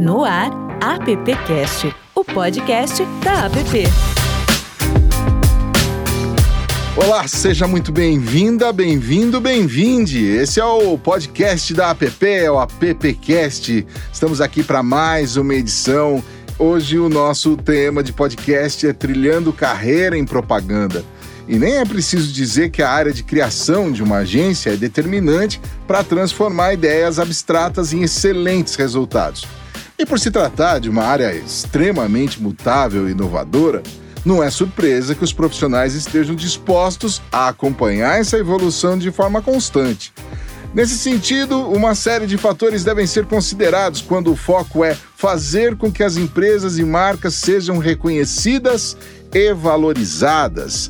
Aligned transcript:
No 0.00 0.24
ar, 0.24 0.50
AppCast, 0.80 1.94
o 2.14 2.24
podcast 2.24 3.04
da 3.22 3.44
App. 3.44 3.84
Olá, 6.96 7.28
seja 7.28 7.68
muito 7.68 7.92
bem-vinda, 7.92 8.72
bem-vindo, 8.72 9.42
bem-vinde. 9.42 10.24
Esse 10.24 10.58
é 10.58 10.64
o 10.64 10.96
podcast 10.96 11.74
da 11.74 11.90
App, 11.90 12.26
é 12.26 12.50
o 12.50 12.58
AppCast. 12.58 13.86
Estamos 14.10 14.40
aqui 14.40 14.62
para 14.62 14.82
mais 14.82 15.36
uma 15.36 15.54
edição. 15.54 16.24
Hoje 16.58 16.98
o 16.98 17.10
nosso 17.10 17.54
tema 17.58 18.02
de 18.02 18.14
podcast 18.14 18.86
é 18.86 18.94
Trilhando 18.94 19.52
Carreira 19.52 20.16
em 20.16 20.24
Propaganda. 20.24 21.04
E 21.46 21.58
nem 21.58 21.74
é 21.74 21.84
preciso 21.84 22.32
dizer 22.32 22.70
que 22.70 22.82
a 22.82 22.88
área 22.88 23.12
de 23.12 23.22
criação 23.22 23.92
de 23.92 24.02
uma 24.02 24.16
agência 24.16 24.70
é 24.70 24.76
determinante 24.76 25.60
para 25.86 26.02
transformar 26.02 26.72
ideias 26.72 27.18
abstratas 27.18 27.92
em 27.92 28.00
excelentes 28.00 28.76
resultados. 28.76 29.59
E 30.00 30.06
por 30.06 30.18
se 30.18 30.30
tratar 30.30 30.78
de 30.78 30.88
uma 30.88 31.04
área 31.04 31.30
extremamente 31.30 32.40
mutável 32.40 33.06
e 33.06 33.12
inovadora, 33.12 33.82
não 34.24 34.42
é 34.42 34.48
surpresa 34.48 35.14
que 35.14 35.22
os 35.22 35.30
profissionais 35.30 35.94
estejam 35.94 36.34
dispostos 36.34 37.20
a 37.30 37.48
acompanhar 37.48 38.18
essa 38.18 38.38
evolução 38.38 38.96
de 38.96 39.10
forma 39.10 39.42
constante. 39.42 40.10
Nesse 40.72 40.96
sentido, 40.96 41.68
uma 41.68 41.94
série 41.94 42.26
de 42.26 42.38
fatores 42.38 42.82
devem 42.82 43.06
ser 43.06 43.26
considerados 43.26 44.00
quando 44.00 44.32
o 44.32 44.36
foco 44.36 44.82
é 44.82 44.94
fazer 44.94 45.76
com 45.76 45.92
que 45.92 46.02
as 46.02 46.16
empresas 46.16 46.78
e 46.78 46.82
marcas 46.82 47.34
sejam 47.34 47.76
reconhecidas 47.76 48.96
e 49.34 49.52
valorizadas, 49.52 50.88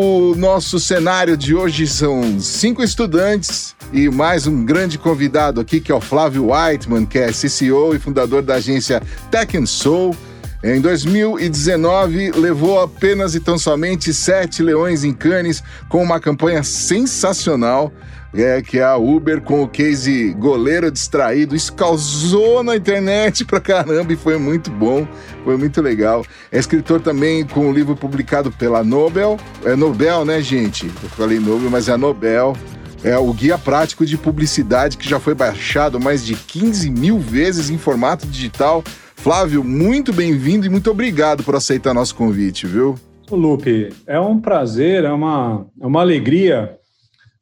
o 0.00 0.36
nosso 0.36 0.78
cenário 0.78 1.36
de 1.36 1.56
hoje 1.56 1.84
são 1.84 2.40
cinco 2.40 2.84
estudantes 2.84 3.74
e 3.92 4.08
mais 4.08 4.46
um 4.46 4.64
grande 4.64 4.96
convidado 4.96 5.60
aqui, 5.60 5.80
que 5.80 5.90
é 5.90 5.94
o 5.94 6.00
Flávio 6.00 6.52
Whiteman, 6.52 7.04
que 7.04 7.18
é 7.18 7.32
CCO 7.32 7.96
e 7.96 7.98
fundador 7.98 8.40
da 8.40 8.54
agência 8.54 9.02
Tech 9.28 9.66
Soul. 9.66 10.14
Em 10.62 10.80
2019, 10.80 12.30
levou 12.30 12.80
apenas 12.80 13.34
e 13.34 13.40
tão 13.40 13.58
somente 13.58 14.14
sete 14.14 14.62
leões 14.62 15.02
em 15.02 15.12
Cannes 15.12 15.64
com 15.88 16.00
uma 16.00 16.20
campanha 16.20 16.62
sensacional 16.62 17.92
é, 18.34 18.60
que 18.60 18.78
é 18.78 18.84
a 18.84 18.96
Uber 18.96 19.40
com 19.40 19.62
o 19.62 19.68
case 19.68 20.34
goleiro 20.34 20.90
distraído. 20.90 21.56
Isso 21.56 21.72
causou 21.72 22.62
na 22.62 22.76
internet 22.76 23.44
pra 23.44 23.60
caramba 23.60 24.12
e 24.12 24.16
foi 24.16 24.38
muito 24.38 24.70
bom, 24.70 25.06
foi 25.44 25.56
muito 25.56 25.80
legal. 25.80 26.24
É 26.52 26.58
escritor 26.58 27.00
também 27.00 27.46
com 27.46 27.68
um 27.68 27.72
livro 27.72 27.96
publicado 27.96 28.50
pela 28.52 28.84
Nobel. 28.84 29.36
É 29.64 29.74
Nobel, 29.74 30.24
né, 30.24 30.40
gente? 30.40 30.86
Eu 30.86 31.08
falei 31.10 31.38
Nobel, 31.38 31.70
mas 31.70 31.88
é 31.88 31.92
a 31.92 31.98
Nobel. 31.98 32.54
É 33.02 33.16
o 33.16 33.32
Guia 33.32 33.56
Prático 33.56 34.04
de 34.04 34.18
Publicidade, 34.18 34.96
que 34.96 35.08
já 35.08 35.20
foi 35.20 35.32
baixado 35.32 36.00
mais 36.00 36.24
de 36.24 36.34
15 36.34 36.90
mil 36.90 37.18
vezes 37.18 37.70
em 37.70 37.78
formato 37.78 38.26
digital. 38.26 38.82
Flávio, 39.14 39.62
muito 39.62 40.12
bem-vindo 40.12 40.66
e 40.66 40.68
muito 40.68 40.90
obrigado 40.90 41.44
por 41.44 41.54
aceitar 41.54 41.94
nosso 41.94 42.14
convite, 42.14 42.66
viu? 42.66 42.96
Lupe, 43.30 43.90
é 44.06 44.18
um 44.18 44.40
prazer, 44.40 45.04
é 45.04 45.12
uma, 45.12 45.66
é 45.80 45.86
uma 45.86 46.00
alegria 46.00 46.77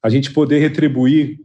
a 0.06 0.08
gente 0.08 0.32
poder 0.32 0.60
retribuir 0.60 1.40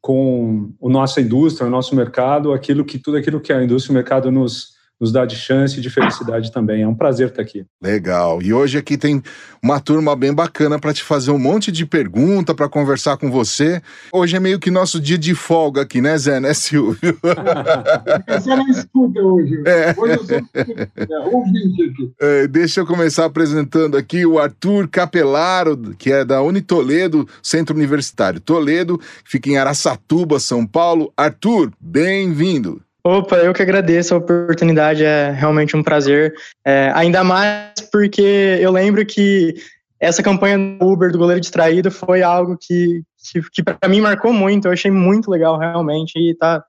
com 0.00 0.72
a 0.82 0.88
nossa 0.88 1.20
indústria, 1.20 1.66
o 1.66 1.70
nosso 1.70 1.94
mercado, 1.94 2.54
aquilo 2.54 2.82
que 2.82 2.98
tudo 2.98 3.18
aquilo 3.18 3.40
que 3.40 3.52
a 3.52 3.62
indústria 3.62 3.92
e 3.92 3.94
o 3.94 3.96
mercado 3.96 4.30
nos 4.30 4.75
nos 5.00 5.12
dá 5.12 5.26
de 5.26 5.36
chance 5.36 5.78
e 5.78 5.82
de 5.82 5.90
felicidade 5.90 6.50
também. 6.50 6.82
É 6.82 6.88
um 6.88 6.94
prazer 6.94 7.28
estar 7.28 7.42
aqui. 7.42 7.64
Legal. 7.82 8.40
E 8.42 8.52
hoje 8.52 8.78
aqui 8.78 8.96
tem 8.96 9.22
uma 9.62 9.78
turma 9.78 10.16
bem 10.16 10.32
bacana 10.32 10.78
para 10.78 10.92
te 10.92 11.02
fazer 11.02 11.30
um 11.30 11.38
monte 11.38 11.70
de 11.70 11.84
pergunta, 11.84 12.54
para 12.54 12.68
conversar 12.68 13.16
com 13.16 13.30
você. 13.30 13.82
Hoje 14.12 14.36
é 14.36 14.40
meio 14.40 14.58
que 14.58 14.70
nosso 14.70 14.98
dia 14.98 15.18
de 15.18 15.34
folga 15.34 15.82
aqui, 15.82 16.00
né, 16.00 16.16
Zé? 16.16 16.40
Né, 16.40 16.54
Silvio? 16.54 17.18
Você 18.28 18.56
não 18.56 18.68
escuta 18.68 19.20
hoje. 19.20 19.62
É. 19.66 19.94
Hoje 19.96 20.14
eu 20.14 20.24
sou 20.24 20.36
é, 20.36 20.60
aqui. 20.60 22.12
É, 22.20 22.46
deixa 22.46 22.80
eu 22.80 22.86
começar 22.86 23.24
apresentando 23.24 23.96
aqui 23.96 24.24
o 24.24 24.38
Arthur 24.38 24.88
Capelaro, 24.88 25.94
que 25.98 26.12
é 26.12 26.24
da 26.24 26.42
Unitoledo, 26.42 27.28
Centro 27.42 27.76
Universitário 27.76 28.40
Toledo, 28.40 28.98
que 28.98 29.30
fica 29.30 29.50
em 29.50 29.58
Araçatuba, 29.58 30.38
São 30.40 30.66
Paulo. 30.66 31.12
Arthur, 31.16 31.72
bem-vindo. 31.80 32.85
Opa, 33.06 33.36
eu 33.36 33.54
que 33.54 33.62
agradeço 33.62 34.12
a 34.14 34.16
oportunidade, 34.16 35.04
é 35.04 35.30
realmente 35.30 35.76
um 35.76 35.82
prazer. 35.82 36.34
É, 36.66 36.90
ainda 36.92 37.22
mais 37.22 37.72
porque 37.92 38.58
eu 38.60 38.72
lembro 38.72 39.06
que 39.06 39.54
essa 40.00 40.24
campanha 40.24 40.58
do 40.58 40.84
Uber 40.84 41.12
do 41.12 41.18
goleiro 41.18 41.40
distraído 41.40 41.88
foi 41.88 42.24
algo 42.24 42.58
que, 42.60 43.04
que, 43.30 43.40
que 43.52 43.62
para 43.62 43.88
mim 43.88 44.00
marcou 44.00 44.32
muito. 44.32 44.66
Eu 44.66 44.72
achei 44.72 44.90
muito 44.90 45.30
legal, 45.30 45.56
realmente, 45.56 46.18
e 46.18 46.34
tá, 46.34 46.64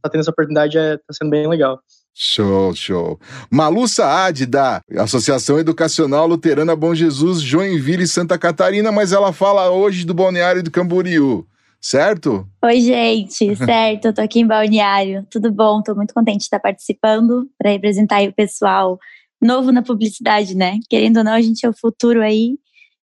tá 0.00 0.08
tendo 0.08 0.20
essa 0.20 0.30
oportunidade, 0.30 0.78
é, 0.78 0.98
tá 0.98 1.12
sendo 1.12 1.30
bem 1.30 1.48
legal. 1.48 1.80
Show, 2.14 2.72
show. 2.76 3.18
Malu 3.50 3.88
Saad, 3.88 4.46
da 4.46 4.80
Associação 4.98 5.58
Educacional 5.58 6.28
Luterana 6.28 6.76
Bom 6.76 6.94
Jesus, 6.94 7.42
Joinville, 7.42 8.06
Santa 8.06 8.38
Catarina, 8.38 8.92
mas 8.92 9.10
ela 9.10 9.32
fala 9.32 9.68
hoje 9.68 10.06
do 10.06 10.14
Balneário 10.14 10.62
do 10.62 10.70
Camboriú 10.70 11.44
certo? 11.82 12.48
Oi, 12.64 12.80
gente, 12.80 13.56
certo, 13.56 14.06
eu 14.06 14.14
tô 14.14 14.20
aqui 14.20 14.40
em 14.40 14.46
Balneário, 14.46 15.26
tudo 15.28 15.50
bom? 15.50 15.82
Tô 15.82 15.94
muito 15.94 16.14
contente 16.14 16.38
de 16.38 16.44
estar 16.44 16.60
participando 16.60 17.50
para 17.58 17.72
representar 17.72 18.22
o 18.22 18.32
pessoal 18.32 18.98
novo 19.40 19.72
na 19.72 19.82
publicidade, 19.82 20.54
né? 20.54 20.78
Querendo 20.88 21.16
ou 21.18 21.24
não, 21.24 21.32
a 21.32 21.42
gente 21.42 21.66
é 21.66 21.68
o 21.68 21.76
futuro 21.76 22.22
aí 22.22 22.56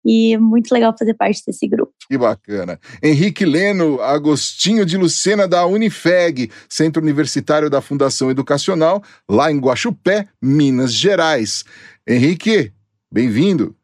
e 0.06 0.36
muito 0.38 0.74
legal 0.74 0.94
fazer 0.98 1.14
parte 1.14 1.42
desse 1.46 1.68
grupo. 1.68 1.94
Que 2.10 2.18
bacana. 2.18 2.80
Henrique 3.02 3.46
Leno 3.46 4.02
Agostinho 4.02 4.86
de 4.86 4.98
Lucena 4.98 5.48
da 5.48 5.66
Unifeg, 5.66 6.52
Centro 6.68 7.02
Universitário 7.02 7.70
da 7.70 7.80
Fundação 7.80 8.30
Educacional, 8.30 9.02
lá 9.30 9.52
em 9.52 9.60
Guaxupé, 9.60 10.28
Minas 10.42 10.92
Gerais. 10.94 11.64
Henrique, 12.06 12.74
bem-vindo. 13.12 13.76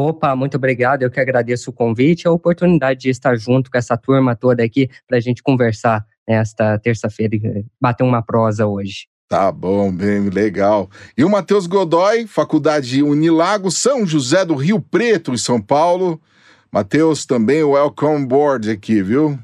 Opa, 0.00 0.36
muito 0.36 0.56
obrigado. 0.56 1.02
Eu 1.02 1.10
que 1.10 1.18
agradeço 1.18 1.70
o 1.70 1.72
convite 1.72 2.22
e 2.22 2.28
a 2.28 2.30
oportunidade 2.30 3.00
de 3.00 3.08
estar 3.08 3.36
junto 3.36 3.68
com 3.68 3.76
essa 3.76 3.96
turma 3.96 4.36
toda 4.36 4.62
aqui 4.62 4.88
para 5.08 5.16
a 5.16 5.20
gente 5.20 5.42
conversar 5.42 6.06
nesta 6.26 6.78
terça-feira 6.78 7.34
e 7.34 7.64
bater 7.80 8.04
uma 8.04 8.22
prosa 8.22 8.64
hoje. 8.64 9.08
Tá 9.28 9.50
bom, 9.50 9.90
bem 9.90 10.30
legal. 10.30 10.88
E 11.16 11.24
o 11.24 11.28
Matheus 11.28 11.66
Godoy, 11.66 12.28
Faculdade 12.28 13.02
Unilago, 13.02 13.72
São 13.72 14.06
José 14.06 14.44
do 14.44 14.54
Rio 14.54 14.80
Preto, 14.80 15.34
em 15.34 15.36
São 15.36 15.60
Paulo. 15.60 16.22
Matheus, 16.70 17.26
também 17.26 17.64
welcome 17.64 18.24
board 18.24 18.70
aqui, 18.70 19.02
viu? 19.02 19.36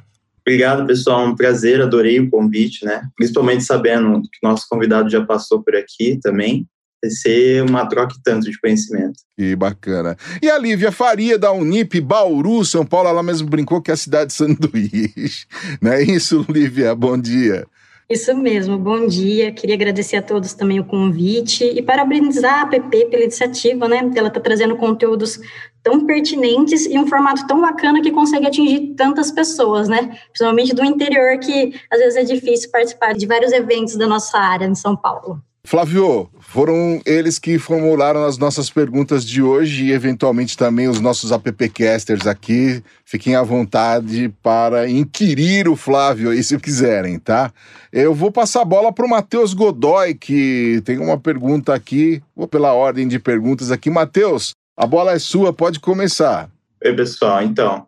Obrigado, 0.46 0.86
pessoal. 0.86 1.26
Um 1.26 1.34
prazer, 1.34 1.82
adorei 1.82 2.20
o 2.20 2.30
convite, 2.30 2.84
né? 2.84 3.02
Principalmente 3.16 3.64
sabendo 3.64 4.22
que 4.22 4.38
nosso 4.40 4.66
convidado 4.70 5.10
já 5.10 5.24
passou 5.24 5.64
por 5.64 5.74
aqui 5.74 6.16
também 6.22 6.64
vai 7.04 7.10
ser 7.10 7.62
uma 7.62 7.86
troca 7.86 8.14
tanto 8.24 8.50
de 8.50 8.58
conhecimento. 8.58 9.14
Que 9.36 9.54
bacana. 9.54 10.16
E 10.42 10.48
a 10.48 10.58
Lívia 10.58 10.90
Faria, 10.90 11.38
da 11.38 11.52
Unip 11.52 12.00
Bauru, 12.00 12.64
São 12.64 12.84
Paulo, 12.84 13.08
ela 13.08 13.22
mesmo 13.22 13.48
brincou 13.48 13.82
que 13.82 13.90
é 13.90 13.94
a 13.94 13.96
cidade 13.96 14.28
de 14.28 14.34
sanduíche. 14.34 15.46
Não 15.80 15.92
é 15.92 16.02
isso, 16.02 16.44
Lívia? 16.48 16.94
Bom 16.94 17.18
dia. 17.18 17.66
Isso 18.08 18.36
mesmo, 18.36 18.76
bom 18.78 19.06
dia. 19.06 19.50
Queria 19.50 19.74
agradecer 19.74 20.16
a 20.16 20.22
todos 20.22 20.52
também 20.52 20.78
o 20.78 20.84
convite 20.84 21.64
e 21.64 21.80
parabenizar 21.80 22.60
a 22.60 22.62
APP 22.62 23.06
pela 23.06 23.22
iniciativa, 23.22 23.88
né? 23.88 24.10
Ela 24.14 24.28
está 24.28 24.40
trazendo 24.40 24.76
conteúdos 24.76 25.40
tão 25.82 26.04
pertinentes 26.04 26.84
e 26.84 26.98
um 26.98 27.06
formato 27.06 27.46
tão 27.46 27.62
bacana 27.62 28.02
que 28.02 28.10
consegue 28.10 28.46
atingir 28.46 28.94
tantas 28.94 29.30
pessoas, 29.30 29.88
né? 29.88 30.18
Principalmente 30.28 30.74
do 30.74 30.84
interior, 30.84 31.38
que 31.38 31.74
às 31.90 31.98
vezes 31.98 32.16
é 32.16 32.24
difícil 32.24 32.70
participar 32.70 33.14
de 33.14 33.26
vários 33.26 33.52
eventos 33.52 33.96
da 33.96 34.06
nossa 34.06 34.38
área 34.38 34.66
em 34.66 34.74
São 34.74 34.94
Paulo. 34.94 35.42
Flávio, 35.66 36.28
foram 36.40 37.00
eles 37.06 37.38
que 37.38 37.58
formularam 37.58 38.22
as 38.26 38.36
nossas 38.36 38.68
perguntas 38.68 39.24
de 39.24 39.42
hoje 39.42 39.86
e, 39.86 39.92
eventualmente, 39.92 40.58
também 40.58 40.88
os 40.88 41.00
nossos 41.00 41.32
appcasters 41.32 42.26
aqui. 42.26 42.82
Fiquem 43.02 43.34
à 43.34 43.42
vontade 43.42 44.28
para 44.42 44.86
inquirir 44.90 45.66
o 45.66 45.74
Flávio 45.74 46.30
aí, 46.30 46.44
se 46.44 46.58
quiserem, 46.58 47.18
tá? 47.18 47.50
Eu 47.90 48.12
vou 48.12 48.30
passar 48.30 48.60
a 48.60 48.64
bola 48.66 48.92
para 48.92 49.06
o 49.06 49.08
Matheus 49.08 49.54
Godoy, 49.54 50.12
que 50.14 50.82
tem 50.84 50.98
uma 50.98 51.18
pergunta 51.18 51.74
aqui. 51.74 52.22
Vou 52.36 52.46
pela 52.46 52.74
ordem 52.74 53.08
de 53.08 53.18
perguntas 53.18 53.70
aqui. 53.70 53.88
Matheus, 53.88 54.50
a 54.76 54.86
bola 54.86 55.12
é 55.12 55.18
sua, 55.18 55.50
pode 55.50 55.80
começar. 55.80 56.50
Oi, 56.84 56.94
pessoal. 56.94 57.42
Então, 57.42 57.86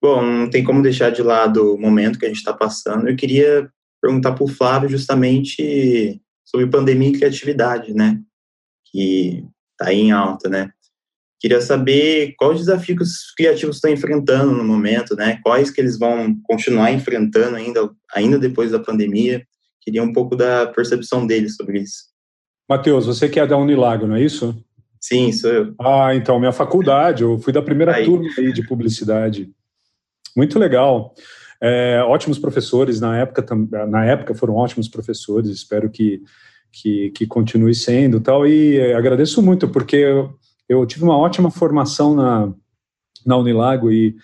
bom, 0.00 0.20
não 0.20 0.50
tem 0.50 0.62
como 0.62 0.82
deixar 0.82 1.08
de 1.08 1.22
lado 1.22 1.74
o 1.74 1.80
momento 1.80 2.18
que 2.18 2.26
a 2.26 2.28
gente 2.28 2.36
está 2.36 2.52
passando. 2.52 3.08
Eu 3.08 3.16
queria 3.16 3.66
perguntar 4.02 4.32
para 4.32 4.44
o 4.44 4.48
Flávio 4.48 4.90
justamente 4.90 6.20
sobre 6.54 6.68
pandemia 6.68 7.08
e 7.08 7.12
criatividade, 7.18 7.92
né? 7.92 8.20
Que 8.92 9.44
está 9.72 9.92
em 9.92 10.12
alta, 10.12 10.48
né? 10.48 10.70
Queria 11.40 11.60
saber 11.60 12.34
quais 12.38 12.60
desafios 12.60 13.00
os 13.00 13.34
criativos 13.36 13.76
estão 13.76 13.90
enfrentando 13.90 14.52
no 14.52 14.62
momento, 14.62 15.16
né? 15.16 15.40
Quais 15.42 15.68
que 15.68 15.80
eles 15.80 15.98
vão 15.98 16.32
continuar 16.44 16.92
enfrentando 16.92 17.56
ainda, 17.56 17.90
ainda 18.14 18.38
depois 18.38 18.70
da 18.70 18.78
pandemia. 18.78 19.44
Queria 19.80 20.02
um 20.02 20.12
pouco 20.12 20.36
da 20.36 20.66
percepção 20.68 21.26
deles 21.26 21.56
sobre 21.56 21.80
isso. 21.80 22.04
Matheus, 22.70 23.04
você 23.04 23.28
que 23.28 23.40
é 23.40 23.46
da 23.46 23.58
Unilago, 23.58 24.06
não 24.06 24.14
é 24.14 24.22
isso? 24.22 24.56
Sim, 25.00 25.32
sou 25.32 25.50
eu. 25.50 25.74
Ah, 25.78 26.14
então, 26.14 26.38
minha 26.38 26.52
faculdade, 26.52 27.24
eu 27.24 27.36
fui 27.40 27.52
da 27.52 27.60
primeira 27.60 27.96
aí. 27.96 28.04
turma 28.04 28.28
aí 28.38 28.52
de 28.52 28.66
publicidade. 28.66 29.50
Muito 30.36 30.56
legal. 30.58 31.14
É, 31.60 32.02
ótimos 32.06 32.38
professores 32.38 33.00
na 33.00 33.18
época, 33.18 33.44
na 33.86 34.04
época 34.04 34.34
foram 34.34 34.54
ótimos 34.54 34.88
professores, 34.88 35.50
espero 35.50 35.90
que, 35.90 36.22
que, 36.72 37.10
que 37.10 37.26
continue 37.26 37.74
sendo 37.74 38.20
tal. 38.20 38.46
E 38.46 38.78
é, 38.78 38.94
agradeço 38.94 39.42
muito, 39.42 39.68
porque 39.68 39.96
eu, 39.96 40.34
eu 40.68 40.84
tive 40.86 41.04
uma 41.04 41.16
ótima 41.16 41.50
formação 41.50 42.14
na, 42.14 42.52
na 43.24 43.36
Unilago 43.36 43.90
e, 43.90 44.16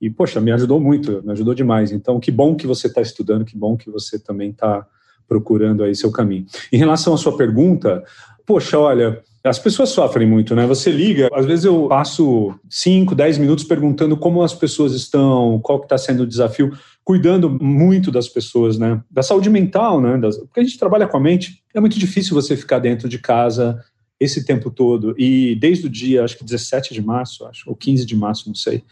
e, 0.00 0.10
poxa, 0.10 0.40
me 0.40 0.52
ajudou 0.52 0.80
muito, 0.80 1.22
me 1.24 1.32
ajudou 1.32 1.54
demais. 1.54 1.92
Então, 1.92 2.20
que 2.20 2.30
bom 2.30 2.54
que 2.54 2.66
você 2.66 2.88
está 2.88 3.00
estudando, 3.00 3.44
que 3.44 3.56
bom 3.56 3.76
que 3.76 3.90
você 3.90 4.18
também 4.18 4.50
está 4.50 4.86
procurando 5.26 5.82
aí 5.82 5.94
seu 5.94 6.10
caminho. 6.10 6.46
Em 6.72 6.76
relação 6.76 7.14
à 7.14 7.16
sua 7.16 7.36
pergunta, 7.36 8.02
poxa, 8.44 8.78
olha, 8.78 9.22
as 9.44 9.58
pessoas 9.58 9.88
sofrem 9.88 10.26
muito, 10.26 10.54
né? 10.54 10.66
Você 10.66 10.90
liga, 10.90 11.28
às 11.32 11.44
vezes 11.44 11.64
eu 11.64 11.88
passo 11.88 12.54
5, 12.70 13.14
10 13.14 13.38
minutos 13.38 13.64
perguntando 13.64 14.16
como 14.16 14.42
as 14.42 14.54
pessoas 14.54 14.92
estão, 14.94 15.60
qual 15.62 15.80
que 15.80 15.86
está 15.86 15.98
sendo 15.98 16.22
o 16.22 16.26
desafio, 16.26 16.72
cuidando 17.04 17.50
muito 17.50 18.10
das 18.10 18.28
pessoas, 18.28 18.78
né? 18.78 19.00
Da 19.10 19.22
saúde 19.22 19.50
mental, 19.50 20.00
né? 20.00 20.16
Das, 20.16 20.38
porque 20.38 20.60
a 20.60 20.62
gente 20.62 20.78
trabalha 20.78 21.08
com 21.08 21.16
a 21.16 21.20
mente, 21.20 21.62
é 21.74 21.80
muito 21.80 21.98
difícil 21.98 22.34
você 22.34 22.56
ficar 22.56 22.78
dentro 22.78 23.08
de 23.08 23.18
casa 23.18 23.80
esse 24.20 24.44
tempo 24.44 24.70
todo. 24.70 25.14
E 25.18 25.56
desde 25.56 25.86
o 25.86 25.90
dia, 25.90 26.24
acho 26.24 26.38
que 26.38 26.44
17 26.44 26.94
de 26.94 27.02
março, 27.02 27.44
acho, 27.46 27.68
ou 27.68 27.74
15 27.74 28.06
de 28.06 28.16
março, 28.16 28.46
não 28.46 28.54
sei, 28.54 28.84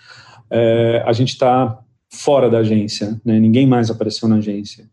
é, 0.51 1.03
a 1.07 1.13
gente 1.13 1.31
está 1.31 1.79
fora 2.13 2.51
da 2.51 2.59
agência, 2.59 3.21
né? 3.25 3.39
Ninguém 3.39 3.67
mais 3.69 3.89
apareceu 3.89 4.29
na 4.29 4.37
agência. 4.37 4.85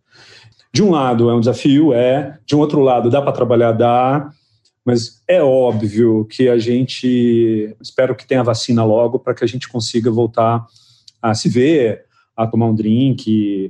De 0.71 0.83
um 0.83 0.91
lado 0.91 1.29
é 1.29 1.33
um 1.33 1.39
desafio, 1.39 1.93
é. 1.93 2.37
De 2.45 2.55
um 2.55 2.59
outro 2.59 2.81
lado, 2.81 3.09
dá 3.09 3.21
para 3.21 3.31
trabalhar, 3.31 3.71
dá. 3.71 4.29
Mas 4.87 5.21
é 5.27 5.43
óbvio 5.43 6.23
que 6.23 6.47
a 6.47 6.57
gente, 6.57 7.75
espero 7.81 8.15
que 8.15 8.25
tenha 8.25 8.41
vacina 8.41 8.85
logo 8.85 9.19
para 9.19 9.33
que 9.33 9.43
a 9.43 9.47
gente 9.47 9.67
consiga 9.67 10.09
voltar 10.09 10.65
a 11.21 11.35
se 11.35 11.49
ver, 11.49 12.05
a 12.37 12.47
tomar 12.47 12.67
um 12.67 12.73
drink. 12.73 13.69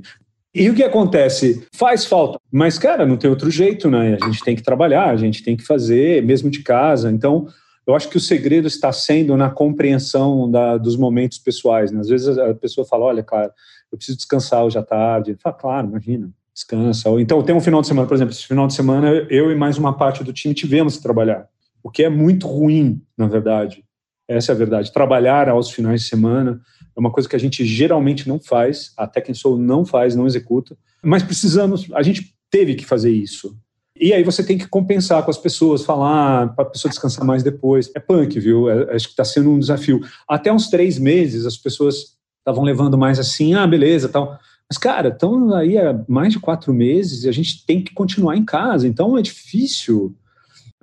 E 0.54 0.70
o 0.70 0.74
que 0.76 0.84
acontece? 0.84 1.66
Faz 1.74 2.04
falta, 2.04 2.38
mas, 2.52 2.78
cara, 2.78 3.04
não 3.04 3.16
tem 3.16 3.28
outro 3.28 3.50
jeito, 3.50 3.90
né? 3.90 4.16
A 4.22 4.26
gente 4.26 4.44
tem 4.44 4.54
que 4.54 4.62
trabalhar, 4.62 5.10
a 5.10 5.16
gente 5.16 5.42
tem 5.42 5.56
que 5.56 5.64
fazer, 5.64 6.22
mesmo 6.22 6.48
de 6.48 6.62
casa. 6.62 7.10
Então, 7.10 7.48
eu 7.84 7.96
acho 7.96 8.08
que 8.08 8.16
o 8.16 8.20
segredo 8.20 8.68
está 8.68 8.92
sendo 8.92 9.36
na 9.36 9.50
compreensão 9.50 10.48
da, 10.48 10.76
dos 10.76 10.96
momentos 10.96 11.38
pessoais. 11.38 11.90
Né? 11.90 11.98
Às 11.98 12.08
vezes 12.08 12.38
a 12.38 12.54
pessoa 12.54 12.86
fala: 12.86 13.06
olha, 13.06 13.24
cara, 13.24 13.52
eu 13.90 13.98
preciso 13.98 14.18
descansar 14.18 14.64
hoje 14.64 14.78
à 14.78 14.84
tarde. 14.84 15.36
Fala, 15.42 15.56
claro, 15.56 15.88
imagina 15.88 16.30
descansa. 16.58 17.08
Ou 17.08 17.20
então 17.20 17.42
tem 17.42 17.54
um 17.54 17.60
final 17.60 17.80
de 17.80 17.86
semana, 17.86 18.08
por 18.08 18.14
exemplo, 18.14 18.32
esse 18.32 18.46
final 18.46 18.66
de 18.66 18.74
semana 18.74 19.08
eu 19.30 19.50
e 19.50 19.54
mais 19.54 19.78
uma 19.78 19.96
parte 19.96 20.24
do 20.24 20.32
time 20.32 20.54
tivemos 20.54 20.96
que 20.96 21.02
trabalhar, 21.02 21.46
o 21.82 21.90
que 21.90 22.02
é 22.02 22.08
muito 22.08 22.46
ruim, 22.46 23.00
na 23.16 23.26
verdade. 23.26 23.84
Essa 24.26 24.52
é 24.52 24.54
a 24.54 24.58
verdade. 24.58 24.92
Trabalhar 24.92 25.48
aos 25.48 25.70
finais 25.70 26.02
de 26.02 26.08
semana 26.08 26.60
é 26.94 27.00
uma 27.00 27.10
coisa 27.10 27.28
que 27.28 27.36
a 27.36 27.38
gente 27.38 27.64
geralmente 27.64 28.28
não 28.28 28.38
faz, 28.38 28.92
até 28.96 29.20
quem 29.20 29.34
sou 29.34 29.56
não 29.56 29.86
faz, 29.86 30.14
não 30.14 30.26
executa, 30.26 30.76
mas 31.02 31.22
precisamos, 31.22 31.86
a 31.94 32.02
gente 32.02 32.34
teve 32.50 32.74
que 32.74 32.84
fazer 32.84 33.10
isso. 33.10 33.56
E 34.00 34.12
aí 34.12 34.22
você 34.22 34.44
tem 34.44 34.58
que 34.58 34.68
compensar 34.68 35.24
com 35.24 35.30
as 35.30 35.38
pessoas, 35.38 35.84
falar 35.84 36.54
para 36.54 36.64
a 36.64 36.70
pessoa 36.70 36.90
descansar 36.90 37.24
mais 37.24 37.42
depois. 37.42 37.90
É 37.96 37.98
punk, 37.98 38.38
viu? 38.38 38.70
É, 38.70 38.94
acho 38.94 39.06
que 39.06 39.12
está 39.12 39.24
sendo 39.24 39.50
um 39.50 39.58
desafio. 39.58 40.00
Até 40.28 40.52
uns 40.52 40.68
três 40.68 40.98
meses 41.00 41.44
as 41.44 41.56
pessoas 41.56 42.16
estavam 42.38 42.62
levando 42.62 42.96
mais 42.96 43.18
assim, 43.18 43.54
ah, 43.54 43.66
beleza, 43.66 44.08
tal. 44.08 44.38
Mas, 44.70 44.76
cara, 44.76 45.08
estão 45.08 45.54
aí 45.54 45.78
há 45.78 46.04
mais 46.06 46.32
de 46.32 46.38
quatro 46.38 46.74
meses 46.74 47.24
e 47.24 47.28
a 47.28 47.32
gente 47.32 47.64
tem 47.64 47.82
que 47.82 47.94
continuar 47.94 48.36
em 48.36 48.44
casa. 48.44 48.86
Então 48.86 49.16
é 49.16 49.22
difícil, 49.22 50.14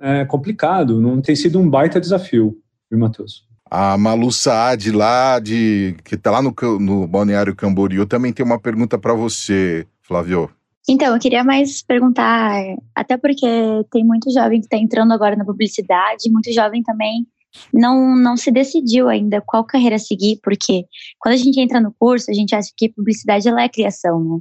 é 0.00 0.24
complicado. 0.24 1.00
Não 1.00 1.20
tem 1.20 1.36
sido 1.36 1.60
um 1.60 1.70
baita 1.70 2.00
desafio, 2.00 2.58
viu, 2.90 2.98
Matheus? 2.98 3.46
A 3.70 3.96
Malu 3.96 4.32
Saad, 4.32 4.90
lá 4.90 5.38
de, 5.38 5.96
que 6.04 6.16
está 6.16 6.30
lá 6.30 6.42
no, 6.42 6.54
no 6.80 7.06
Balneário 7.06 7.54
Camboriú, 7.54 8.06
também 8.06 8.32
tem 8.32 8.44
uma 8.44 8.58
pergunta 8.58 8.98
para 8.98 9.14
você, 9.14 9.86
Flávio. 10.02 10.50
Então, 10.88 11.14
eu 11.14 11.20
queria 11.20 11.42
mais 11.42 11.82
perguntar, 11.82 12.62
até 12.94 13.16
porque 13.16 13.46
tem 13.90 14.04
muito 14.04 14.32
jovem 14.32 14.60
que 14.60 14.66
está 14.66 14.76
entrando 14.76 15.12
agora 15.12 15.34
na 15.34 15.44
publicidade, 15.44 16.30
muito 16.30 16.52
jovem 16.52 16.82
também 16.82 17.26
não, 17.72 18.16
não 18.16 18.36
se 18.36 18.50
decidiu 18.50 19.08
ainda 19.08 19.40
qual 19.40 19.64
carreira 19.64 19.98
seguir, 19.98 20.38
porque 20.42 20.84
quando 21.18 21.34
a 21.34 21.38
gente 21.38 21.60
entra 21.60 21.80
no 21.80 21.94
curso, 21.98 22.30
a 22.30 22.34
gente 22.34 22.54
acha 22.54 22.70
que 22.76 22.88
publicidade 22.88 23.48
ela 23.48 23.62
é 23.62 23.68
criação, 23.68 24.22
né? 24.22 24.40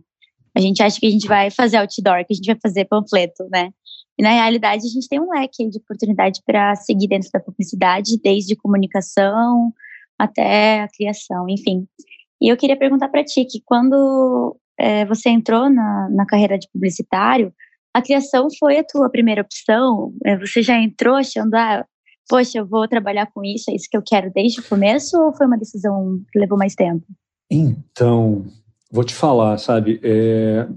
A 0.58 0.62
gente 0.62 0.82
acha 0.82 0.98
que 1.00 1.06
a 1.06 1.10
gente 1.10 1.28
vai 1.28 1.52
fazer 1.52 1.78
outdoor, 1.78 2.26
que 2.26 2.34
a 2.34 2.36
gente 2.36 2.46
vai 2.46 2.58
fazer 2.62 2.86
panfleto, 2.86 3.46
né? 3.52 3.72
E 4.18 4.24
na 4.24 4.30
realidade 4.30 4.86
a 4.86 4.90
gente 4.90 5.10
tem 5.10 5.20
um 5.20 5.30
leque 5.30 5.70
de 5.70 5.78
oportunidade 5.78 6.42
para 6.46 6.76
seguir 6.76 7.08
dentro 7.08 7.30
da 7.34 7.40
publicidade, 7.42 8.18
desde 8.24 8.56
comunicação 8.56 9.74
até 10.18 10.82
a 10.82 10.88
criação, 10.88 11.46
enfim. 11.50 11.86
E 12.42 12.48
eu 12.48 12.56
queria 12.56 12.78
perguntar 12.78 13.10
para 13.10 13.24
ti 13.24 13.44
que 13.44 13.62
quando 13.66 14.56
é, 14.80 15.06
você 15.06 15.30
entrou 15.30 15.70
na, 15.70 16.10
na 16.10 16.26
carreira 16.26 16.58
de 16.58 16.70
publicitário, 16.72 17.54
a 17.94 18.02
criação 18.02 18.48
foi 18.60 18.78
a 18.78 18.84
tua 18.84 19.10
primeira 19.10 19.42
opção? 19.42 20.14
É, 20.26 20.38
você 20.38 20.62
já 20.62 20.78
entrou 20.78 21.16
achando, 21.16 21.54
ah, 21.56 21.86
poxa, 22.28 22.58
eu 22.58 22.66
vou 22.66 22.88
trabalhar 22.88 23.28
com 23.28 23.44
isso, 23.44 23.70
é 23.70 23.76
isso 23.76 23.88
que 23.90 23.98
eu 23.98 24.02
quero 24.02 24.32
desde 24.34 24.60
o 24.60 24.64
começo, 24.64 25.20
ou 25.20 25.34
foi 25.34 25.46
uma 25.46 25.58
decisão 25.58 26.22
que 26.32 26.40
levou 26.40 26.58
mais 26.58 26.76
tempo? 26.76 27.06
Então, 27.50 28.46
vou 28.92 29.04
te 29.04 29.14
falar, 29.14 29.58
sabe, 29.58 30.00
é, 30.04 30.68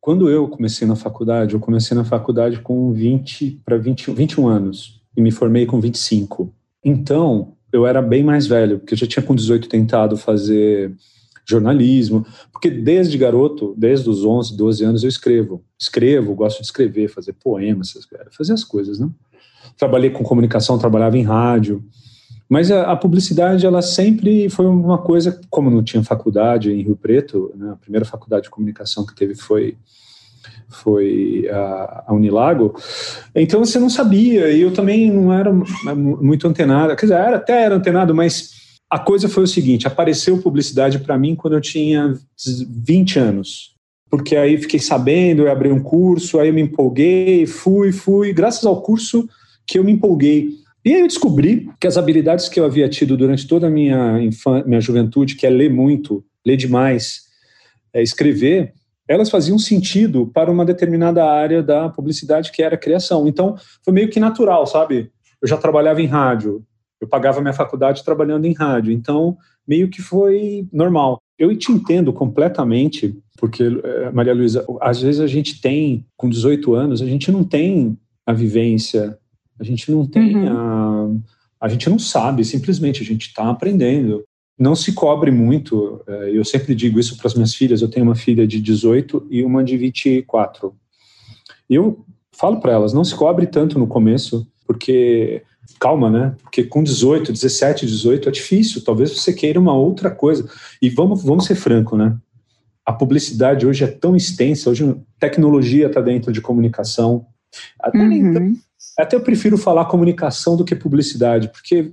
quando 0.00 0.30
eu 0.30 0.48
comecei 0.48 0.86
na 0.86 0.96
faculdade, 0.96 1.54
eu 1.54 1.60
comecei 1.60 1.96
na 1.96 2.04
faculdade 2.04 2.60
com 2.60 2.92
20 2.92 3.60
para 3.64 3.76
21, 3.76 4.14
21 4.14 4.48
anos 4.48 5.02
e 5.16 5.20
me 5.20 5.30
formei 5.30 5.66
com 5.66 5.80
25. 5.80 6.52
Então, 6.84 7.54
eu 7.72 7.86
era 7.86 8.00
bem 8.00 8.22
mais 8.22 8.46
velho, 8.46 8.78
porque 8.78 8.94
eu 8.94 8.98
já 8.98 9.06
tinha 9.06 9.22
com 9.22 9.34
18 9.34 9.68
tentado 9.68 10.16
fazer 10.16 10.94
jornalismo, 11.46 12.26
porque 12.52 12.70
desde 12.70 13.16
garoto, 13.16 13.74
desde 13.76 14.08
os 14.08 14.24
11, 14.24 14.56
12 14.56 14.84
anos 14.84 15.02
eu 15.02 15.08
escrevo. 15.08 15.64
Escrevo, 15.78 16.34
gosto 16.34 16.58
de 16.58 16.66
escrever, 16.66 17.08
fazer 17.08 17.32
poemas, 17.32 17.94
fazer 18.30 18.52
as 18.52 18.64
coisas, 18.64 18.98
né? 18.98 19.08
Trabalhei 19.76 20.10
com 20.10 20.24
comunicação, 20.24 20.78
trabalhava 20.78 21.18
em 21.18 21.22
rádio. 21.22 21.84
Mas 22.48 22.70
a, 22.70 22.92
a, 22.92 22.96
publicidade, 22.96 23.66
ela 23.66 23.82
sempre 23.82 24.48
foi 24.48 24.66
uma 24.66 24.98
coisa, 24.98 25.38
como 25.50 25.70
não 25.70 25.82
tinha 25.82 26.02
faculdade 26.02 26.72
em 26.72 26.82
Rio 26.82 26.96
Preto, 26.96 27.52
né, 27.54 27.72
a 27.72 27.76
primeira 27.76 28.06
faculdade 28.06 28.44
de 28.44 28.50
comunicação 28.50 29.04
que 29.04 29.14
teve 29.14 29.34
foi, 29.34 29.76
foi 30.68 31.46
a, 31.50 32.04
a 32.06 32.14
Unilago, 32.14 32.74
então 33.34 33.62
você 33.62 33.78
não 33.78 33.90
sabia, 33.90 34.50
e 34.50 34.62
eu 34.62 34.72
também 34.72 35.10
não 35.10 35.30
era 35.30 35.52
muito 35.94 36.48
antenado, 36.48 36.96
quer 36.96 37.06
dizer, 37.06 37.18
era, 37.18 37.36
até 37.36 37.64
era 37.64 37.74
antenado, 37.74 38.14
mas 38.14 38.52
a 38.88 38.98
coisa 38.98 39.28
foi 39.28 39.42
o 39.42 39.48
seguinte, 39.48 39.86
apareceu 39.86 40.38
publicidade 40.38 40.98
para 41.00 41.18
mim 41.18 41.34
quando 41.34 41.52
eu 41.52 41.60
tinha 41.60 42.14
20 42.66 43.18
anos, 43.18 43.74
porque 44.08 44.34
aí 44.34 44.56
fiquei 44.56 44.80
sabendo, 44.80 45.42
eu 45.42 45.52
abri 45.52 45.70
um 45.70 45.82
curso, 45.82 46.38
aí 46.38 46.48
eu 46.48 46.54
me 46.54 46.62
empolguei, 46.62 47.46
fui, 47.46 47.92
fui, 47.92 48.32
graças 48.32 48.64
ao 48.64 48.80
curso 48.80 49.28
que 49.68 49.78
eu 49.78 49.84
me 49.84 49.92
empolguei. 49.92 50.48
E 50.84 50.94
aí 50.94 51.00
eu 51.00 51.06
descobri 51.06 51.68
que 51.78 51.86
as 51.86 51.98
habilidades 51.98 52.48
que 52.48 52.58
eu 52.58 52.64
havia 52.64 52.88
tido 52.88 53.16
durante 53.16 53.46
toda 53.46 53.66
a 53.66 53.70
minha, 53.70 54.18
minha 54.64 54.80
juventude, 54.80 55.36
que 55.36 55.46
é 55.46 55.50
ler 55.50 55.70
muito, 55.70 56.24
ler 56.44 56.56
demais, 56.56 57.24
é 57.92 58.02
escrever, 58.02 58.72
elas 59.06 59.28
faziam 59.28 59.58
sentido 59.58 60.26
para 60.26 60.50
uma 60.50 60.64
determinada 60.64 61.24
área 61.24 61.62
da 61.62 61.88
publicidade 61.90 62.50
que 62.50 62.62
era 62.62 62.76
criação. 62.76 63.28
Então, 63.28 63.56
foi 63.84 63.92
meio 63.92 64.08
que 64.08 64.18
natural, 64.18 64.66
sabe? 64.66 65.10
Eu 65.40 65.48
já 65.48 65.56
trabalhava 65.56 66.00
em 66.00 66.06
rádio, 66.06 66.64
eu 67.00 67.06
pagava 67.06 67.40
minha 67.40 67.52
faculdade 67.52 68.04
trabalhando 68.04 68.46
em 68.46 68.54
rádio, 68.54 68.92
então 68.92 69.36
meio 69.66 69.88
que 69.88 70.00
foi 70.00 70.66
normal. 70.72 71.18
Eu 71.38 71.56
te 71.56 71.70
entendo 71.70 72.12
completamente, 72.12 73.16
porque, 73.38 73.64
eh, 73.64 74.10
Maria 74.10 74.34
Luísa, 74.34 74.66
às 74.80 75.00
vezes 75.00 75.20
a 75.20 75.26
gente 75.26 75.60
tem, 75.60 76.06
com 76.16 76.28
18 76.28 76.74
anos, 76.74 77.02
a 77.02 77.06
gente 77.06 77.30
não 77.30 77.44
tem 77.44 77.96
a 78.26 78.32
vivência 78.32 79.16
a 79.58 79.64
gente 79.64 79.90
não 79.90 80.06
tem 80.06 80.36
uhum. 80.36 80.48
a, 81.60 81.66
a 81.66 81.68
gente 81.68 81.88
não 81.90 81.98
sabe, 81.98 82.44
simplesmente 82.44 83.02
a 83.02 83.04
gente 83.04 83.28
está 83.28 83.48
aprendendo. 83.48 84.24
Não 84.58 84.74
se 84.74 84.92
cobre 84.92 85.30
muito. 85.30 86.02
É, 86.06 86.30
eu 86.36 86.44
sempre 86.44 86.74
digo 86.74 86.98
isso 86.98 87.16
para 87.16 87.28
as 87.28 87.34
minhas 87.34 87.54
filhas. 87.54 87.80
Eu 87.80 87.88
tenho 87.88 88.04
uma 88.04 88.14
filha 88.14 88.46
de 88.46 88.60
18 88.60 89.26
e 89.30 89.44
uma 89.44 89.62
de 89.62 89.76
24. 89.76 90.74
E 91.70 91.74
eu 91.74 92.04
falo 92.32 92.60
para 92.60 92.72
elas, 92.72 92.92
não 92.92 93.04
se 93.04 93.14
cobre 93.14 93.46
tanto 93.46 93.78
no 93.78 93.86
começo, 93.86 94.46
porque 94.66 95.42
calma, 95.78 96.10
né? 96.10 96.34
Porque 96.42 96.64
com 96.64 96.82
18, 96.82 97.32
17, 97.32 97.86
18 97.86 98.28
é 98.28 98.32
difícil. 98.32 98.84
Talvez 98.84 99.10
você 99.10 99.32
queira 99.32 99.60
uma 99.60 99.74
outra 99.74 100.10
coisa. 100.10 100.48
E 100.80 100.88
vamos, 100.88 101.22
vamos 101.22 101.44
ser 101.46 101.54
franco, 101.54 101.96
né? 101.96 102.16
A 102.84 102.92
publicidade 102.92 103.66
hoje 103.66 103.84
é 103.84 103.86
tão 103.86 104.16
extensa, 104.16 104.70
hoje 104.70 104.96
tecnologia 105.20 105.86
está 105.86 106.00
dentro 106.00 106.32
de 106.32 106.40
comunicação. 106.40 107.26
Até 107.78 107.98
uhum. 107.98 108.08
nem, 108.08 108.60
até 109.02 109.16
eu 109.16 109.20
prefiro 109.20 109.56
falar 109.56 109.84
comunicação 109.86 110.56
do 110.56 110.64
que 110.64 110.74
publicidade, 110.74 111.48
porque 111.48 111.92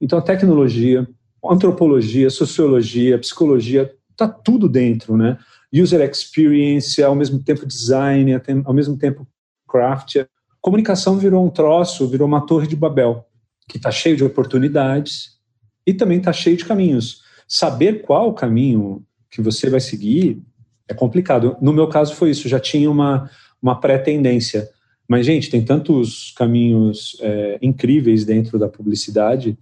então 0.00 0.18
a 0.18 0.22
tecnologia, 0.22 1.06
antropologia, 1.44 2.30
sociologia, 2.30 3.18
psicologia, 3.18 3.92
está 4.10 4.28
tudo 4.28 4.68
dentro, 4.68 5.16
né? 5.16 5.38
User 5.72 6.00
experience, 6.08 7.02
ao 7.02 7.14
mesmo 7.14 7.42
tempo 7.42 7.66
design, 7.66 8.32
ao 8.64 8.72
mesmo 8.72 8.96
tempo 8.96 9.26
craft. 9.68 10.24
Comunicação 10.60 11.18
virou 11.18 11.44
um 11.44 11.50
troço, 11.50 12.08
virou 12.08 12.28
uma 12.28 12.46
torre 12.46 12.66
de 12.66 12.76
Babel, 12.76 13.26
que 13.68 13.76
está 13.76 13.90
cheio 13.90 14.16
de 14.16 14.24
oportunidades 14.24 15.38
e 15.86 15.92
também 15.92 16.18
está 16.18 16.32
cheio 16.32 16.56
de 16.56 16.64
caminhos. 16.64 17.22
Saber 17.48 18.02
qual 18.02 18.32
caminho 18.32 19.04
que 19.30 19.42
você 19.42 19.68
vai 19.68 19.80
seguir, 19.80 20.40
é 20.88 20.94
complicado. 20.94 21.56
No 21.60 21.72
meu 21.72 21.88
caso 21.88 22.14
foi 22.14 22.30
isso, 22.30 22.48
já 22.48 22.60
tinha 22.60 22.90
uma, 22.90 23.28
uma 23.60 23.80
pré-tendência. 23.80 24.68
Mas, 25.08 25.26
gente, 25.26 25.50
tem 25.50 25.62
tantos 25.62 26.32
caminhos 26.36 27.16
é, 27.20 27.58
incríveis 27.60 28.24
dentro 28.24 28.58
da 28.58 28.68
publicidade 28.68 29.58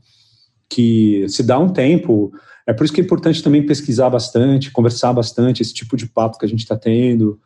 que 0.69 1.27
se 1.29 1.43
dá 1.43 1.59
um 1.59 1.69
tempo. 1.69 2.33
É 2.67 2.73
por 2.73 2.85
isso 2.85 2.93
que 2.93 3.01
é 3.01 3.05
importante 3.05 3.43
também 3.43 3.67
pesquisar 3.67 4.09
bastante, 4.09 4.71
conversar 4.71 5.13
bastante, 5.13 5.61
esse 5.61 5.75
tipo 5.75 5.97
de 5.97 6.07
papo 6.07 6.39
que 6.39 6.47
a 6.47 6.49
gente 6.49 6.61
está 6.61 6.77
tendo, 6.77 7.39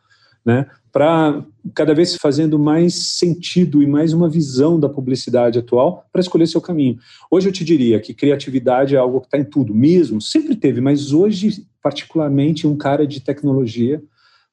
né? 0.45 0.65
Para 0.93 1.43
cada 1.75 1.93
vez 1.93 2.15
fazendo 2.15 2.57
mais 2.57 2.93
sentido 3.17 3.83
e 3.83 3.87
mais 3.87 4.13
uma 4.13 4.29
visão 4.29 4.79
da 4.79 4.87
publicidade 4.87 5.59
atual 5.59 6.05
para 6.11 6.21
escolher 6.21 6.47
seu 6.47 6.61
caminho. 6.61 6.97
Hoje 7.29 7.49
eu 7.49 7.51
te 7.51 7.65
diria 7.65 7.99
que 7.99 8.13
criatividade 8.13 8.95
é 8.95 8.97
algo 8.97 9.19
que 9.19 9.27
está 9.27 9.37
em 9.37 9.43
tudo, 9.43 9.75
mesmo, 9.75 10.21
sempre 10.21 10.55
teve, 10.55 10.79
mas 10.79 11.11
hoje, 11.11 11.65
particularmente, 11.81 12.65
um 12.65 12.77
cara 12.77 13.05
de 13.05 13.19
tecnologia 13.19 14.01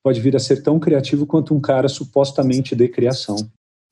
pode 0.05 0.21
vir 0.21 0.37
a 0.37 0.39
ser 0.39 0.63
tão 0.63 0.79
criativo 0.79 1.27
quanto 1.27 1.55
um 1.55 1.61
cara 1.61 1.89
supostamente 1.89 2.77
de 2.77 2.89
criação. 2.89 3.37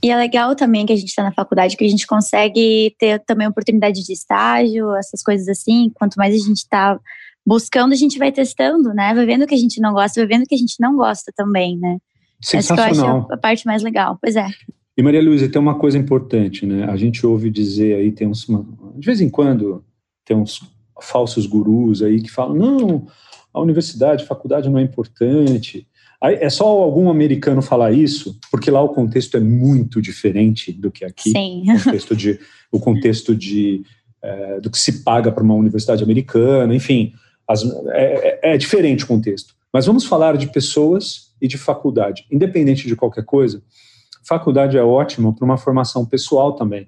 E 0.03 0.11
é 0.11 0.15
legal 0.15 0.55
também 0.55 0.85
que 0.85 0.93
a 0.93 0.95
gente 0.95 1.07
está 1.07 1.23
na 1.23 1.31
faculdade, 1.31 1.75
que 1.75 1.83
a 1.83 1.89
gente 1.89 2.05
consegue 2.05 2.95
ter 2.99 3.19
também 3.25 3.47
oportunidade 3.47 4.05
de 4.05 4.13
estágio, 4.13 4.95
essas 4.95 5.23
coisas 5.23 5.47
assim. 5.47 5.89
Quanto 5.95 6.15
mais 6.15 6.35
a 6.35 6.37
gente 6.37 6.57
está 6.57 6.99
buscando, 7.43 7.93
a 7.93 7.95
gente 7.95 8.19
vai 8.19 8.31
testando, 8.31 8.93
né? 8.93 9.13
Vai 9.15 9.25
vendo 9.25 9.43
o 9.43 9.47
que 9.47 9.55
a 9.55 9.57
gente 9.57 9.81
não 9.81 9.91
gosta, 9.93 10.21
vai 10.21 10.27
vendo 10.27 10.43
o 10.43 10.45
que 10.45 10.53
a 10.53 10.57
gente 10.57 10.75
não 10.79 10.95
gosta 10.95 11.31
também, 11.35 11.79
né? 11.79 11.97
Sensacional. 12.39 12.85
Essa 12.85 13.01
que 13.01 13.07
eu 13.07 13.17
acho 13.17 13.33
a 13.33 13.37
parte 13.37 13.65
mais 13.65 13.81
legal. 13.81 14.19
Pois 14.21 14.35
é. 14.35 14.47
E 14.95 15.01
Maria 15.01 15.23
Luísa, 15.23 15.49
tem 15.49 15.59
uma 15.59 15.79
coisa 15.79 15.97
importante, 15.97 16.65
né? 16.65 16.83
A 16.83 16.95
gente 16.95 17.25
ouve 17.25 17.49
dizer 17.49 17.95
aí, 17.95 18.11
tem 18.11 18.27
uns, 18.27 18.45
de 18.45 19.05
vez 19.05 19.19
em 19.19 19.29
quando, 19.29 19.83
tem 20.23 20.37
uns 20.37 20.61
falsos 21.01 21.47
gurus 21.47 22.03
aí 22.03 22.21
que 22.21 22.29
falam, 22.29 22.55
não, 22.55 23.07
a 23.51 23.59
universidade, 23.59 24.23
a 24.23 24.27
faculdade 24.27 24.69
não 24.69 24.77
é 24.77 24.83
importante. 24.83 25.87
É 26.23 26.49
só 26.49 26.65
algum 26.65 27.09
americano 27.09 27.61
falar 27.61 27.91
isso, 27.91 28.39
porque 28.49 28.71
lá 28.71 28.81
o 28.81 28.89
contexto 28.89 29.35
é 29.35 29.41
muito 29.41 30.01
diferente 30.01 30.71
do 30.71 30.89
que 30.89 31.03
aqui. 31.03 31.31
Sim. 31.31 31.63
O 31.69 31.83
contexto 31.83 32.15
de, 32.15 32.39
o 32.71 32.79
contexto 32.79 33.35
de 33.35 33.83
é, 34.21 34.61
do 34.61 34.71
que 34.71 34.79
se 34.79 35.03
paga 35.03 35.31
para 35.31 35.43
uma 35.43 35.53
universidade 35.53 36.01
americana, 36.01 36.73
enfim, 36.73 37.13
as, 37.45 37.61
é, 37.89 38.39
é, 38.41 38.53
é 38.53 38.57
diferente 38.57 39.03
o 39.03 39.07
contexto. 39.07 39.53
Mas 39.71 39.85
vamos 39.85 40.05
falar 40.05 40.37
de 40.37 40.47
pessoas 40.47 41.33
e 41.41 41.47
de 41.47 41.57
faculdade. 41.57 42.25
Independente 42.31 42.87
de 42.87 42.95
qualquer 42.95 43.25
coisa, 43.25 43.61
faculdade 44.25 44.77
é 44.77 44.83
ótima 44.83 45.33
para 45.33 45.43
uma 45.43 45.57
formação 45.57 46.05
pessoal 46.05 46.53
também. 46.53 46.87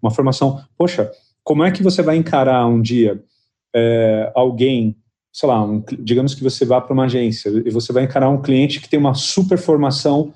Uma 0.00 0.12
formação, 0.12 0.62
poxa, 0.78 1.10
como 1.42 1.64
é 1.64 1.72
que 1.72 1.82
você 1.82 2.02
vai 2.02 2.16
encarar 2.16 2.66
um 2.68 2.80
dia 2.80 3.20
é, 3.74 4.30
alguém 4.34 4.96
sei 5.32 5.48
lá, 5.48 5.62
um, 5.64 5.82
digamos 5.98 6.34
que 6.34 6.42
você 6.42 6.64
vá 6.64 6.80
para 6.80 6.92
uma 6.92 7.04
agência 7.04 7.48
e 7.64 7.70
você 7.70 7.92
vai 7.92 8.04
encarar 8.04 8.28
um 8.30 8.42
cliente 8.42 8.80
que 8.80 8.88
tem 8.88 8.98
uma 8.98 9.14
super 9.14 9.58
formação 9.58 10.32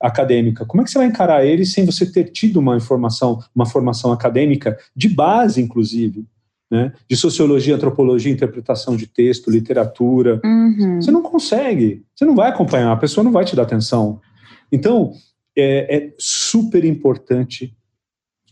acadêmica. 0.00 0.66
Como 0.66 0.82
é 0.82 0.84
que 0.84 0.90
você 0.90 0.98
vai 0.98 1.06
encarar 1.06 1.44
ele 1.46 1.64
sem 1.64 1.86
você 1.86 2.10
ter 2.10 2.24
tido 2.24 2.58
uma 2.58 2.76
informação, 2.76 3.42
uma 3.54 3.66
formação 3.66 4.12
acadêmica 4.12 4.76
de 4.94 5.08
base, 5.08 5.60
inclusive, 5.60 6.26
né? 6.70 6.92
De 7.08 7.16
sociologia, 7.16 7.74
antropologia, 7.74 8.32
interpretação 8.32 8.96
de 8.96 9.06
texto, 9.06 9.50
literatura. 9.50 10.40
Uhum. 10.44 11.00
Você 11.00 11.10
não 11.10 11.22
consegue, 11.22 12.04
você 12.14 12.24
não 12.24 12.34
vai 12.34 12.50
acompanhar, 12.50 12.92
a 12.92 12.96
pessoa 12.96 13.24
não 13.24 13.32
vai 13.32 13.44
te 13.44 13.56
dar 13.56 13.62
atenção. 13.62 14.20
Então, 14.70 15.12
é, 15.56 15.96
é 15.96 16.14
super 16.18 16.84
importante, 16.84 17.74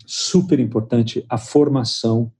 super 0.06 0.58
importante 0.58 1.24
a 1.28 1.36
formação 1.36 2.32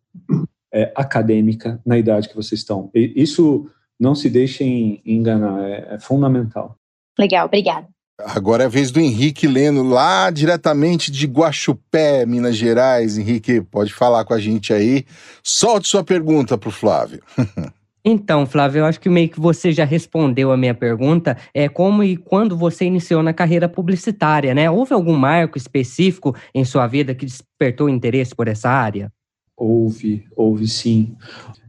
é, 0.73 0.93
acadêmica 0.95 1.81
na 1.85 1.99
idade 1.99 2.29
que 2.29 2.37
vocês 2.37 2.61
estão. 2.61 2.91
E 2.95 3.13
isso 3.17 3.69
não 3.99 4.15
se 4.15 4.29
deixem 4.31 5.01
enganar, 5.05 5.63
é, 5.63 5.95
é 5.95 5.99
fundamental. 6.01 6.77
Legal, 7.19 7.47
obrigada. 7.47 7.87
Agora 8.19 8.63
é 8.63 8.67
a 8.67 8.69
vez 8.69 8.91
do 8.91 9.01
Henrique 9.01 9.47
Leno, 9.47 9.83
lá 9.83 10.31
diretamente 10.31 11.11
de 11.11 11.27
Guaxupé, 11.27 12.25
Minas 12.25 12.57
Gerais. 12.57 13.19
Henrique, 13.19 13.61
pode 13.61 13.93
falar 13.93 14.25
com 14.25 14.35
a 14.35 14.39
gente 14.39 14.73
aí. 14.73 15.05
Solte 15.43 15.89
sua 15.89 16.05
pergunta 16.05 16.57
para 16.57 16.69
o 16.69 16.73
Flávio. 16.73 17.23
Então, 18.05 18.45
Flávio, 18.47 18.81
eu 18.81 18.85
acho 18.85 18.99
que 18.99 19.09
meio 19.09 19.29
que 19.29 19.39
você 19.39 19.71
já 19.71 19.85
respondeu 19.85 20.51
a 20.51 20.57
minha 20.57 20.75
pergunta. 20.75 21.37
É 21.55 21.69
como 21.69 22.03
e 22.03 22.17
quando 22.17 22.57
você 22.57 22.85
iniciou 22.85 23.23
na 23.23 23.33
carreira 23.33 23.69
publicitária, 23.69 24.53
né? 24.53 24.69
Houve 24.69 24.93
algum 24.93 25.15
marco 25.15 25.57
específico 25.57 26.35
em 26.53 26.65
sua 26.65 26.89
vida 26.89 27.15
que 27.15 27.25
despertou 27.25 27.89
interesse 27.89 28.35
por 28.35 28.49
essa 28.49 28.69
área? 28.69 29.09
Houve, 29.57 30.25
houve 30.37 30.67
sim. 30.67 31.17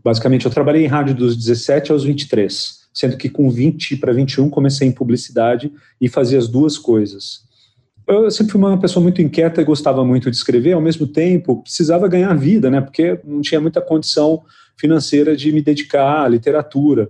Basicamente, 0.04 0.46
eu 0.46 0.52
trabalhei 0.52 0.84
em 0.84 0.88
rádio 0.88 1.16
dos 1.16 1.36
17 1.38 1.92
aos 1.92 2.04
23, 2.04 2.80
sendo 2.94 3.18
que 3.18 3.30
com 3.30 3.50
20 3.50 3.98
para 3.98 4.13
21 4.13 4.50
comecei 4.50 4.88
em 4.88 4.92
publicidade 4.92 5.72
e 6.00 6.10
fazia 6.10 6.38
as 6.38 6.48
duas 6.48 6.78
coisas. 6.78 7.44
Eu 8.06 8.30
sempre 8.30 8.52
fui 8.52 8.62
uma 8.62 8.80
pessoa 8.80 9.02
muito 9.02 9.22
inquieta 9.22 9.62
e 9.62 9.66
gostava 9.66 10.04
muito 10.04 10.30
de 10.30 10.36
escrever, 10.36 10.74
ao 10.74 10.82
mesmo 10.82 11.08
tempo 11.08 11.62
precisava 11.62 12.08
ganhar 12.08 12.34
vida, 12.34 12.70
né? 12.70 12.82
Porque 12.82 13.20
não 13.24 13.42
tinha 13.42 13.62
muita 13.62 13.82
condição 13.82 14.44
financeira 14.78 15.36
de 15.36 15.52
me 15.52 15.62
dedicar 15.62 16.25
à 16.25 16.28
literatura. 16.28 17.10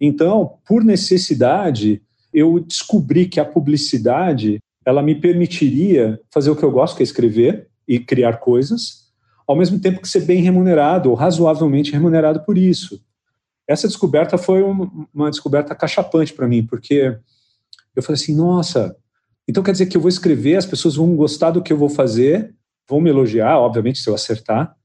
Então, 0.00 0.54
por 0.66 0.84
necessidade, 0.84 2.02
eu 2.32 2.58
descobri 2.60 3.26
que 3.26 3.38
a 3.38 3.44
publicidade 3.44 4.58
ela 4.84 5.02
me 5.02 5.14
permitiria 5.14 6.20
fazer 6.32 6.50
o 6.50 6.56
que 6.56 6.62
eu 6.62 6.70
gosto, 6.70 6.96
que 6.96 7.02
é 7.02 7.04
escrever 7.04 7.68
e 7.86 7.98
criar 7.98 8.38
coisas, 8.38 9.07
ao 9.48 9.56
mesmo 9.56 9.80
tempo 9.80 10.02
que 10.02 10.08
ser 10.08 10.20
bem 10.20 10.42
remunerado, 10.42 11.08
ou 11.08 11.16
razoavelmente 11.16 11.90
remunerado 11.90 12.44
por 12.44 12.58
isso. 12.58 13.02
Essa 13.66 13.88
descoberta 13.88 14.36
foi 14.36 14.62
uma 14.62 15.30
descoberta 15.30 15.74
cachapante 15.74 16.34
para 16.34 16.46
mim, 16.46 16.66
porque 16.66 17.18
eu 17.96 18.02
falei 18.02 18.20
assim: 18.20 18.36
nossa, 18.36 18.94
então 19.48 19.62
quer 19.62 19.72
dizer 19.72 19.86
que 19.86 19.96
eu 19.96 20.00
vou 20.00 20.10
escrever, 20.10 20.56
as 20.56 20.66
pessoas 20.66 20.96
vão 20.96 21.16
gostar 21.16 21.50
do 21.50 21.62
que 21.62 21.72
eu 21.72 21.78
vou 21.78 21.88
fazer, 21.88 22.54
vão 22.88 23.00
me 23.00 23.08
elogiar, 23.08 23.58
obviamente, 23.58 23.98
se 23.98 24.08
eu 24.08 24.14
acertar, 24.14 24.76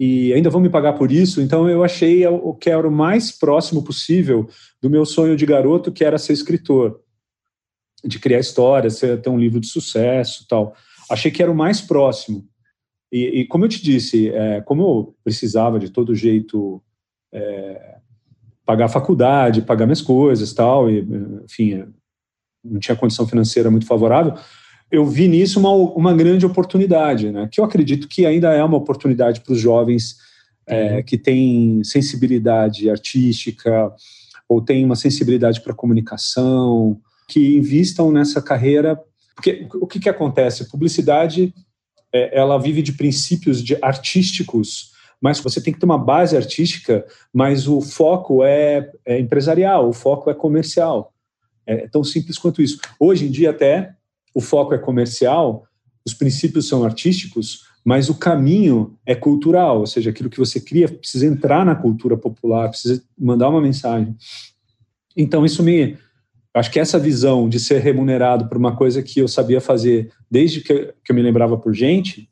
e 0.00 0.32
ainda 0.32 0.50
vão 0.50 0.60
me 0.60 0.70
pagar 0.70 0.94
por 0.94 1.12
isso. 1.12 1.42
Então 1.42 1.68
eu 1.68 1.84
achei 1.84 2.26
o 2.26 2.54
que 2.54 2.70
era 2.70 2.88
o 2.88 2.92
mais 2.92 3.30
próximo 3.30 3.82
possível 3.82 4.48
do 4.80 4.88
meu 4.88 5.04
sonho 5.04 5.36
de 5.36 5.44
garoto, 5.44 5.92
que 5.92 6.04
era 6.04 6.18
ser 6.18 6.32
escritor, 6.32 7.00
de 8.02 8.18
criar 8.18 8.40
histórias, 8.40 9.00
ter 9.00 9.28
um 9.28 9.38
livro 9.38 9.60
de 9.60 9.66
sucesso 9.66 10.46
tal. 10.48 10.74
Achei 11.10 11.30
que 11.30 11.42
era 11.42 11.52
o 11.52 11.54
mais 11.54 11.80
próximo. 11.80 12.46
E, 13.12 13.40
e 13.40 13.46
como 13.46 13.64
eu 13.64 13.68
te 13.68 13.82
disse, 13.82 14.30
é, 14.30 14.60
como 14.60 14.82
eu 14.82 15.14
precisava 15.22 15.78
de 15.78 15.90
todo 15.90 16.14
jeito 16.14 16.82
é, 17.32 17.96
pagar 18.64 18.86
a 18.86 18.90
faculdade, 18.90 19.62
pagar 19.62 19.86
minhas 19.86 20.02
coisas 20.02 20.52
tal, 20.52 20.90
e, 20.90 21.06
enfim, 21.44 21.74
é, 21.74 21.86
não 22.64 22.80
tinha 22.80 22.96
condição 22.96 23.26
financeira 23.26 23.70
muito 23.70 23.86
favorável, 23.86 24.34
eu 24.90 25.04
vi 25.06 25.28
nisso 25.28 25.58
uma, 25.58 25.70
uma 25.70 26.14
grande 26.14 26.46
oportunidade, 26.46 27.30
né? 27.30 27.48
que 27.50 27.60
eu 27.60 27.64
acredito 27.64 28.08
que 28.08 28.24
ainda 28.24 28.52
é 28.52 28.62
uma 28.62 28.76
oportunidade 28.76 29.40
para 29.40 29.52
os 29.52 29.60
jovens 29.60 30.16
é, 30.66 31.02
que 31.02 31.16
têm 31.16 31.82
sensibilidade 31.84 32.90
artística 32.90 33.92
ou 34.48 34.60
têm 34.60 34.84
uma 34.84 34.96
sensibilidade 34.96 35.60
para 35.60 35.74
comunicação, 35.74 37.00
que 37.28 37.56
invistam 37.56 38.12
nessa 38.12 38.40
carreira. 38.40 38.98
Porque 39.34 39.66
o 39.74 39.86
que, 39.86 39.98
que 39.98 40.08
acontece? 40.08 40.70
Publicidade 40.70 41.52
é, 42.16 42.38
ela 42.38 42.58
vive 42.58 42.82
de 42.82 42.92
princípios 42.92 43.62
de 43.62 43.76
artísticos, 43.82 44.92
mas 45.20 45.40
você 45.40 45.60
tem 45.60 45.72
que 45.72 45.78
ter 45.80 45.86
uma 45.86 45.98
base 45.98 46.36
artística, 46.36 47.04
mas 47.32 47.68
o 47.68 47.80
foco 47.80 48.42
é, 48.44 48.90
é 49.04 49.18
empresarial, 49.18 49.88
o 49.88 49.92
foco 49.92 50.30
é 50.30 50.34
comercial. 50.34 51.12
É 51.66 51.88
tão 51.88 52.04
simples 52.04 52.38
quanto 52.38 52.62
isso. 52.62 52.78
Hoje 52.98 53.26
em 53.26 53.30
dia, 53.30 53.50
até, 53.50 53.94
o 54.34 54.40
foco 54.40 54.72
é 54.74 54.78
comercial, 54.78 55.66
os 56.06 56.14
princípios 56.14 56.68
são 56.68 56.84
artísticos, 56.84 57.64
mas 57.84 58.08
o 58.08 58.14
caminho 58.14 58.96
é 59.04 59.14
cultural, 59.14 59.80
ou 59.80 59.86
seja, 59.86 60.10
aquilo 60.10 60.30
que 60.30 60.38
você 60.38 60.60
cria 60.60 60.88
precisa 60.88 61.26
entrar 61.26 61.64
na 61.64 61.74
cultura 61.74 62.16
popular, 62.16 62.68
precisa 62.68 63.02
mandar 63.18 63.48
uma 63.48 63.60
mensagem. 63.60 64.16
Então, 65.16 65.44
isso 65.44 65.62
me, 65.62 65.96
Acho 66.56 66.70
que 66.70 66.80
essa 66.80 66.98
visão 66.98 67.50
de 67.50 67.60
ser 67.60 67.80
remunerado 67.80 68.48
por 68.48 68.56
uma 68.56 68.74
coisa 68.74 69.02
que 69.02 69.20
eu 69.20 69.28
sabia 69.28 69.60
fazer 69.60 70.10
desde 70.30 70.62
que 70.62 70.72
eu, 70.72 70.94
que 71.04 71.12
eu 71.12 71.14
me 71.14 71.20
lembrava 71.20 71.58
por 71.58 71.74
gente, 71.74 72.30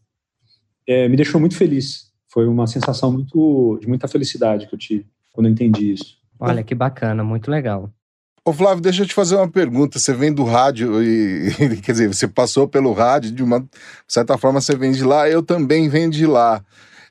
é, 0.87 1.07
me 1.09 1.17
deixou 1.17 1.39
muito 1.39 1.55
feliz. 1.55 2.11
Foi 2.29 2.49
uma 2.49 2.67
sensação 2.67 3.13
muito, 3.13 3.79
de 3.83 3.87
muita 3.87 4.09
felicidade 4.09 4.67
que 4.67 4.75
eu 4.75 4.79
tive 4.79 5.07
quando 5.31 5.47
eu 5.47 5.53
entendi 5.53 5.93
isso. 5.93 6.17
Olha 6.41 6.63
que 6.63 6.75
bacana, 6.75 7.23
muito 7.23 7.51
legal. 7.51 7.91
Ô 8.43 8.51
Flávio, 8.51 8.83
deixa 8.83 9.03
eu 9.03 9.07
te 9.07 9.13
fazer 9.13 9.37
uma 9.37 9.49
pergunta. 9.49 9.99
Você 9.99 10.15
vem 10.15 10.33
do 10.33 10.45
rádio 10.45 11.03
e, 11.03 11.51
quer 11.85 11.93
dizer, 11.93 12.09
você 12.09 12.27
passou 12.27 12.67
pelo 12.67 12.95
rádio 12.95 13.31
de 13.31 13.43
uma 13.43 13.63
certa 14.09 14.39
forma 14.39 14.59
você 14.59 14.75
vem 14.75 14.93
de 14.93 15.05
lá, 15.05 15.29
eu 15.29 15.43
também 15.43 15.87
venho 15.89 16.11
de 16.11 16.27
lá. 16.27 16.65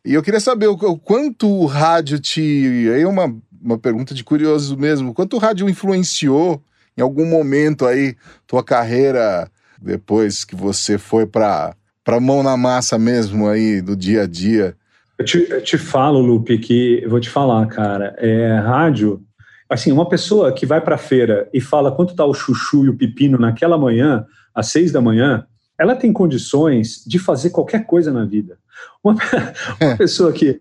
E 0.04 0.16
eu 0.16 0.24
queria 0.24 0.40
saber 0.40 0.68
o, 0.68 0.74
o 0.74 0.98
quanto 0.98 1.48
o 1.48 1.68
rádio 1.68 2.20
te, 2.20 2.90
aí 2.92 3.04
é 3.04 3.08
uma 3.08 3.36
uma 3.64 3.78
pergunta 3.78 4.14
de 4.14 4.24
curioso 4.24 4.78
mesmo, 4.78 5.14
quanto 5.14 5.38
o 5.38 5.40
rádio 5.40 5.70
influenciou 5.70 6.62
em 6.98 7.02
algum 7.02 7.26
momento 7.26 7.86
aí, 7.86 8.16
tua 8.48 8.64
carreira, 8.64 9.50
depois 9.82 10.44
que 10.44 10.56
você 10.56 10.98
foi 10.98 11.26
para 11.26 11.76
para 12.04 12.20
mão 12.20 12.44
na 12.44 12.58
massa 12.58 13.00
mesmo 13.00 13.48
aí 13.48 13.82
do 13.82 13.96
dia 13.96 14.24
a 14.24 14.28
dia? 14.28 14.76
Eu 15.18 15.24
te, 15.24 15.48
eu 15.50 15.64
te 15.64 15.78
falo, 15.78 16.20
Lupe, 16.20 16.58
que 16.58 17.02
eu 17.02 17.10
vou 17.10 17.20
te 17.20 17.30
falar, 17.30 17.66
cara, 17.68 18.14
é 18.18 18.58
rádio. 18.60 19.22
assim, 19.70 19.92
uma 19.92 20.10
pessoa 20.10 20.52
que 20.52 20.66
vai 20.66 20.82
para 20.82 20.98
feira 20.98 21.48
e 21.54 21.62
fala 21.62 21.92
quanto 21.94 22.12
está 22.12 22.26
o 22.26 22.34
chuchu 22.34 22.86
e 22.86 22.90
o 22.90 22.98
pepino 22.98 23.38
naquela 23.38 23.78
manhã, 23.78 24.26
às 24.54 24.68
seis 24.68 24.92
da 24.92 25.00
manhã, 25.00 25.46
ela 25.80 25.96
tem 25.96 26.12
condições 26.12 27.04
de 27.08 27.18
fazer 27.18 27.52
qualquer 27.52 27.86
coisa 27.86 28.12
na 28.12 28.26
vida. 28.26 28.58
Uma, 29.04 29.16
uma 29.82 29.98
pessoa 29.98 30.34
que, 30.34 30.60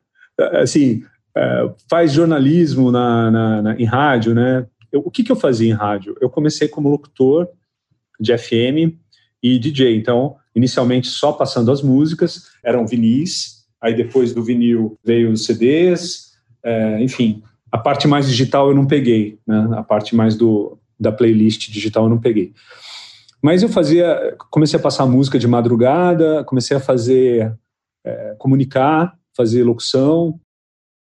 assim, 0.52 1.02
é, 1.36 1.70
faz 1.88 2.12
jornalismo 2.12 2.92
na, 2.92 3.30
na, 3.30 3.62
na, 3.62 3.74
em 3.76 3.84
rádio, 3.84 4.34
né? 4.34 4.66
Eu, 4.92 5.00
o 5.00 5.10
que, 5.10 5.24
que 5.24 5.32
eu 5.32 5.36
fazia 5.36 5.70
em 5.70 5.74
rádio? 5.74 6.16
Eu 6.20 6.28
comecei 6.28 6.68
como 6.68 6.88
locutor 6.88 7.48
de 8.20 8.36
FM 8.36 8.94
e 9.42 9.58
DJ. 9.58 9.96
Então, 9.96 10.36
inicialmente 10.54 11.08
só 11.08 11.32
passando 11.32 11.72
as 11.72 11.82
músicas, 11.82 12.50
eram 12.62 12.86
vinis, 12.86 13.64
aí 13.80 13.94
depois 13.94 14.32
do 14.32 14.44
vinil 14.44 14.98
veio 15.04 15.32
os 15.32 15.44
CDs, 15.44 16.32
é, 16.62 17.02
enfim. 17.02 17.42
A 17.70 17.78
parte 17.78 18.06
mais 18.06 18.28
digital 18.28 18.68
eu 18.68 18.74
não 18.74 18.86
peguei, 18.86 19.38
né? 19.46 19.68
A 19.72 19.82
parte 19.82 20.14
mais 20.14 20.36
do, 20.36 20.78
da 21.00 21.10
playlist 21.10 21.70
digital 21.70 22.04
eu 22.04 22.10
não 22.10 22.20
peguei. 22.20 22.52
Mas 23.42 23.62
eu 23.62 23.68
fazia, 23.68 24.36
comecei 24.50 24.78
a 24.78 24.82
passar 24.82 25.06
música 25.06 25.38
de 25.38 25.48
madrugada, 25.48 26.44
comecei 26.44 26.76
a 26.76 26.80
fazer, 26.80 27.52
é, 28.04 28.36
comunicar, 28.38 29.18
fazer 29.36 29.64
locução, 29.64 30.38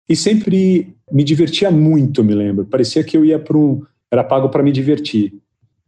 e 0.08 0.16
sempre 0.16 0.96
me 1.12 1.24
divertia 1.24 1.72
muito, 1.72 2.24
me 2.24 2.34
lembro. 2.34 2.66
Parecia 2.66 3.04
que 3.04 3.16
eu 3.16 3.26
ia 3.26 3.40
para 3.40 3.58
um. 3.58 3.82
Era 4.10 4.24
pago 4.24 4.50
para 4.50 4.64
me 4.64 4.72
divertir. 4.72 5.34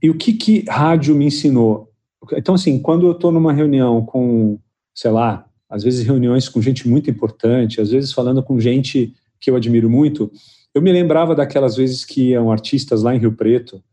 E 0.02 0.10
o 0.10 0.16
que, 0.16 0.34
que 0.34 0.66
rádio 0.70 1.16
me 1.16 1.26
ensinou? 1.26 1.90
Então, 2.34 2.56
assim, 2.56 2.80
quando 2.80 3.08
eu 3.08 3.12
estou 3.12 3.32
numa 3.32 3.52
reunião 3.52 4.06
com, 4.06 4.58
sei 4.94 5.12
lá, 5.12 5.46
às 5.70 5.84
vezes 5.84 6.06
reuniões 6.06 6.48
com 6.48 6.62
gente 6.62 6.88
muito 6.88 7.10
importante, 7.10 7.82
às 7.82 7.90
vezes 7.90 8.14
falando 8.14 8.44
com 8.44 8.60
gente 8.60 9.14
que 9.40 9.50
eu 9.50 9.56
admiro 9.56 9.90
muito, 9.90 10.32
eu 10.74 10.82
me 10.82 10.92
lembrava 10.92 11.36
daquelas 11.36 11.76
vezes 11.76 12.06
que 12.06 12.30
iam 12.30 12.52
artistas 12.52 13.04
lá 13.04 13.14
em 13.16 13.20
Rio 13.20 13.34
Preto. 13.34 13.84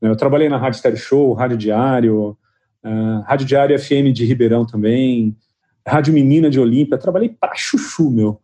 Né? 0.00 0.10
Eu 0.10 0.16
trabalhei 0.16 0.48
na 0.48 0.58
Rádio 0.58 0.78
Stereo 0.78 0.98
Show, 0.98 1.32
Rádio 1.32 1.56
Diário, 1.56 2.36
uh, 2.84 3.20
Rádio 3.24 3.46
Diário 3.46 3.78
FM 3.78 4.12
de 4.12 4.24
Ribeirão 4.24 4.66
também, 4.66 5.36
Rádio 5.86 6.12
Menina 6.12 6.50
de 6.50 6.60
Olímpia, 6.60 6.98
trabalhei 6.98 7.28
para 7.28 7.54
chuchu, 7.54 8.10
meu. 8.10 8.40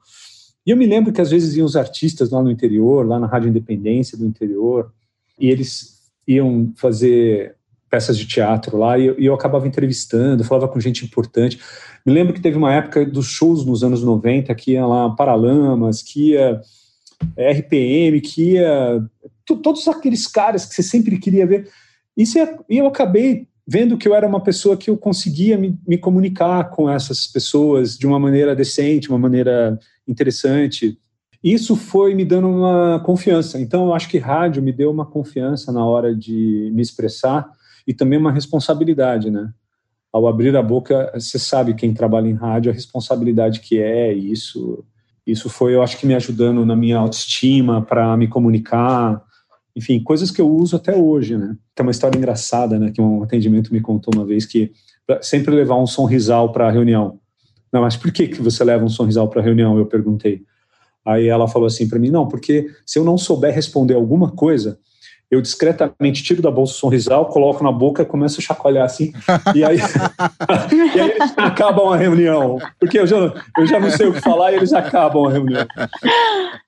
E 0.69 0.71
eu 0.71 0.77
me 0.77 0.85
lembro 0.85 1.15
que 1.15 1.21
às 1.23 1.31
vezes 1.31 1.57
iam 1.57 1.65
os 1.65 1.77
artistas 1.77 2.29
lá 2.29 2.43
no 2.43 2.51
interior, 2.51 3.07
lá 3.07 3.19
na 3.19 3.27
Rádio 3.27 3.49
Independência 3.49 4.19
do 4.19 4.27
interior, 4.27 4.93
e 5.41 5.49
eles 5.49 6.11
iam 6.27 6.75
fazer 6.77 7.57
peças 7.89 8.19
de 8.19 8.27
teatro 8.27 8.77
lá, 8.77 8.99
e 8.99 9.07
eu, 9.07 9.19
e 9.19 9.25
eu 9.25 9.33
acabava 9.33 9.67
entrevistando, 9.67 10.45
falava 10.45 10.69
com 10.69 10.79
gente 10.79 11.07
importante. 11.07 11.59
Me 12.05 12.13
lembro 12.13 12.35
que 12.35 12.41
teve 12.43 12.59
uma 12.59 12.71
época 12.71 13.07
dos 13.07 13.29
shows 13.29 13.65
nos 13.65 13.83
anos 13.83 14.03
90 14.03 14.55
que 14.57 14.73
ia 14.73 14.85
lá 14.85 15.09
Paralamas, 15.09 16.03
que 16.03 16.33
ia 16.33 16.61
é, 17.35 17.51
RPM, 17.51 18.21
que 18.21 18.51
ia. 18.53 19.03
Todos 19.47 19.89
aqueles 19.89 20.27
caras 20.27 20.67
que 20.67 20.75
você 20.75 20.83
sempre 20.83 21.19
queria 21.19 21.47
ver. 21.47 21.67
Isso 22.15 22.39
é, 22.39 22.59
e 22.69 22.77
eu 22.77 22.87
acabei 22.87 23.49
vendo 23.71 23.99
que 23.99 24.09
eu 24.09 24.15
era 24.15 24.27
uma 24.27 24.41
pessoa 24.41 24.79
que 24.79 24.89
eu 24.89 24.97
conseguia 24.97 25.59
me, 25.59 25.79
me 25.87 25.99
comunicar 25.99 26.71
com 26.71 26.89
essas 26.89 27.27
pessoas 27.27 27.99
de 27.99 28.07
uma 28.07 28.19
maneira 28.19 28.57
decente, 28.57 29.11
uma 29.11 29.19
maneira 29.19 29.79
interessante. 30.07 30.99
Isso 31.45 31.77
foi 31.77 32.15
me 32.15 32.25
dando 32.25 32.49
uma 32.49 32.99
confiança. 33.05 33.61
Então, 33.61 33.85
eu 33.85 33.95
acho 33.95 34.09
que 34.09 34.17
rádio 34.17 34.63
me 34.63 34.73
deu 34.73 34.91
uma 34.91 35.05
confiança 35.05 35.71
na 35.71 35.85
hora 35.85 36.17
de 36.17 36.71
me 36.73 36.81
expressar 36.81 37.47
e 37.87 37.93
também 37.93 38.19
uma 38.19 38.33
responsabilidade, 38.33 39.31
né? 39.31 39.53
Ao 40.11 40.27
abrir 40.27 40.57
a 40.57 40.63
boca, 40.63 41.13
você 41.13 41.39
sabe 41.39 41.75
quem 41.75 41.93
trabalha 41.93 42.27
em 42.27 42.33
rádio 42.33 42.73
a 42.73 42.75
responsabilidade 42.75 43.61
que 43.61 43.79
é, 43.79 44.17
e 44.17 44.33
isso 44.33 44.83
isso 45.27 45.51
foi, 45.51 45.75
eu 45.75 45.83
acho 45.83 45.99
que 45.99 46.07
me 46.07 46.15
ajudando 46.15 46.65
na 46.65 46.75
minha 46.75 46.97
autoestima 46.97 47.83
para 47.83 48.17
me 48.17 48.27
comunicar, 48.27 49.23
enfim, 49.79 50.03
coisas 50.03 50.33
que 50.33 50.41
eu 50.41 50.51
uso 50.51 50.75
até 50.75 50.97
hoje, 50.97 51.37
né? 51.37 51.57
Tem 51.73 51.87
uma 51.87 51.93
história 51.93 52.19
engraçada, 52.19 52.81
né, 52.81 52.91
que 52.91 53.01
um 53.01 53.23
atendimento 53.23 53.73
me 53.73 53.81
contou 53.81 54.13
uma 54.13 54.25
vez 54.25 54.45
que 54.45 54.73
sempre 55.23 55.55
levar 55.55 55.77
um 55.77 55.87
sonrisal 55.87 56.51
para 56.51 56.67
a 56.67 56.71
reunião. 56.71 57.21
Não, 57.73 57.83
mas 57.83 57.97
por 57.97 58.11
que, 58.11 58.27
que 58.27 58.43
você 58.43 58.65
leva 58.65 58.85
um 58.85 58.89
sorrisal 58.89 59.29
para 59.29 59.41
a 59.41 59.45
reunião? 59.45 59.79
Eu 59.79 59.87
perguntei. 59.87 60.43
Aí 61.07 61.29
ela 61.29 61.47
falou 61.47 61.69
assim 61.69 61.89
para 61.89 61.99
mim: 61.99 62.11
não, 62.11 62.27
porque 62.27 62.69
se 62.85 62.99
eu 62.99 63.05
não 63.05 63.17
souber 63.17 63.55
responder 63.55 63.95
alguma 63.95 64.33
coisa, 64.33 64.81
eu 65.31 65.41
discretamente 65.41 66.25
tiro 66.25 66.43
da 66.43 66.51
bolsa 66.51 66.73
o 66.73 66.77
sorrisal, 66.77 67.27
coloco 67.27 67.63
na 67.63 67.71
boca 67.71 68.03
e 68.03 68.07
começo 68.07 68.41
a 68.41 68.43
chacoalhar 68.43 68.85
assim. 68.85 69.13
E 69.55 69.63
aí, 69.63 69.79
e 70.75 71.01
aí 71.01 71.11
eles 71.11 71.35
acabam 71.37 71.93
a 71.93 71.97
reunião. 71.97 72.59
Porque 72.81 72.99
eu 72.99 73.07
já, 73.07 73.17
eu 73.59 73.67
já 73.67 73.79
não 73.79 73.91
sei 73.91 74.09
o 74.09 74.13
que 74.13 74.21
falar 74.21 74.53
e 74.53 74.57
eles 74.57 74.73
acabam 74.73 75.27
a 75.27 75.31
reunião. 75.31 75.67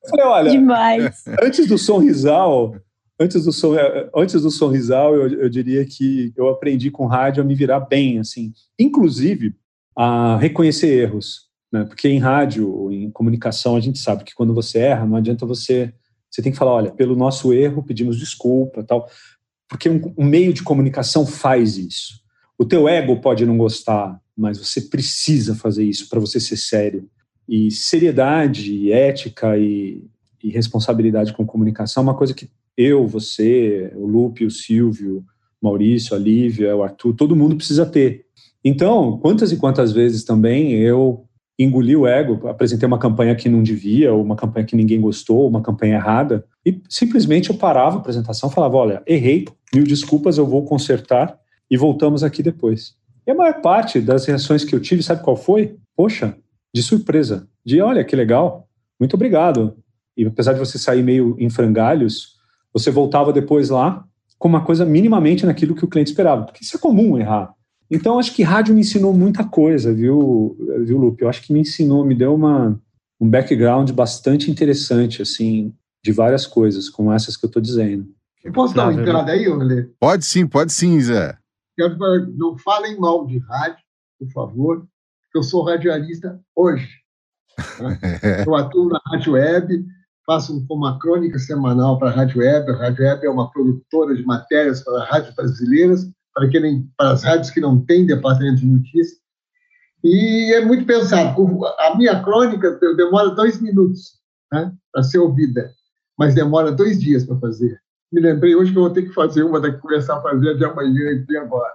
Eu 0.04 0.11
falei: 0.11 0.26
olha, 0.26 0.50
Demais. 0.52 1.24
antes 1.42 1.66
do 1.66 1.76
sorrisal. 1.76 2.76
Antes 3.22 3.44
do, 3.44 3.52
som, 3.52 3.74
antes 4.16 4.40
do 4.40 4.50
sorrisal, 4.50 5.14
eu, 5.14 5.28
eu 5.40 5.48
diria 5.50 5.85
que 5.85 6.33
eu 6.35 6.48
aprendi 6.48 6.90
com 6.90 7.04
rádio 7.04 7.42
a 7.42 7.46
me 7.46 7.54
virar 7.54 7.80
bem, 7.80 8.18
assim. 8.18 8.54
Inclusive, 8.78 9.54
a 9.94 10.38
reconhecer 10.38 10.88
erros, 10.88 11.50
né? 11.70 11.85
Porque 11.85 12.09
em 12.09 12.18
rádio, 12.18 12.90
em 12.90 13.11
comunicação, 13.11 13.76
a 13.76 13.80
gente 13.80 13.98
sabe 13.98 14.24
que 14.24 14.35
quando 14.35 14.54
você 14.54 14.78
erra, 14.78 15.04
não 15.04 15.16
adianta 15.16 15.44
você, 15.44 15.92
você 16.30 16.40
tem 16.40 16.50
que 16.50 16.56
falar, 16.56 16.72
olha, 16.72 16.90
pelo 16.90 17.14
nosso 17.14 17.52
erro, 17.52 17.83
pedimos 17.83 18.18
desculpa, 18.18 18.83
tal, 18.83 19.06
porque 19.68 19.90
um, 19.90 20.14
um 20.16 20.24
meio 20.24 20.54
de 20.54 20.62
comunicação 20.62 21.26
faz 21.26 21.76
isso. 21.76 22.20
O 22.59 22.64
teu 22.64 22.88
ego 22.88 23.20
pode 23.20 23.44
não 23.44 23.59
gostar, 23.59 24.18
mas 24.37 24.59
você 24.59 24.80
precisa 24.80 25.54
fazer 25.54 25.85
isso 25.85 26.09
para 26.09 26.18
você 26.18 26.40
ser 26.40 26.56
sério. 26.56 27.09
E 27.46 27.70
seriedade, 27.70 28.90
ética 28.90 29.59
e, 29.59 30.04
e 30.42 30.50
responsabilidade 30.50 31.33
com 31.33 31.44
comunicação 31.44 32.02
é 32.02 32.04
uma 32.04 32.16
coisa 32.16 32.33
que 32.33 32.48
eu, 32.80 33.06
você, 33.06 33.92
o 33.94 34.06
Lupe, 34.06 34.46
o 34.46 34.50
Silvio, 34.50 35.22
Maurício, 35.60 36.16
a 36.16 36.18
Lívia, 36.18 36.74
o 36.74 36.82
Arthur, 36.82 37.14
todo 37.14 37.36
mundo 37.36 37.56
precisa 37.56 37.84
ter. 37.84 38.24
Então, 38.64 39.18
quantas 39.18 39.52
e 39.52 39.56
quantas 39.56 39.92
vezes 39.92 40.24
também 40.24 40.72
eu 40.72 41.26
engoli 41.58 41.94
o 41.94 42.06
ego, 42.06 42.48
apresentei 42.48 42.86
uma 42.86 42.98
campanha 42.98 43.36
que 43.36 43.48
não 43.48 43.62
devia, 43.62 44.14
ou 44.14 44.22
uma 44.22 44.34
campanha 44.34 44.64
que 44.64 44.74
ninguém 44.74 44.98
gostou, 44.98 45.46
uma 45.46 45.60
campanha 45.60 45.96
errada, 45.96 46.42
e 46.64 46.80
simplesmente 46.88 47.50
eu 47.50 47.56
parava 47.56 47.96
a 47.96 48.00
apresentação, 48.00 48.48
falava: 48.48 48.78
olha, 48.78 49.02
errei, 49.06 49.44
mil 49.74 49.84
desculpas, 49.84 50.38
eu 50.38 50.46
vou 50.46 50.64
consertar 50.64 51.38
e 51.70 51.76
voltamos 51.76 52.24
aqui 52.24 52.42
depois. 52.42 52.94
E 53.26 53.30
a 53.30 53.34
maior 53.34 53.60
parte 53.60 54.00
das 54.00 54.24
reações 54.24 54.64
que 54.64 54.74
eu 54.74 54.80
tive, 54.80 55.02
sabe 55.02 55.22
qual 55.22 55.36
foi? 55.36 55.76
Poxa, 55.94 56.34
de 56.74 56.82
surpresa, 56.82 57.46
de 57.64 57.82
olha 57.82 58.02
que 58.04 58.16
legal, 58.16 58.66
muito 58.98 59.14
obrigado. 59.14 59.76
E 60.16 60.24
apesar 60.24 60.54
de 60.54 60.58
você 60.58 60.78
sair 60.78 61.02
meio 61.02 61.36
em 61.38 61.50
frangalhos, 61.50 62.39
você 62.72 62.90
voltava 62.90 63.33
depois 63.33 63.70
lá 63.70 64.04
com 64.38 64.48
uma 64.48 64.64
coisa 64.64 64.87
minimamente 64.87 65.44
naquilo 65.44 65.74
que 65.74 65.85
o 65.85 65.88
cliente 65.88 66.11
esperava, 66.11 66.44
porque 66.44 66.64
isso 66.64 66.76
é 66.76 66.80
comum 66.80 67.18
errar. 67.18 67.54
Então, 67.90 68.18
acho 68.18 68.35
que 68.35 68.42
rádio 68.42 68.74
me 68.74 68.80
ensinou 68.80 69.12
muita 69.12 69.44
coisa, 69.44 69.92
viu, 69.92 70.56
viu 70.85 70.96
Lupe? 70.96 71.22
Eu 71.22 71.28
acho 71.28 71.42
que 71.42 71.52
me 71.52 71.61
ensinou, 71.61 72.04
me 72.04 72.14
deu 72.14 72.35
uma, 72.35 72.80
um 73.20 73.28
background 73.28 73.90
bastante 73.90 74.50
interessante, 74.50 75.20
assim, 75.20 75.74
de 76.02 76.12
várias 76.12 76.46
coisas, 76.46 76.88
como 76.88 77.12
essas 77.12 77.37
que 77.37 77.44
eu 77.44 77.48
estou 77.48 77.61
dizendo. 77.61 78.06
Eu 78.42 78.52
posso 78.52 78.74
dar 78.74 78.88
uma 78.88 79.00
entrada 79.00 79.33
aí, 79.33 79.46
Olê? 79.48 79.83
Pode 79.98 80.24
sim, 80.24 80.46
pode 80.46 80.72
sim, 80.72 80.98
Zé. 81.00 81.37
Não 82.37 82.56
falem 82.56 82.98
mal 82.98 83.26
de 83.26 83.38
rádio, 83.38 83.85
por 84.18 84.30
favor, 84.30 84.87
eu 85.35 85.42
sou 85.42 85.64
radialista 85.64 86.40
hoje. 86.54 86.88
Né? 87.80 87.98
eu 88.46 88.54
atuo 88.54 88.88
na 88.88 89.00
Rádio 89.06 89.33
Web, 89.33 89.85
faço 90.30 90.64
uma 90.70 90.96
crônica 91.00 91.40
semanal 91.40 91.98
para 91.98 92.10
a 92.10 92.12
Rádio 92.12 92.38
Web. 92.38 92.70
A 92.70 92.76
Rádio 92.76 93.04
Web 93.04 93.26
é 93.26 93.30
uma 93.30 93.50
produtora 93.50 94.14
de 94.14 94.24
matérias 94.24 94.80
para 94.80 95.02
rádios 95.02 95.34
brasileiras 95.34 96.08
para, 96.32 96.48
quem, 96.48 96.88
para 96.96 97.10
as 97.10 97.24
rádios 97.24 97.50
que 97.50 97.60
não 97.60 97.84
têm 97.84 98.06
departamento 98.06 98.60
de 98.60 98.66
notícias. 98.66 99.18
E 100.04 100.54
é 100.54 100.64
muito 100.64 100.86
pensado. 100.86 101.66
A 101.80 101.96
minha 101.96 102.22
crônica 102.22 102.78
demora 102.96 103.30
dois 103.30 103.60
minutos 103.60 104.20
né, 104.52 104.72
para 104.92 105.02
ser 105.02 105.18
ouvida, 105.18 105.68
mas 106.16 106.32
demora 106.32 106.70
dois 106.70 107.00
dias 107.00 107.26
para 107.26 107.36
fazer. 107.40 107.76
Me 108.12 108.20
lembrei 108.20 108.54
hoje 108.54 108.70
que 108.70 108.78
eu 108.78 108.82
vou 108.82 108.92
ter 108.92 109.02
que 109.02 109.12
fazer 109.12 109.42
uma 109.42 109.58
daqui, 109.58 109.78
começar 109.78 110.16
a 110.16 110.22
fazer 110.22 110.56
de 110.56 110.64
amanhã 110.64 111.10
e 111.10 111.26
de 111.26 111.36
agora. 111.38 111.74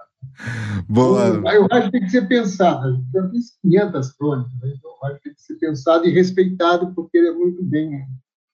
Boa. 0.88 1.30
O, 1.30 1.64
o 1.64 1.66
rádio 1.70 1.90
tem 1.90 2.00
que 2.00 2.10
ser 2.10 2.26
pensado. 2.26 3.04
Já 3.12 3.28
fiz 3.28 3.58
500 3.60 4.12
crônicas, 4.12 4.52
né? 4.62 4.72
então 4.78 4.90
o 4.92 5.04
rádio 5.04 5.20
tem 5.22 5.34
que 5.34 5.42
ser 5.42 5.56
pensado 5.56 6.06
e 6.06 6.10
respeitado, 6.10 6.94
porque 6.94 7.18
ele 7.18 7.28
é 7.28 7.32
muito 7.32 7.62
bem, 7.62 8.02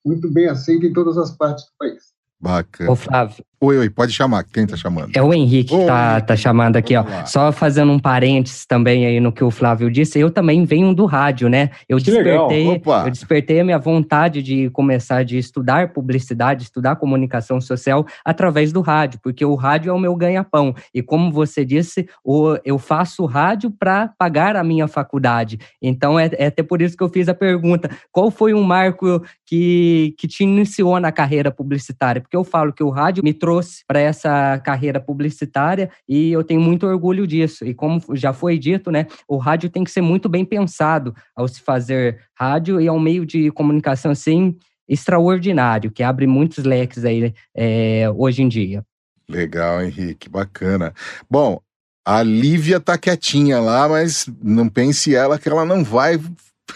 muito 0.05 0.31
bem 0.31 0.49
aceito 0.49 0.87
em 0.87 0.93
todas 0.93 1.17
as 1.17 1.31
partes 1.37 1.65
do 1.67 1.73
país. 1.79 2.13
Bacana. 2.41 2.91
Ô, 2.91 2.97
Flávio, 2.97 3.45
Oi, 3.65 3.79
oi, 3.79 3.89
pode 3.89 4.11
chamar. 4.13 4.43
Quem 4.43 4.67
tá 4.67 4.77
chamando? 4.77 5.13
É 5.15 5.23
o 5.23 5.33
Henrique 5.33 5.79
que 5.79 5.87
tá, 5.87 6.21
tá 6.21 6.35
chamando 6.35 6.75
aqui, 6.75 6.97
ó. 6.97 7.05
Só 7.25 7.53
fazendo 7.53 7.93
um 7.93 7.99
parênteses 7.99 8.67
também 8.67 9.07
aí 9.07 9.21
no 9.21 9.31
que 9.31 9.45
o 9.45 9.53
Flávio 9.53 9.89
disse, 9.89 10.19
eu 10.19 10.33
também 10.33 10.65
venho 10.65 10.93
do 10.93 11.07
rádio, 11.07 11.49
né? 11.49 11.71
Eu 11.89 11.99
Que 11.99 12.07
despertei, 12.07 12.83
eu 12.85 13.11
despertei 13.11 13.61
a 13.61 13.65
minha 13.65 13.79
vontade 13.79 14.43
de 14.43 14.69
começar 14.71 15.23
de 15.23 15.39
estudar 15.39 15.93
publicidade, 15.93 16.65
estudar 16.65 16.97
comunicação 16.97 17.61
social 17.61 18.05
através 18.25 18.73
do 18.73 18.81
rádio, 18.81 19.21
porque 19.23 19.45
o 19.45 19.55
rádio 19.55 19.91
é 19.91 19.93
o 19.93 19.99
meu 19.99 20.17
ganha-pão. 20.17 20.75
E 20.93 21.01
como 21.01 21.31
você 21.31 21.65
disse, 21.65 22.09
o, 22.25 22.57
eu 22.65 22.81
faço 22.81 23.25
rádio 23.27 23.71
para 23.71 24.09
pagar 24.19 24.57
a 24.57 24.65
minha 24.65 24.89
faculdade. 24.89 25.61
Então 25.81 26.19
é, 26.19 26.29
é 26.33 26.47
até 26.47 26.65
por 26.65 26.83
isso 26.83 26.97
que 26.97 27.03
eu 27.05 27.09
fiz 27.09 27.29
a 27.29 27.35
pergunta: 27.35 27.89
qual 28.11 28.29
foi 28.29 28.55
um 28.55 28.63
marco 28.65 29.23
que, 29.47 30.17
que 30.19 30.27
te 30.27 30.43
iniciou 30.43 30.99
na 30.99 31.13
carreira 31.13 31.53
publicitária? 31.53 32.21
Porque 32.21 32.37
eu 32.37 32.43
falo 32.43 32.73
que 32.73 32.83
o 32.83 32.91
rádio 32.91 33.23
me 33.23 33.33
trouxe 33.33 33.52
para 33.87 34.01
essa 34.01 34.59
carreira 34.59 35.01
publicitária 35.01 35.91
e 36.09 36.31
eu 36.33 36.45
tenho 36.45 36.61
muito 36.61 36.87
orgulho 36.87 37.27
disso. 37.27 37.65
E 37.65 37.75
como 37.75 38.01
já 38.15 38.33
foi 38.33 38.59
dito, 38.59 38.91
né, 38.91 39.07
o 39.29 39.37
rádio 39.37 39.71
tem 39.71 39.85
que 39.85 39.91
ser 39.91 40.01
muito 40.01 40.29
bem 40.29 40.45
pensado 40.45 41.15
ao 41.35 41.49
se 41.49 41.61
fazer 41.61 42.21
rádio 42.35 42.81
e 42.81 42.87
é 42.87 42.93
um 42.93 43.01
meio 43.01 43.27
de 43.27 43.51
comunicação 43.51 44.13
assim 44.13 44.57
extraordinário 44.89 45.91
que 45.91 46.03
abre 46.03 46.27
muitos 46.27 46.65
leques 46.65 47.05
aí 47.05 47.35
é, 47.55 48.11
hoje 48.15 48.43
em 48.43 48.49
dia. 48.49 48.85
Legal, 49.29 49.83
Henrique, 49.83 50.29
bacana. 50.29 50.93
Bom, 51.31 51.61
a 52.05 52.23
Lívia 52.23 52.81
tá 52.81 52.99
quietinha 52.99 53.61
lá, 53.61 53.89
mas 53.89 54.29
não 54.43 54.69
pense 54.69 55.15
ela 55.15 55.39
que 55.39 55.49
ela 55.49 55.65
não 55.65 55.85
vai 55.85 56.21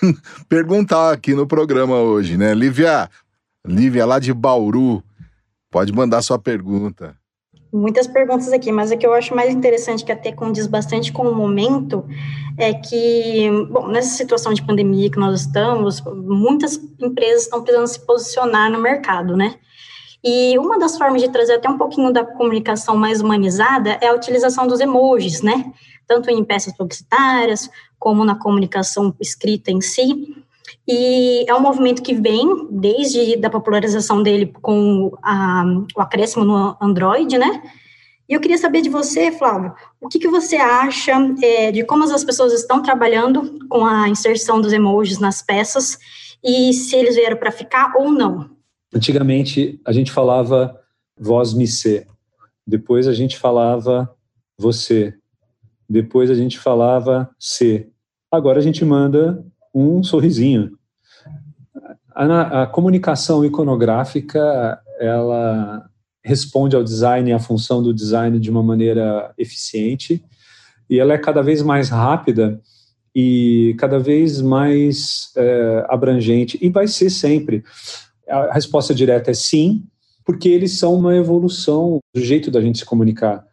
perguntar 0.49 1.13
aqui 1.13 1.35
no 1.35 1.47
programa 1.47 1.97
hoje, 1.97 2.37
né? 2.37 2.55
Lívia, 2.55 3.11
Lívia 3.67 4.07
lá 4.07 4.19
de 4.19 4.33
Bauru, 4.33 5.03
pode 5.77 5.93
mandar 5.93 6.23
sua 6.23 6.39
pergunta. 6.39 7.15
Muitas 7.71 8.07
perguntas 8.07 8.51
aqui, 8.51 8.73
mas 8.73 8.91
o 8.91 8.97
que 8.97 9.07
eu 9.07 9.13
acho 9.13 9.35
mais 9.35 9.53
interessante, 9.53 10.07
que 10.07 10.11
até 10.11 10.33
condiz 10.33 10.67
bastante 10.67 11.13
com 11.13 11.29
o 11.29 11.35
momento, 11.35 12.03
é 12.57 12.73
que, 12.73 13.51
bom, 13.71 13.87
nessa 13.89 14.17
situação 14.17 14.55
de 14.55 14.65
pandemia 14.65 15.11
que 15.11 15.19
nós 15.19 15.43
estamos, 15.43 16.01
muitas 16.01 16.81
empresas 16.99 17.43
estão 17.43 17.63
precisando 17.63 17.89
se 17.89 18.01
posicionar 18.07 18.73
no 18.73 18.81
mercado, 18.81 19.37
né? 19.37 19.57
E 20.25 20.59
uma 20.59 20.79
das 20.79 20.97
formas 20.97 21.21
de 21.21 21.29
trazer 21.29 21.57
até 21.57 21.69
um 21.69 21.77
pouquinho 21.77 22.11
da 22.11 22.25
comunicação 22.25 22.97
mais 22.97 23.21
humanizada 23.21 23.99
é 24.01 24.09
a 24.09 24.15
utilização 24.15 24.67
dos 24.67 24.81
emojis, 24.81 25.43
né? 25.43 25.75
Tanto 26.07 26.31
em 26.31 26.43
peças 26.43 26.75
publicitárias, 26.75 27.69
como 27.99 28.25
na 28.25 28.35
comunicação 28.35 29.15
escrita 29.21 29.71
em 29.71 29.83
si. 29.83 30.46
E 30.89 31.45
é 31.49 31.55
um 31.55 31.61
movimento 31.61 32.03
que 32.03 32.15
vem 32.15 32.69
desde 32.71 33.37
da 33.37 33.51
popularização 33.51 34.23
dele 34.23 34.53
com 34.63 35.13
a, 35.23 35.65
o 35.97 36.01
acréscimo 36.01 36.45
no 36.45 36.77
Android, 36.81 37.37
né? 37.37 37.63
E 38.29 38.35
eu 38.35 38.41
queria 38.41 38.59
saber 38.59 38.83
de 38.83 38.89
você, 38.89 39.31
Flávio, 39.31 39.73
o 40.01 40.09
que, 40.09 40.19
que 40.19 40.29
você 40.29 40.57
acha 40.57 41.13
é, 41.43 41.71
de 41.71 41.85
como 41.85 42.05
as 42.05 42.25
pessoas 42.25 42.53
estão 42.53 42.83
trabalhando 42.83 43.59
com 43.69 43.85
a 43.85 44.09
inserção 44.09 44.61
dos 44.61 44.73
emojis 44.73 45.19
nas 45.19 45.43
peças 45.43 45.99
e 46.43 46.73
se 46.73 46.97
eles 46.97 47.15
vieram 47.15 47.37
para 47.37 47.53
ficar 47.53 47.93
ou 47.97 48.11
não? 48.11 48.51
Antigamente 48.95 49.81
a 49.85 49.93
gente 49.93 50.11
falava 50.11 50.81
vós 51.19 51.55
me 51.55 51.67
ser, 51.67 52.07
depois 52.67 53.09
a 53.09 53.13
gente 53.13 53.37
falava 53.39 54.13
você, 54.59 55.15
depois 55.89 56.31
a 56.31 56.35
gente 56.35 56.59
falava 56.59 57.31
se. 57.39 57.89
Agora 58.31 58.59
a 58.59 58.63
gente 58.63 58.85
manda 58.85 59.45
um 59.77 60.03
sorrisinho. 60.03 60.73
A, 62.15 62.63
a 62.63 62.67
comunicação 62.67 63.45
iconográfica 63.45 64.81
ela 64.99 65.85
responde 66.25 66.75
ao 66.75 66.83
design, 66.83 67.33
à 67.33 67.39
função 67.39 67.83
do 67.83 67.93
design 67.93 68.41
de 68.41 68.51
uma 68.51 68.63
maneira 68.63 69.33
eficiente 69.37 70.25
e 70.89 70.99
ela 70.99 71.13
é 71.13 71.19
cada 71.19 71.43
vez 71.43 71.63
mais 71.63 71.89
rápida 71.89 72.61
e 73.15 73.75
cada 73.79 73.99
vez 73.99 74.41
mais 74.41 75.31
é, 75.37 75.85
abrangente 75.89 76.59
e 76.61 76.69
vai 76.69 76.89
ser 76.89 77.11
sempre. 77.11 77.63
A 78.29 78.53
resposta 78.55 78.95
direta 78.95 79.31
é 79.31 79.35
sim, 79.35 79.85
porque 80.25 80.49
eles 80.49 80.79
são 80.79 80.95
uma 80.95 81.15
evolução 81.15 82.01
do 82.15 82.21
jeito 82.21 82.51
da 82.51 82.61
gente 82.61 82.79
se 82.79 82.85
comunicar. 82.85 83.45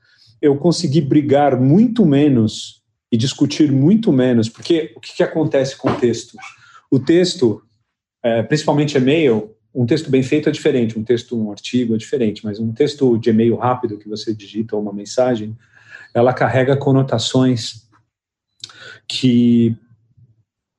Eu 0.41 0.57
consegui 0.57 1.01
brigar 1.01 1.59
muito 1.59 2.05
menos 2.05 2.82
e 3.13 3.17
discutir 3.17 3.71
muito 3.71 4.11
menos, 4.11 4.49
porque 4.49 4.91
o 4.95 4.99
que, 4.99 5.17
que 5.17 5.21
acontece 5.21 5.77
com 5.77 5.91
o 5.91 5.95
texto? 5.95 6.35
O 6.89 6.99
texto, 6.99 7.61
é, 8.23 8.41
principalmente 8.41 8.97
e-mail, 8.97 9.55
um 9.71 9.85
texto 9.85 10.09
bem 10.09 10.23
feito 10.23 10.49
é 10.49 10.51
diferente, 10.51 10.97
um 10.97 11.03
texto, 11.03 11.39
um 11.39 11.51
artigo 11.51 11.93
é 11.93 11.97
diferente, 11.97 12.43
mas 12.43 12.59
um 12.59 12.73
texto 12.73 13.15
de 13.19 13.29
e-mail 13.29 13.55
rápido 13.55 13.99
que 13.99 14.09
você 14.09 14.33
digita 14.33 14.75
uma 14.75 14.91
mensagem, 14.91 15.55
ela 16.11 16.33
carrega 16.33 16.75
conotações 16.75 17.87
que 19.07 19.77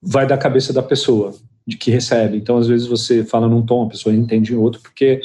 vai 0.02 0.26
da 0.26 0.36
cabeça 0.36 0.72
da 0.72 0.82
pessoa, 0.82 1.36
de 1.64 1.76
que 1.76 1.88
recebe. 1.88 2.36
Então, 2.36 2.56
às 2.58 2.66
vezes 2.66 2.88
você 2.88 3.24
fala 3.24 3.48
num 3.48 3.64
tom, 3.64 3.84
a 3.84 3.90
pessoa 3.90 4.12
entende 4.12 4.52
em 4.52 4.56
outro, 4.56 4.80
porque 4.80 5.20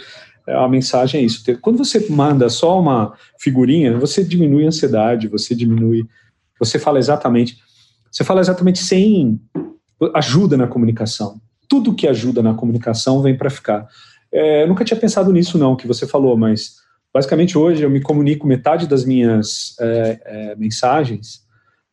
a 0.47 0.67
mensagem 0.67 1.21
é 1.21 1.23
isso. 1.23 1.43
Quando 1.59 1.79
você 1.79 2.07
manda 2.07 2.49
só 2.49 2.79
uma 2.79 3.15
figurinha, 3.39 3.97
você 3.97 4.23
diminui 4.23 4.65
a 4.65 4.67
ansiedade, 4.67 5.27
você 5.27 5.55
diminui, 5.55 6.07
você 6.59 6.77
fala 6.77 6.99
exatamente, 6.99 7.57
você 8.11 8.23
fala 8.23 8.41
exatamente 8.41 8.79
sem 8.79 9.39
ajuda 10.13 10.57
na 10.57 10.67
comunicação. 10.67 11.39
Tudo 11.67 11.93
que 11.93 12.07
ajuda 12.07 12.41
na 12.41 12.53
comunicação 12.53 13.21
vem 13.21 13.37
para 13.37 13.49
ficar. 13.49 13.87
É, 14.31 14.63
eu 14.63 14.67
nunca 14.67 14.83
tinha 14.83 14.99
pensado 14.99 15.31
nisso 15.31 15.57
não, 15.57 15.75
que 15.75 15.87
você 15.87 16.05
falou, 16.07 16.37
mas 16.37 16.75
basicamente 17.13 17.57
hoje 17.57 17.83
eu 17.83 17.89
me 17.89 18.01
comunico 18.01 18.47
metade 18.47 18.87
das 18.87 19.05
minhas 19.05 19.75
é, 19.79 20.19
é, 20.25 20.55
mensagens 20.55 21.41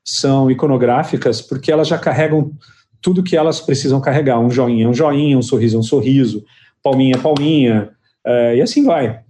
são 0.05 0.51
iconográficas 0.51 1.41
porque 1.41 1.73
elas 1.73 1.89
já 1.89 1.99
carregam 1.99 2.53
tudo 3.01 3.23
que 3.23 3.37
elas 3.37 3.61
precisam 3.61 4.01
carregar. 4.01 4.39
Um 4.39 4.51
joinha, 4.51 4.89
um 4.89 4.95
joinha, 4.95 5.37
um 5.37 5.43
sorriso, 5.43 5.79
um 5.79 5.83
sorriso, 5.83 6.45
palminha, 6.83 7.19
palminha, 7.19 7.91
é, 8.25 8.57
e 8.57 8.63
assim 8.63 8.85
vai, 8.85 9.21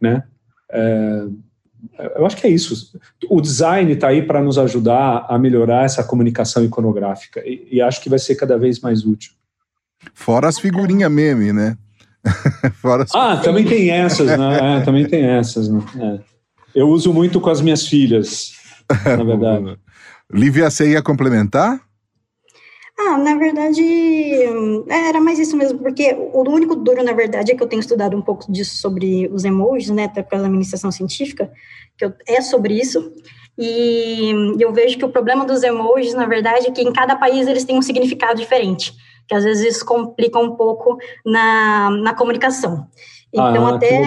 né? 0.00 0.22
É, 1.98 2.18
eu 2.18 2.26
acho 2.26 2.36
que 2.36 2.46
é 2.46 2.50
isso. 2.50 2.92
O 3.28 3.40
design 3.40 3.92
está 3.92 4.08
aí 4.08 4.22
para 4.22 4.42
nos 4.42 4.58
ajudar 4.58 5.26
a 5.28 5.38
melhorar 5.38 5.84
essa 5.84 6.02
comunicação 6.04 6.64
iconográfica 6.64 7.40
e, 7.44 7.68
e, 7.72 7.82
acho 7.82 8.00
que 8.02 8.08
vai 8.08 8.18
ser 8.18 8.34
cada 8.34 8.56
vez 8.58 8.80
mais 8.80 9.04
útil. 9.04 9.32
Fora 10.14 10.48
as 10.48 10.58
figurinhas 10.58 11.10
meme, 11.10 11.52
né? 11.52 11.76
Fora 12.80 13.04
as... 13.04 13.14
Ah, 13.14 13.36
também 13.36 13.64
tem 13.64 13.90
essas, 13.90 14.26
né? 14.26 14.78
É, 14.78 14.80
também 14.80 15.06
tem 15.06 15.24
essas. 15.24 15.68
Né? 15.68 15.82
É. 16.00 16.20
Eu 16.74 16.88
uso 16.88 17.12
muito 17.12 17.40
com 17.40 17.50
as 17.50 17.60
minhas 17.60 17.86
filhas, 17.86 18.52
na 19.04 19.24
verdade. 19.24 19.76
Lívia, 20.32 20.70
você 20.70 20.90
ia 20.90 21.02
complementar? 21.02 21.80
Ah, 23.00 23.16
na 23.16 23.36
verdade, 23.36 23.80
era 24.90 25.20
mais 25.20 25.38
isso 25.38 25.56
mesmo, 25.56 25.78
porque 25.78 26.12
o 26.32 26.42
único 26.50 26.74
duro, 26.74 27.02
na 27.04 27.12
verdade, 27.12 27.52
é 27.52 27.54
que 27.54 27.62
eu 27.62 27.68
tenho 27.68 27.78
estudado 27.78 28.16
um 28.16 28.20
pouco 28.20 28.50
disso 28.50 28.76
sobre 28.78 29.28
os 29.28 29.44
emojis, 29.44 29.88
né, 29.90 30.04
até 30.06 30.20
da 30.22 30.46
administração 30.46 30.90
científica, 30.90 31.50
que 31.96 32.04
eu, 32.04 32.12
é 32.26 32.40
sobre 32.40 32.74
isso, 32.74 33.12
e 33.56 34.32
eu 34.58 34.72
vejo 34.72 34.98
que 34.98 35.04
o 35.04 35.10
problema 35.10 35.44
dos 35.44 35.62
emojis, 35.62 36.12
na 36.12 36.26
verdade, 36.26 36.66
é 36.66 36.70
que 36.72 36.82
em 36.82 36.92
cada 36.92 37.14
país 37.14 37.46
eles 37.46 37.64
têm 37.64 37.78
um 37.78 37.82
significado 37.82 38.40
diferente, 38.40 38.92
que 39.28 39.34
às 39.34 39.44
vezes 39.44 39.80
complica 39.80 40.38
um 40.40 40.56
pouco 40.56 40.98
na, 41.24 41.90
na 41.90 42.14
comunicação. 42.14 42.88
Então, 43.32 43.66
ah, 43.66 43.74
até 43.74 44.00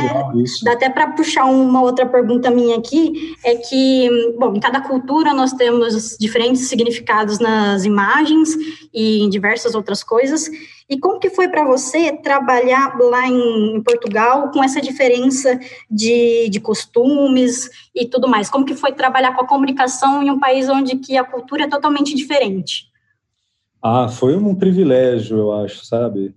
dá 0.63 0.71
até 0.73 0.89
para 0.89 1.11
puxar 1.11 1.45
uma 1.45 1.81
outra 1.81 2.07
pergunta 2.07 2.49
minha 2.49 2.77
aqui, 2.77 3.35
é 3.45 3.55
que, 3.55 4.35
bom, 4.39 4.55
em 4.55 4.59
cada 4.59 4.81
cultura 4.81 5.31
nós 5.31 5.53
temos 5.53 6.17
diferentes 6.19 6.67
significados 6.67 7.37
nas 7.37 7.85
imagens 7.85 8.49
e 8.91 9.21
em 9.21 9.29
diversas 9.29 9.75
outras 9.75 10.03
coisas. 10.03 10.49
E 10.89 10.97
como 10.97 11.19
que 11.19 11.29
foi 11.29 11.47
para 11.47 11.63
você 11.63 12.13
trabalhar 12.17 12.97
lá 12.99 13.27
em, 13.27 13.75
em, 13.75 13.83
Portugal 13.83 14.49
com 14.49 14.63
essa 14.63 14.81
diferença 14.81 15.59
de, 15.89 16.49
de 16.49 16.59
costumes 16.59 17.69
e 17.93 18.07
tudo 18.07 18.27
mais? 18.27 18.49
Como 18.49 18.65
que 18.65 18.73
foi 18.73 18.91
trabalhar 18.91 19.35
com 19.35 19.41
a 19.41 19.47
comunicação 19.47 20.23
em 20.23 20.31
um 20.31 20.39
país 20.39 20.67
onde 20.67 20.97
que 20.97 21.15
a 21.15 21.23
cultura 21.23 21.65
é 21.65 21.69
totalmente 21.69 22.15
diferente? 22.15 22.89
Ah, 23.83 24.07
foi 24.09 24.35
um 24.35 24.55
privilégio, 24.55 25.37
eu 25.37 25.51
acho, 25.53 25.85
sabe? 25.85 26.35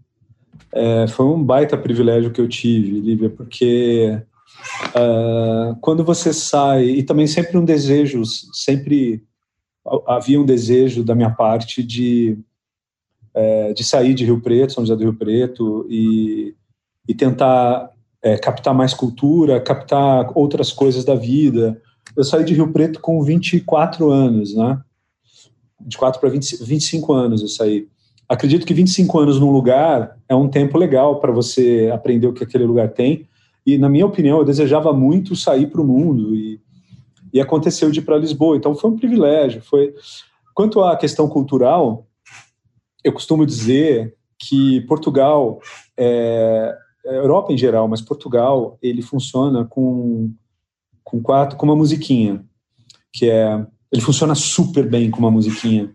É, 0.72 1.06
foi 1.08 1.26
um 1.26 1.42
baita 1.42 1.76
privilégio 1.76 2.30
que 2.32 2.40
eu 2.40 2.48
tive, 2.48 3.00
Lívia, 3.00 3.30
porque 3.30 4.20
uh, 4.90 5.76
quando 5.80 6.04
você 6.04 6.32
sai, 6.32 6.84
e 6.84 7.02
também 7.02 7.26
sempre 7.26 7.56
um 7.56 7.64
desejo, 7.64 8.22
sempre 8.52 9.22
havia 10.06 10.40
um 10.40 10.44
desejo 10.44 11.04
da 11.04 11.14
minha 11.14 11.30
parte 11.30 11.82
de, 11.82 12.38
é, 13.34 13.72
de 13.72 13.84
sair 13.84 14.14
de 14.14 14.24
Rio 14.24 14.40
Preto, 14.40 14.72
São 14.72 14.84
José 14.84 14.96
do 14.96 15.02
Rio 15.02 15.14
Preto, 15.14 15.86
e, 15.90 16.54
e 17.06 17.14
tentar 17.14 17.90
é, 18.22 18.36
captar 18.38 18.74
mais 18.74 18.94
cultura, 18.94 19.60
captar 19.60 20.32
outras 20.34 20.72
coisas 20.72 21.04
da 21.04 21.14
vida. 21.14 21.80
Eu 22.16 22.24
saí 22.24 22.44
de 22.44 22.54
Rio 22.54 22.72
Preto 22.72 23.00
com 23.00 23.22
24 23.22 24.10
anos, 24.10 24.54
né? 24.54 24.80
24 25.80 26.18
para 26.18 26.30
25 26.30 27.12
anos 27.12 27.42
eu 27.42 27.48
saí 27.48 27.86
acredito 28.28 28.66
que 28.66 28.74
25 28.74 29.18
anos 29.18 29.40
num 29.40 29.50
lugar 29.50 30.16
é 30.28 30.34
um 30.34 30.48
tempo 30.48 30.78
legal 30.78 31.20
para 31.20 31.32
você 31.32 31.90
aprender 31.92 32.26
o 32.26 32.32
que 32.32 32.44
aquele 32.44 32.64
lugar 32.64 32.90
tem 32.90 33.28
E, 33.66 33.78
na 33.78 33.88
minha 33.88 34.06
opinião, 34.06 34.38
eu 34.38 34.44
desejava 34.44 34.92
muito 34.92 35.34
sair 35.34 35.66
para 35.66 35.80
o 35.80 35.84
mundo 35.84 36.34
e, 36.34 36.60
e 37.32 37.40
aconteceu 37.40 37.90
de 37.90 38.00
ir 38.00 38.02
para 38.02 38.18
Lisboa. 38.18 38.56
Então, 38.56 38.74
foi 38.74 38.90
um 38.90 38.96
privilégio. 38.96 39.62
Foi 39.62 39.94
Quanto 40.54 40.80
à 40.82 40.96
questão 40.96 41.28
cultural, 41.28 42.06
eu 43.02 43.12
costumo 43.12 43.44
dizer 43.44 44.14
que 44.38 44.80
Portugal, 44.82 45.60
é, 45.96 46.72
a 47.04 47.12
Europa 47.12 47.52
em 47.52 47.58
geral, 47.58 47.88
mas 47.88 48.00
Portugal, 48.00 48.78
ele 48.80 49.02
funciona 49.02 49.64
com, 49.64 50.32
com 51.02 51.20
quatro, 51.20 51.56
com 51.56 51.66
uma 51.66 51.74
musiquinha, 51.74 52.44
que 53.12 53.28
é, 53.28 53.66
ele 53.90 54.00
funciona 54.00 54.34
super 54.36 54.88
bem 54.88 55.10
com 55.10 55.18
uma 55.18 55.30
musiquinha, 55.30 55.92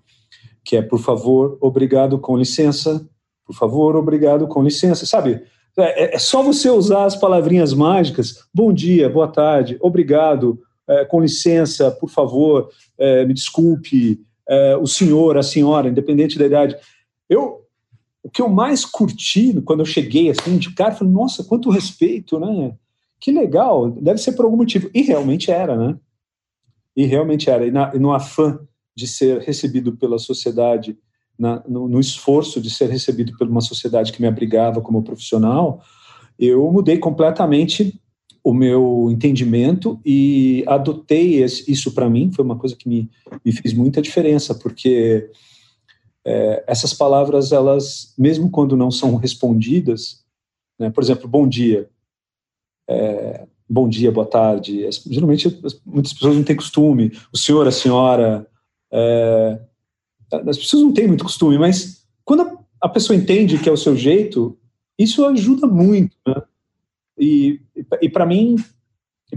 que 0.70 0.78
é, 0.78 0.84
por 0.84 1.00
favor, 1.00 1.58
obrigado, 1.60 2.20
com 2.20 2.38
licença, 2.38 3.04
por 3.44 3.56
favor, 3.56 3.96
obrigado, 3.96 4.48
com 4.48 4.62
licença, 4.62 5.04
sabe? 5.04 5.42
É, 5.76 6.14
é 6.14 6.20
só 6.20 6.44
você 6.44 6.70
usar 6.70 7.06
as 7.06 7.16
palavrinhas 7.16 7.74
mágicas, 7.74 8.46
bom 8.54 8.72
dia, 8.72 9.10
boa 9.10 9.28
tarde, 9.28 9.80
obrigado, 9.82 10.62
é, 10.88 11.06
com 11.06 11.20
licença, 11.22 11.90
por 11.90 12.12
favor, 12.12 12.70
é, 13.00 13.26
me 13.26 13.34
desculpe, 13.34 14.22
é, 14.48 14.78
o 14.78 14.86
senhor, 14.86 15.40
a 15.40 15.42
senhora, 15.42 15.90
independente 15.90 16.38
da 16.38 16.46
idade. 16.46 16.76
Eu, 17.28 17.66
o 18.22 18.30
que 18.30 18.40
eu 18.40 18.48
mais 18.48 18.86
curti 18.86 19.60
quando 19.66 19.80
eu 19.80 19.88
cheguei 19.88 20.30
assim 20.30 20.56
de 20.60 20.72
cara, 20.76 20.94
falei, 20.94 21.12
nossa, 21.12 21.44
quanto 21.44 21.72
respeito, 21.72 22.40
né? 22.40 22.76
Que 23.20 23.32
legal, 23.32 23.90
deve 23.90 24.20
ser 24.20 24.34
por 24.34 24.46
algum 24.46 24.58
motivo. 24.58 24.88
E 24.94 25.02
realmente 25.02 25.50
era, 25.50 25.76
né? 25.76 25.98
E 26.96 27.08
realmente 27.08 27.50
era. 27.50 27.66
E, 27.66 27.72
na, 27.72 27.92
e 27.96 27.98
no 27.98 28.14
afã 28.14 28.60
de 29.00 29.08
ser 29.08 29.40
recebido 29.40 29.96
pela 29.96 30.20
sociedade, 30.20 30.98
na, 31.38 31.64
no, 31.68 31.88
no, 31.88 32.00
esforço 32.00 32.60
de 32.60 32.70
ser 32.70 32.90
recebido 32.90 33.32
por 33.38 33.48
uma 33.48 33.62
sociedade 33.62 34.12
que 34.12 34.22
me 34.22 34.28
abrigava 34.28 34.82
como 34.82 35.02
profissional, 35.02 35.82
eu 36.38 36.70
mudei 36.70 36.98
completamente 36.98 38.00
o 38.44 38.54
meu 38.54 39.08
entendimento 39.10 40.00
e 40.06 40.64
adotei 40.68 41.44
isso 41.44 41.94
para 41.94 42.10
mim. 42.10 42.32
Foi 42.32 42.44
uma 42.44 42.58
coisa 42.58 42.76
que 42.76 42.90
me, 42.90 43.10
me 43.44 43.52
fez 43.54 43.74
muita 43.74 44.02
diferença, 44.02 44.54
porque 44.54 45.30
é, 46.26 46.64
essas 46.68 46.94
palavras, 46.94 47.52
elas, 47.54 48.14
mesmo 48.18 48.50
quando 48.50 48.76
não 48.76 48.92
são 48.92 49.16
respondidas, 49.16 50.26
né, 50.78 50.90
por 50.90 51.02
exemplo, 51.02 51.28
bom 51.28 51.48
dia, 51.48 51.90
é, 52.90 53.48
bom 53.70 53.88
dia, 53.88 54.12
boa 54.12 54.26
tarde, 54.26 54.90
geralmente 55.08 55.48
as, 55.64 55.80
muitas 55.86 56.14
pessoas 56.14 56.36
não 56.36 56.44
têm 56.44 56.56
costume, 56.56 57.12
o 57.32 57.38
senhor, 57.38 57.68
a 57.68 57.72
senhora, 57.72 58.48
é, 58.92 59.60
as 60.48 60.58
pessoas 60.58 60.84
não 60.84 60.94
têm 60.94 61.08
muito 61.08 61.24
costume, 61.24 61.58
mas 61.58 62.06
quando 62.24 62.42
a, 62.42 62.58
a 62.82 62.90
pessoa 62.90 63.18
entende 63.18 63.58
que 63.58 63.70
é 63.70 63.72
o 63.72 63.78
seu 63.78 63.96
jeito, 63.96 64.58
isso 64.98 65.26
ajuda 65.26 65.66
muito, 65.68 66.16
né? 66.28 66.36
E, 67.18 67.60
e 68.02 68.10
para 68.10 68.26
mim, 68.26 68.56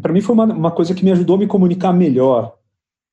para 0.00 0.12
mim 0.12 0.20
foi 0.20 0.34
uma, 0.34 0.44
uma 0.44 0.70
coisa 0.70 0.94
que 0.94 1.04
me 1.04 1.10
ajudou 1.10 1.36
a 1.36 1.38
me 1.38 1.46
comunicar 1.46 1.92
melhor. 1.92 2.56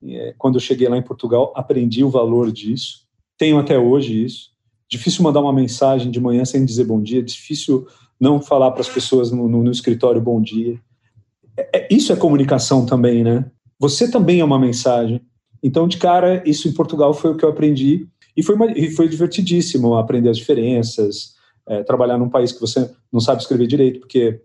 É, 0.03 0.33
quando 0.37 0.55
eu 0.55 0.61
cheguei 0.61 0.87
lá 0.87 0.97
em 0.97 1.01
Portugal, 1.01 1.51
aprendi 1.55 2.03
o 2.03 2.09
valor 2.09 2.51
disso. 2.51 3.07
Tenho 3.37 3.57
até 3.57 3.77
hoje 3.77 4.23
isso. 4.23 4.51
Difícil 4.87 5.23
mandar 5.23 5.41
uma 5.41 5.53
mensagem 5.53 6.11
de 6.11 6.19
manhã 6.19 6.45
sem 6.45 6.63
dizer 6.63 6.85
bom 6.85 7.01
dia. 7.01 7.21
Difícil 7.21 7.87
não 8.19 8.41
falar 8.41 8.71
para 8.71 8.81
as 8.81 8.89
pessoas 8.89 9.31
no, 9.31 9.47
no, 9.47 9.63
no, 9.63 9.71
escritório 9.71 10.21
bom 10.21 10.41
dia. 10.41 10.79
É, 11.57 11.79
é, 11.79 11.87
isso 11.91 12.13
é 12.13 12.15
comunicação 12.15 12.85
também, 12.85 13.23
né? 13.23 13.49
Você 13.79 14.09
também 14.09 14.39
é 14.39 14.45
uma 14.45 14.59
mensagem. 14.59 15.21
Então, 15.61 15.87
de 15.87 15.97
cara, 15.97 16.41
isso 16.45 16.67
em 16.67 16.73
Portugal 16.73 17.13
foi 17.13 17.31
o 17.31 17.37
que 17.37 17.43
eu 17.43 17.49
aprendi 17.49 18.07
e 18.35 18.43
foi, 18.43 18.55
uma, 18.55 18.71
e 18.71 18.89
foi 18.91 19.07
divertidíssimo 19.07 19.95
aprender 19.95 20.29
as 20.29 20.37
diferenças, 20.37 21.35
é, 21.67 21.83
trabalhar 21.83 22.17
num 22.17 22.29
país 22.29 22.51
que 22.51 22.61
você 22.61 22.89
não 23.11 23.19
sabe 23.19 23.41
escrever 23.41 23.67
direito, 23.67 23.99
porque 23.99 24.41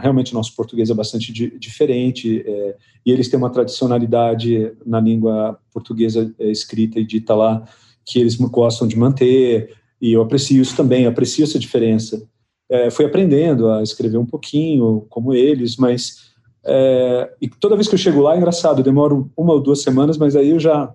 realmente 0.00 0.32
o 0.32 0.36
nosso 0.36 0.54
português 0.54 0.90
é 0.90 0.94
bastante 0.94 1.32
di 1.32 1.58
diferente 1.58 2.42
é, 2.46 2.76
e 3.04 3.10
eles 3.10 3.28
têm 3.28 3.38
uma 3.38 3.50
tradicionalidade 3.50 4.72
na 4.86 5.00
língua 5.00 5.58
portuguesa 5.72 6.32
é, 6.38 6.50
escrita 6.50 7.00
e 7.00 7.04
dita 7.04 7.34
lá 7.34 7.64
que 8.04 8.20
eles 8.20 8.36
gostam 8.36 8.86
de 8.86 8.96
manter 8.96 9.74
e 10.00 10.12
eu 10.12 10.22
aprecio 10.22 10.62
isso 10.62 10.76
também, 10.76 11.06
aprecio 11.06 11.44
essa 11.44 11.58
diferença. 11.58 12.22
É, 12.70 12.90
fui 12.90 13.04
aprendendo 13.04 13.68
a 13.68 13.82
escrever 13.82 14.16
um 14.16 14.24
pouquinho 14.24 15.04
como 15.10 15.34
eles, 15.34 15.76
mas 15.76 16.29
é, 16.64 17.32
e 17.40 17.48
toda 17.48 17.76
vez 17.76 17.88
que 17.88 17.94
eu 17.94 17.98
chego 17.98 18.20
lá, 18.20 18.34
é 18.34 18.38
engraçado, 18.38 18.82
demoro 18.82 19.30
uma 19.36 19.54
ou 19.54 19.60
duas 19.60 19.82
semanas, 19.82 20.18
mas 20.18 20.36
aí 20.36 20.50
eu 20.50 20.60
já 20.60 20.92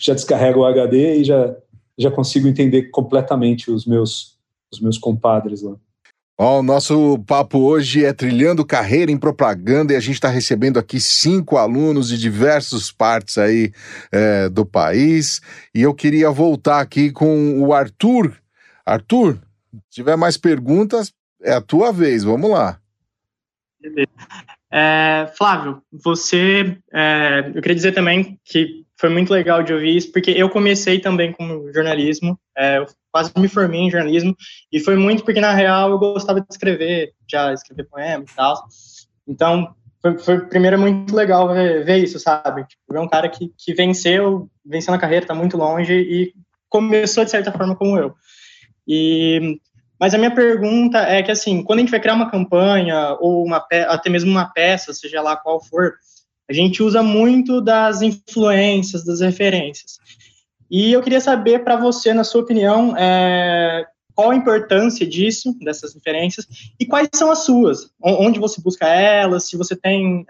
já 0.00 0.14
descarrego 0.14 0.60
o 0.60 0.64
HD 0.64 1.20
e 1.20 1.24
já 1.24 1.56
já 1.98 2.10
consigo 2.10 2.48
entender 2.48 2.90
completamente 2.90 3.70
os 3.70 3.86
meus 3.86 4.36
os 4.72 4.80
meus 4.80 4.98
compadres 4.98 5.62
lá. 5.62 5.76
Bom, 6.38 6.58
o 6.58 6.62
nosso 6.62 7.18
papo 7.26 7.60
hoje 7.60 8.04
é 8.04 8.12
Trilhando 8.12 8.62
Carreira 8.62 9.10
em 9.10 9.16
Propaganda 9.16 9.94
e 9.94 9.96
a 9.96 10.00
gente 10.00 10.16
está 10.16 10.28
recebendo 10.28 10.78
aqui 10.78 11.00
cinco 11.00 11.56
alunos 11.56 12.10
de 12.10 12.18
diversas 12.18 12.92
partes 12.92 13.38
aí 13.38 13.72
é, 14.12 14.46
do 14.50 14.66
país. 14.66 15.40
E 15.74 15.80
eu 15.80 15.94
queria 15.94 16.30
voltar 16.30 16.80
aqui 16.80 17.10
com 17.10 17.58
o 17.62 17.72
Arthur. 17.72 18.36
Arthur, 18.84 19.38
se 19.72 19.80
tiver 19.90 20.16
mais 20.16 20.36
perguntas, 20.36 21.10
é 21.42 21.54
a 21.54 21.62
tua 21.62 21.90
vez, 21.90 22.22
vamos 22.22 22.50
lá. 22.50 22.78
É, 24.78 25.32
Flávio, 25.38 25.82
você, 25.90 26.76
é, 26.92 27.50
eu 27.54 27.62
queria 27.62 27.74
dizer 27.74 27.92
também 27.92 28.38
que 28.44 28.84
foi 29.00 29.08
muito 29.08 29.32
legal 29.32 29.62
de 29.62 29.72
ouvir 29.72 29.96
isso, 29.96 30.12
porque 30.12 30.30
eu 30.32 30.50
comecei 30.50 31.00
também 31.00 31.32
com 31.32 31.72
jornalismo, 31.72 32.38
é, 32.54 32.76
eu 32.76 32.86
quase 33.10 33.32
me 33.38 33.48
formei 33.48 33.80
em 33.80 33.90
jornalismo, 33.90 34.36
e 34.70 34.78
foi 34.78 34.94
muito 34.94 35.24
porque, 35.24 35.40
na 35.40 35.54
real, 35.54 35.92
eu 35.92 35.98
gostava 35.98 36.42
de 36.42 36.46
escrever, 36.50 37.14
já 37.26 37.54
escrever 37.54 37.88
poema 37.88 38.24
e 38.24 38.36
tal. 38.36 38.64
Então, 39.26 39.74
foi, 40.02 40.18
foi 40.18 40.40
primeiro 40.40 40.78
muito 40.78 41.16
legal 41.16 41.48
ver, 41.54 41.82
ver 41.82 41.96
isso, 41.96 42.18
sabe? 42.18 42.64
Tipo, 42.64 42.82
ver 42.92 42.98
um 42.98 43.08
cara 43.08 43.30
que, 43.30 43.50
que 43.56 43.72
venceu, 43.72 44.50
venceu 44.62 44.92
na 44.92 45.00
carreira, 45.00 45.24
tá 45.24 45.34
muito 45.34 45.56
longe, 45.56 45.94
e 45.94 46.34
começou 46.68 47.24
de 47.24 47.30
certa 47.30 47.50
forma 47.50 47.74
como 47.74 47.96
eu. 47.96 48.14
E 48.86 49.58
mas 49.98 50.14
a 50.14 50.18
minha 50.18 50.34
pergunta 50.34 50.98
é 50.98 51.22
que, 51.22 51.30
assim, 51.30 51.62
quando 51.62 51.78
a 51.78 51.82
gente 51.82 51.90
vai 51.90 52.00
criar 52.00 52.14
uma 52.14 52.30
campanha 52.30 53.16
ou 53.20 53.44
uma 53.44 53.64
até 53.88 54.10
mesmo 54.10 54.30
uma 54.30 54.46
peça, 54.46 54.92
seja 54.92 55.22
lá 55.22 55.36
qual 55.36 55.62
for, 55.62 55.94
a 56.48 56.52
gente 56.52 56.82
usa 56.82 57.02
muito 57.02 57.60
das 57.60 58.02
influências, 58.02 59.04
das 59.04 59.20
referências. 59.20 59.98
E 60.70 60.92
eu 60.92 61.02
queria 61.02 61.20
saber 61.20 61.64
para 61.64 61.76
você, 61.76 62.12
na 62.12 62.24
sua 62.24 62.42
opinião, 62.42 62.94
é, 62.96 63.86
qual 64.14 64.30
a 64.30 64.36
importância 64.36 65.06
disso, 65.06 65.56
dessas 65.60 65.94
referências, 65.94 66.46
e 66.78 66.86
quais 66.86 67.08
são 67.14 67.30
as 67.30 67.40
suas? 67.40 67.90
Onde 68.02 68.38
você 68.38 68.60
busca 68.60 68.86
elas? 68.86 69.48
Se 69.48 69.56
você 69.56 69.76
tem 69.76 70.24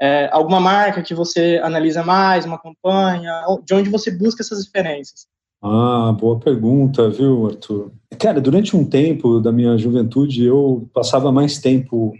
é, 0.00 0.28
alguma 0.32 0.60
marca 0.60 1.02
que 1.02 1.14
você 1.14 1.60
analisa 1.62 2.02
mais, 2.02 2.44
uma 2.44 2.58
campanha, 2.58 3.42
de 3.64 3.74
onde 3.74 3.90
você 3.90 4.10
busca 4.10 4.42
essas 4.42 4.64
referências? 4.64 5.26
Ah, 5.64 6.12
boa 6.18 6.40
pergunta, 6.40 7.08
viu, 7.08 7.46
Arthur? 7.46 7.92
Cara, 8.18 8.40
durante 8.40 8.76
um 8.76 8.84
tempo 8.84 9.38
da 9.38 9.52
minha 9.52 9.78
juventude, 9.78 10.44
eu 10.44 10.90
passava 10.92 11.30
mais 11.30 11.58
tempo 11.58 12.12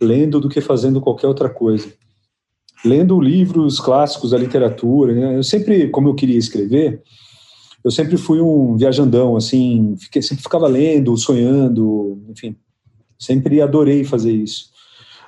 lendo 0.00 0.40
do 0.40 0.48
que 0.48 0.62
fazendo 0.62 0.98
qualquer 0.98 1.26
outra 1.26 1.50
coisa. 1.50 1.92
Lendo 2.82 3.20
livros 3.20 3.78
clássicos 3.78 4.30
da 4.30 4.38
literatura, 4.38 5.12
né? 5.12 5.36
eu 5.36 5.42
sempre, 5.42 5.90
como 5.90 6.08
eu 6.08 6.14
queria 6.14 6.38
escrever, 6.38 7.02
eu 7.84 7.90
sempre 7.90 8.16
fui 8.16 8.40
um 8.40 8.78
viajandão, 8.78 9.36
assim, 9.36 9.94
fiquei, 9.98 10.22
sempre 10.22 10.42
ficava 10.42 10.66
lendo, 10.66 11.14
sonhando, 11.18 12.22
enfim, 12.30 12.56
sempre 13.18 13.60
adorei 13.60 14.04
fazer 14.04 14.32
isso. 14.32 14.70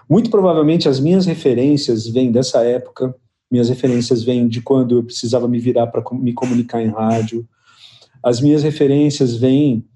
Muito 0.08 0.30
provavelmente 0.30 0.88
as 0.88 0.98
minhas 0.98 1.26
referências 1.26 2.08
vêm 2.08 2.32
dessa 2.32 2.64
época, 2.64 3.14
minhas 3.50 3.68
referências 3.68 4.22
vêm 4.22 4.48
de 4.48 4.62
quando 4.62 4.96
eu 4.96 5.04
precisava 5.04 5.46
me 5.46 5.58
virar 5.58 5.86
para 5.88 6.02
me 6.12 6.32
comunicar 6.32 6.82
em 6.82 6.88
rádio, 6.88 7.46
as 8.22 8.40
minhas 8.40 8.62
referências 8.62 9.36
vêm 9.36 9.86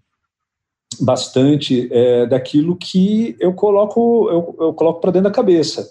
bastante 1.01 1.89
é, 1.91 2.27
daquilo 2.27 2.77
que 2.77 3.37
eu 3.41 3.53
coloco 3.55 4.29
eu, 4.31 4.57
eu 4.67 4.75
coloco 4.75 5.01
para 5.01 5.11
dentro 5.11 5.29
da 5.29 5.35
cabeça 5.35 5.89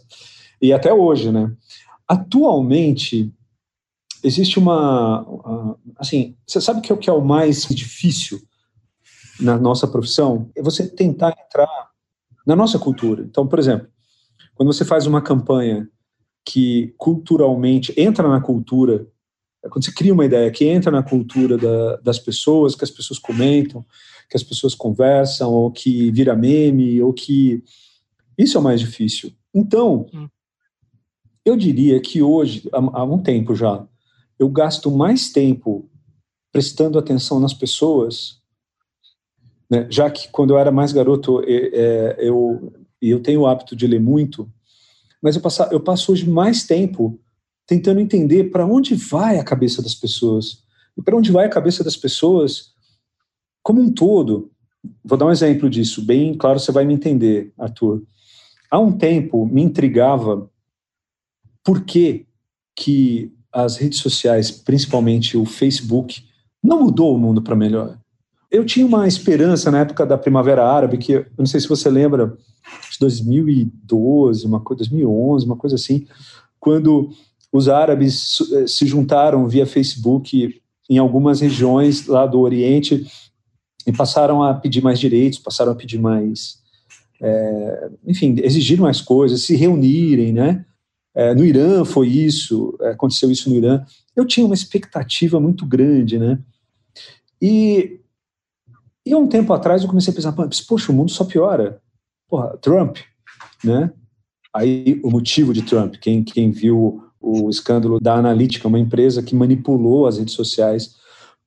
e 0.62 0.72
até 0.72 0.94
hoje, 0.94 1.32
né? 1.32 1.52
Atualmente 2.08 3.34
existe 4.24 4.60
uma 4.60 5.26
assim, 5.98 6.36
você 6.46 6.62
sabe 6.62 6.82
que 6.82 6.92
é 6.92 6.96
o 6.96 6.98
que 6.98 7.10
é 7.10 7.14
o 7.14 7.22
mais 7.22 7.66
difícil 7.70 8.40
na 9.40 9.58
nossa 9.58 9.88
profissão 9.88 10.50
é 10.56 10.62
você 10.62 10.88
tentar 10.88 11.36
entrar 11.46 11.90
na 12.46 12.56
nossa 12.56 12.78
cultura. 12.78 13.24
Então, 13.24 13.48
por 13.48 13.60
exemplo, 13.60 13.88
quando 14.56 14.72
você 14.72 14.86
faz 14.86 15.08
uma 15.08 15.22
campanha 15.22 15.90
que 16.46 16.94
culturalmente 16.98 17.94
entra 17.98 18.28
na 18.28 18.42
cultura, 18.42 19.08
quando 19.70 19.86
você 19.86 19.92
cria 19.92 20.14
uma 20.14 20.26
ideia 20.26 20.50
que 20.52 20.66
entra 20.66 20.92
na 20.92 21.04
cultura 21.04 21.58
da, 21.58 21.98
das 21.98 22.20
pessoas, 22.20 22.76
que 22.76 22.84
as 22.84 22.92
pessoas 22.92 23.20
comentam, 23.20 23.86
que 24.30 24.36
as 24.36 24.44
pessoas 24.44 24.74
conversam, 24.74 25.52
ou 25.52 25.72
que 25.72 26.12
vira 26.12 26.36
meme, 26.36 27.02
ou 27.02 27.14
que. 27.14 27.64
Isso 28.38 28.58
é 28.58 28.60
o 28.60 28.64
mais 28.64 28.80
difícil. 28.80 29.32
Então, 29.54 30.08
hum. 30.14 30.28
eu 31.46 31.56
diria 31.56 32.00
que 32.00 32.22
hoje, 32.22 32.68
há, 32.74 32.78
há 32.78 33.04
um 33.04 33.22
tempo 33.22 33.56
já, 33.56 33.86
eu 34.40 34.50
gasto 34.50 34.90
mais 34.90 35.32
tempo 35.32 35.90
prestando 36.52 36.98
atenção 36.98 37.40
nas 37.40 37.54
pessoas 37.54 38.42
né, 39.72 39.88
já 39.90 40.12
que 40.12 40.28
quando 40.28 40.50
eu 40.50 40.60
era 40.60 40.70
mais 40.70 40.92
garoto, 40.92 41.42
é, 41.48 42.18
eu, 42.20 42.74
eu 43.02 43.22
tenho 43.22 43.42
o 43.42 43.48
hábito 43.48 43.74
de 43.74 43.88
ler 43.88 44.02
muito, 44.02 44.52
mas 45.22 45.38
eu 45.38 45.42
passo, 45.42 45.64
eu 45.72 45.80
passo 45.80 46.12
hoje 46.12 46.30
mais 46.30 46.66
tempo 46.66 47.18
tentando 47.72 48.02
entender 48.02 48.52
para 48.52 48.66
onde 48.66 48.96
vai 48.96 49.40
a 49.40 49.46
cabeça 49.46 49.82
das 49.82 49.96
pessoas. 49.96 50.62
E 50.98 51.02
para 51.02 51.16
onde 51.16 51.32
vai 51.32 51.46
a 51.46 51.50
cabeça 51.50 51.86
das 51.86 51.96
pessoas 51.96 52.74
como 53.64 53.80
um 53.80 53.90
todo. 53.90 54.52
Vou 55.02 55.18
dar 55.18 55.28
um 55.28 55.32
exemplo 55.32 55.70
disso, 55.70 56.02
bem 56.02 56.34
claro, 56.34 56.60
você 56.60 56.70
vai 56.70 56.84
me 56.84 56.94
entender, 56.94 57.54
Arthur. 57.58 58.04
Há 58.70 58.78
um 58.78 58.92
tempo 58.92 59.46
me 59.46 59.62
intrigava 59.62 60.50
por 61.64 61.86
que, 61.86 62.26
que 62.76 63.32
as 63.54 63.78
redes 63.78 64.00
sociais, 64.00 64.52
principalmente 64.52 65.38
o 65.38 65.46
Facebook, 65.46 66.26
não 66.62 66.84
mudou 66.84 67.16
o 67.16 67.20
mundo 67.20 67.42
para 67.42 67.56
melhor. 67.56 67.98
Eu 68.50 68.66
tinha 68.66 68.86
uma 68.86 69.08
esperança 69.08 69.72
na 69.72 69.80
época 69.80 70.06
da 70.06 70.18
Primavera 70.18 70.68
Árabe, 70.68 70.98
que 70.98 71.14
eu 71.14 71.26
não 71.38 71.46
sei 71.46 71.62
se 71.62 71.70
você 71.70 71.90
lembra, 71.90 72.38
de 72.92 73.00
2012, 73.00 74.46
uma 74.46 74.60
coisa, 74.60 74.80
2011, 74.80 75.46
uma 75.46 75.56
coisa 75.56 75.76
assim, 75.78 76.06
quando 76.60 77.12
os 77.52 77.68
árabes 77.68 78.38
eh, 78.54 78.68
se 78.68 78.86
juntaram 78.86 79.48
via 79.48 79.66
Facebook 79.66 80.62
em 80.90 80.98
algumas 80.98 81.42
regiões 81.42 82.08
lá 82.08 82.26
do 82.26 82.40
Oriente 82.40 83.06
e 83.86 83.92
passaram 83.92 84.44
a 84.44 84.54
pedir 84.54 84.82
mais 84.82 85.00
direitos, 85.00 85.40
passaram 85.40 85.72
a 85.72 85.76
pedir 85.76 86.00
mais 86.00 86.62
é, 87.22 87.90
enfim, 88.08 88.36
exigir 88.40 88.80
mais 88.80 89.00
coisas, 89.00 89.44
se 89.44 89.56
reunirem, 89.56 90.34
né? 90.34 90.66
É, 91.14 91.36
no 91.36 91.46
Irã 91.46 91.86
foi 91.86 92.08
isso, 92.08 92.76
aconteceu 92.82 93.30
isso 93.30 93.50
no 93.50 93.56
Irã. 93.56 93.86
Eu 94.16 94.26
tinha 94.26 94.46
uma 94.46 94.56
expectativa 94.56 95.40
muito 95.40 95.66
grande, 95.66 96.18
né? 96.18 96.40
E, 97.40 98.00
e 99.06 99.14
um 99.14 99.28
tempo 99.28 99.54
atrás 99.54 99.84
eu 99.84 99.90
comecei 99.90 100.12
a 100.12 100.16
pensar, 100.16 100.34
poxa, 100.68 100.92
o 100.92 100.96
mundo 100.96 101.12
só 101.12 101.24
piora. 101.24 101.80
Porra, 102.28 102.58
Trump, 102.58 102.98
né? 103.64 103.92
Aí 104.54 105.00
o 105.04 105.12
motivo 105.12 105.54
de 105.54 105.62
Trump, 105.62 105.96
quem, 105.96 106.24
quem 106.24 106.50
viu 106.50 107.04
o 107.22 107.50
escândalo 107.50 108.00
da 108.00 108.16
Analytica, 108.16 108.68
uma 108.68 108.80
empresa 108.80 109.22
que 109.22 109.36
manipulou 109.36 110.08
as 110.08 110.18
redes 110.18 110.34
sociais 110.34 110.96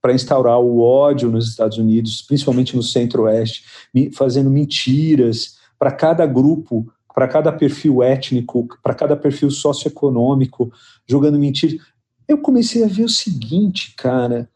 para 0.01 0.13
instaurar 0.15 0.61
o 0.61 0.81
ódio 0.81 1.31
nos 1.31 1.49
Estados 1.49 1.79
Unidos, 1.79 2.23
principalmente 2.23 2.77
no 2.77 2.83
centro-oeste, 2.83 3.65
fazendo 4.13 4.51
mentiras, 4.51 5.57
para 5.79 5.91
cada 5.91 6.27
grupo, 6.27 6.87
para 7.15 7.27
cada 7.27 7.53
perfil 7.53 8.03
étnico, 8.03 8.69
para 8.83 8.95
cada 8.95 9.17
perfil 9.17 9.51
socioeconômico, 9.51 10.73
jogando 11.07 11.39
mentira. 11.39 11.83
Eu 12.29 12.39
comecei 12.39 12.85
a 12.85 12.87
ver 12.87 13.05
o 13.05 13.09
seguinte, 13.09 13.95
cara, 13.97 14.49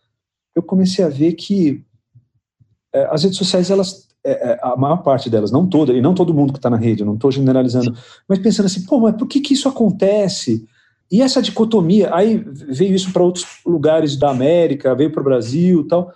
eu 0.54 0.62
comecei 0.62 1.04
a 1.04 1.08
ver 1.08 1.32
que 1.32 1.84
é, 2.92 3.08
as 3.10 3.22
redes 3.22 3.38
sociais, 3.38 3.70
elas, 3.70 4.08
é, 4.24 4.58
a 4.62 4.76
maior 4.76 4.98
parte 4.98 5.30
delas, 5.30 5.50
não 5.50 5.66
toda, 5.66 5.92
e 5.92 6.00
não 6.00 6.14
todo 6.14 6.34
mundo 6.34 6.52
que 6.52 6.58
está 6.58 6.68
na 6.68 6.76
rede, 6.76 7.04
não 7.04 7.14
estou 7.14 7.30
generalizando, 7.30 7.96
mas 8.28 8.38
pensando 8.38 8.66
assim, 8.66 8.84
pô, 8.84 8.98
mas 8.98 9.16
por 9.16 9.26
que, 9.26 9.40
que 9.40 9.54
isso 9.54 9.68
acontece? 9.68 10.66
E 11.10 11.22
essa 11.22 11.40
dicotomia, 11.40 12.14
aí 12.14 12.36
veio 12.36 12.94
isso 12.94 13.12
para 13.12 13.22
outros 13.22 13.46
lugares 13.64 14.16
da 14.16 14.30
América, 14.30 14.94
veio 14.94 15.10
para 15.10 15.20
o 15.20 15.24
Brasil 15.24 15.86
tal, 15.88 16.12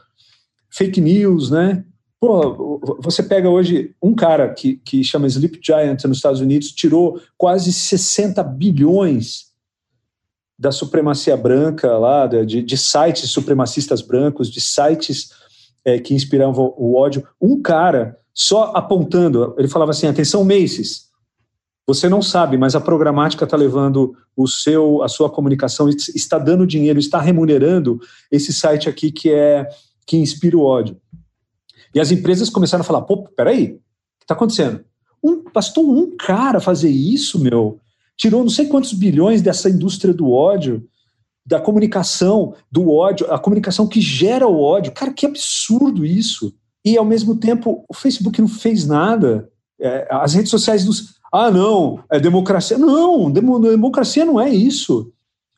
fake 0.70 1.00
news, 1.00 1.50
né? 1.50 1.84
Pô, 2.20 2.80
você 3.00 3.22
pega 3.22 3.48
hoje 3.48 3.96
um 4.00 4.14
cara 4.14 4.52
que, 4.52 4.76
que 4.76 5.02
chama 5.02 5.26
Sleep 5.26 5.58
Giant 5.60 6.04
nos 6.04 6.18
Estados 6.18 6.40
Unidos, 6.40 6.70
tirou 6.70 7.20
quase 7.36 7.72
60 7.72 8.42
bilhões 8.44 9.52
da 10.58 10.70
supremacia 10.70 11.36
branca 11.36 11.98
lá, 11.98 12.26
de, 12.26 12.62
de 12.62 12.76
sites 12.76 13.28
supremacistas 13.30 14.00
brancos, 14.00 14.48
de 14.48 14.60
sites 14.60 15.30
é, 15.84 15.98
que 15.98 16.14
inspiravam 16.14 16.72
o 16.76 16.94
ódio. 16.94 17.26
Um 17.40 17.60
cara 17.60 18.16
só 18.32 18.72
apontando, 18.74 19.54
ele 19.58 19.66
falava 19.66 19.90
assim: 19.90 20.06
atenção, 20.06 20.44
Macy's, 20.44 21.08
você 21.92 22.08
não 22.08 22.22
sabe, 22.22 22.56
mas 22.56 22.74
a 22.74 22.80
programática 22.80 23.44
está 23.44 23.56
levando 23.56 24.14
o 24.36 24.46
seu, 24.46 25.02
a 25.02 25.08
sua 25.08 25.30
comunicação, 25.30 25.88
está 25.88 26.38
dando 26.38 26.66
dinheiro, 26.66 26.98
está 26.98 27.20
remunerando 27.20 28.00
esse 28.30 28.52
site 28.52 28.88
aqui 28.88 29.10
que 29.10 29.30
é 29.30 29.68
que 30.06 30.16
inspira 30.16 30.56
o 30.56 30.64
ódio. 30.64 30.96
E 31.94 32.00
as 32.00 32.10
empresas 32.10 32.50
começaram 32.50 32.82
a 32.82 32.84
falar: 32.84 33.02
pô, 33.02 33.24
peraí, 33.36 33.64
o 33.64 33.68
que 34.18 34.24
está 34.24 34.34
acontecendo? 34.34 34.84
Um, 35.22 35.44
bastou 35.52 35.90
um 35.90 36.16
cara 36.16 36.60
fazer 36.60 36.90
isso, 36.90 37.38
meu. 37.38 37.78
Tirou 38.16 38.42
não 38.42 38.50
sei 38.50 38.66
quantos 38.66 38.92
bilhões 38.92 39.40
dessa 39.40 39.70
indústria 39.70 40.12
do 40.12 40.30
ódio, 40.30 40.86
da 41.44 41.60
comunicação, 41.60 42.54
do 42.70 42.90
ódio, 42.90 43.30
a 43.32 43.38
comunicação 43.38 43.86
que 43.86 44.00
gera 44.00 44.46
o 44.46 44.60
ódio. 44.60 44.92
Cara, 44.92 45.12
que 45.12 45.26
absurdo 45.26 46.04
isso. 46.04 46.54
E, 46.84 46.96
ao 46.96 47.04
mesmo 47.04 47.36
tempo, 47.36 47.84
o 47.88 47.94
Facebook 47.94 48.40
não 48.40 48.48
fez 48.48 48.86
nada. 48.86 49.48
É, 49.80 50.08
as 50.10 50.34
redes 50.34 50.50
sociais 50.50 50.84
nos. 50.84 51.20
Ah, 51.32 51.50
não, 51.50 52.04
é 52.10 52.20
democracia. 52.20 52.76
Não, 52.76 53.30
democracia 53.30 54.24
não 54.24 54.38
é 54.38 54.50
isso. 54.50 55.10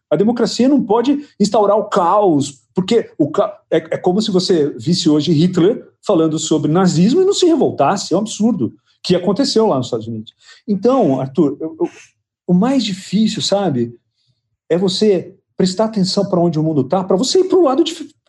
A 0.09 0.17
democracia 0.17 0.69
não 0.69 0.81
pode 0.83 1.27
instaurar 1.41 1.77
o 1.77 1.89
caos, 1.89 2.63
porque 2.73 3.11
o 3.19 3.31
ca... 3.31 3.61
é, 3.71 3.79
é 3.79 3.99
como 3.99 4.23
se 4.23 4.31
você 4.31 4.71
visse 4.79 5.11
hoje 5.11 5.33
Hitler 5.33 5.89
falando 6.07 6.39
sobre 6.39 6.71
nazismo 6.71 7.23
e 7.23 7.25
não 7.25 7.33
se 7.33 7.47
revoltasse. 7.47 8.15
É 8.15 8.17
um 8.17 8.21
absurdo 8.21 8.73
que 9.03 9.17
aconteceu 9.17 9.67
lá 9.67 9.77
nos 9.77 9.87
Estados 9.87 10.07
Unidos. 10.07 10.33
Então, 10.67 11.21
Arthur, 11.21 11.57
eu, 11.61 11.77
eu, 11.81 11.91
o 12.47 12.55
mais 12.55 12.85
difícil, 12.85 13.43
sabe, 13.43 13.99
é 14.69 14.79
você 14.79 15.35
prestar 15.57 15.87
atenção 15.87 16.29
para 16.29 16.41
onde 16.41 16.59
o 16.59 16.63
mundo 16.63 16.83
está, 16.83 17.03
para 17.03 17.17
você 17.17 17.41
ir 17.41 17.49
para 17.49 17.59
um 17.59 17.63
lado, 17.63 17.85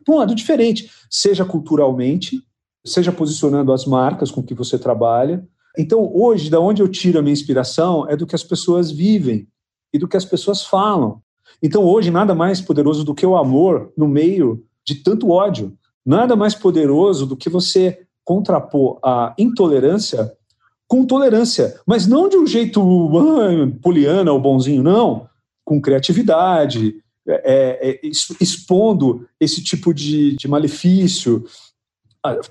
um 0.10 0.16
lado 0.16 0.36
diferente, 0.36 0.92
seja 1.10 1.46
culturalmente, 1.46 2.42
seja 2.86 3.12
posicionando 3.12 3.72
as 3.72 3.86
marcas 3.86 4.32
com 4.32 4.44
que 4.44 4.54
você 4.54 4.78
trabalha. 4.78 5.48
Então, 5.78 6.12
hoje, 6.14 6.50
da 6.50 6.60
onde 6.60 6.82
eu 6.82 6.88
tiro 6.88 7.20
a 7.20 7.22
minha 7.22 7.34
inspiração 7.34 8.08
é 8.10 8.16
do 8.16 8.26
que 8.26 8.36
as 8.36 8.44
pessoas 8.44 8.92
vivem 8.92 9.48
e 9.94 10.00
do 10.00 10.08
que 10.08 10.18
as 10.18 10.26
pessoas 10.26 10.64
falam. 10.64 11.22
Então, 11.62 11.84
hoje, 11.84 12.12
nada 12.12 12.36
mais 12.36 12.62
poderoso 12.62 13.04
do 13.04 13.16
que 13.16 13.26
o 13.26 13.38
amor 13.38 13.92
no 13.98 14.08
meio 14.08 14.64
de 14.86 14.96
tanto 14.96 15.30
ódio. 15.30 15.78
Nada 16.06 16.36
mais 16.36 16.54
poderoso 16.54 17.26
do 17.26 17.36
que 17.36 17.50
você 17.50 18.06
contrapor 18.24 19.00
a 19.04 19.34
intolerância 19.38 20.32
com 20.88 21.06
tolerância, 21.06 21.80
mas 21.86 22.06
não 22.06 22.30
de 22.30 22.38
um 22.38 22.46
jeito 22.46 22.80
ah, 23.18 23.80
poliana 23.82 24.32
ou 24.32 24.40
bonzinho, 24.40 24.84
não, 24.84 25.28
com 25.64 25.82
criatividade, 25.82 26.96
é, 27.28 27.90
é, 27.90 28.00
expondo 28.40 29.28
esse 29.40 29.64
tipo 29.64 29.94
de, 29.94 30.36
de 30.36 30.48
malefício, 30.48 31.44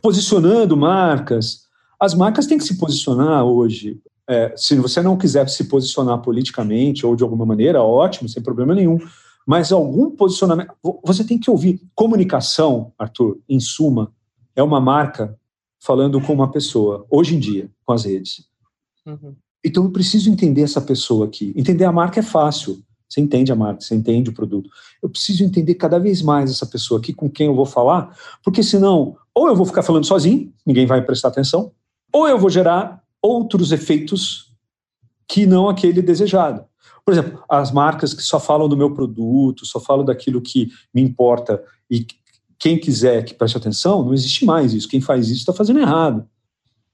posicionando 0.03 0.77
marcas. 0.77 1.64
As 1.99 2.15
marcas 2.15 2.47
têm 2.47 2.59
que 2.59 2.65
se 2.65 2.77
posicionar 2.79 3.45
hoje. 3.45 4.01
É, 4.29 4.55
se 4.57 4.77
você 4.77 5.03
não 5.03 5.17
quiser 5.17 5.49
se 5.49 5.65
posicionar 5.65 6.19
politicamente 6.19 7.05
ou 7.05 7.15
de 7.15 7.23
alguma 7.23 7.45
maneira, 7.45 7.83
ótimo, 7.83 8.29
sem 8.29 8.43
problema 8.43 8.75
nenhum 8.75 8.99
mas 9.47 9.73
algum 9.73 10.11
posicionamento. 10.11 10.73
Você 11.05 11.25
tem 11.25 11.39
que 11.39 11.51
ouvir. 11.51 11.81
Comunicação, 11.95 12.93
Arthur, 12.99 13.39
em 13.49 13.61
suma, 13.61 14.13
é 14.57 14.63
uma 14.63 14.81
marca 14.81 15.39
falando 15.81 16.21
com 16.21 16.33
uma 16.33 16.51
pessoa, 16.51 17.05
hoje 17.11 17.37
em 17.37 17.39
dia, 17.39 17.71
com 17.85 17.93
as 17.93 18.05
redes. 18.05 18.47
Uhum. 19.05 19.35
Então 19.63 19.85
eu 19.85 19.91
preciso 19.91 20.31
entender 20.31 20.63
essa 20.63 20.81
pessoa 20.81 21.27
aqui. 21.27 21.53
Entender 21.57 21.85
a 21.85 21.93
marca 21.93 22.21
é 22.21 22.23
fácil. 22.23 22.83
Você 23.07 23.21
entende 23.21 23.53
a 23.53 23.57
marca, 23.57 23.83
você 23.83 23.95
entende 23.95 24.31
o 24.31 24.33
produto. 24.33 24.69
Eu 25.03 25.09
preciso 25.09 25.45
entender 25.45 25.75
cada 25.75 25.99
vez 25.99 26.23
mais 26.23 26.51
essa 26.51 26.67
pessoa 26.67 26.99
aqui 26.99 27.13
com 27.13 27.29
quem 27.29 27.47
eu 27.47 27.55
vou 27.55 27.67
falar, 27.67 28.17
porque 28.43 28.63
senão, 28.63 29.17
ou 29.35 29.47
eu 29.47 29.55
vou 29.55 29.67
ficar 29.67 29.83
falando 29.83 30.07
sozinho, 30.07 30.53
ninguém 30.67 30.87
vai 30.87 31.03
prestar 31.03 31.29
atenção, 31.29 31.71
ou 32.15 32.29
eu 32.29 32.39
vou 32.39 32.49
gerar 32.49 33.03
outros 33.21 33.73
efeitos 33.73 34.55
que 35.27 35.47
não 35.47 35.69
aquele 35.69 36.01
desejado. 36.01 36.65
Por 37.05 37.13
exemplo, 37.13 37.43
as 37.49 37.73
marcas 37.73 38.15
que 38.15 38.23
só 38.23 38.39
falam 38.39 38.69
do 38.69 38.77
meu 38.77 38.95
produto, 38.95 39.67
só 39.67 39.81
falam 39.81 40.05
daquilo 40.05 40.41
que 40.41 40.71
me 40.95 41.03
importa 41.03 41.61
e 41.91 42.07
quem 42.57 42.79
quiser 42.79 43.25
que 43.25 43.35
preste 43.35 43.57
atenção, 43.57 44.05
não 44.05 44.15
existe 44.15 44.45
mais 44.45 44.73
isso. 44.73 44.89
Quem 44.89 45.01
faz 45.01 45.27
isso 45.27 45.41
está 45.41 45.53
fazendo 45.53 45.81
errado. 45.81 46.25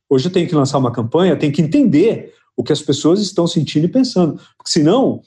Hoje 0.09 0.27
eu 0.27 0.33
tenho 0.33 0.49
que 0.49 0.55
lançar 0.55 0.79
uma 0.79 0.91
campanha, 0.91 1.37
tenho 1.37 1.53
que 1.53 1.61
entender 1.61 2.35
o 2.57 2.65
que 2.65 2.73
as 2.73 2.81
pessoas 2.81 3.21
estão 3.21 3.47
sentindo 3.47 3.85
e 3.85 3.89
pensando. 3.89 4.41
Porque 4.57 4.71
senão, 4.71 5.21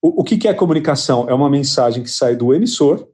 o, 0.00 0.20
o 0.20 0.24
que, 0.24 0.36
que 0.36 0.46
é 0.46 0.52
comunicação? 0.52 1.28
É 1.28 1.32
uma 1.32 1.48
mensagem 1.48 2.02
que 2.02 2.10
sai 2.10 2.36
do 2.36 2.52
emissor 2.52 3.08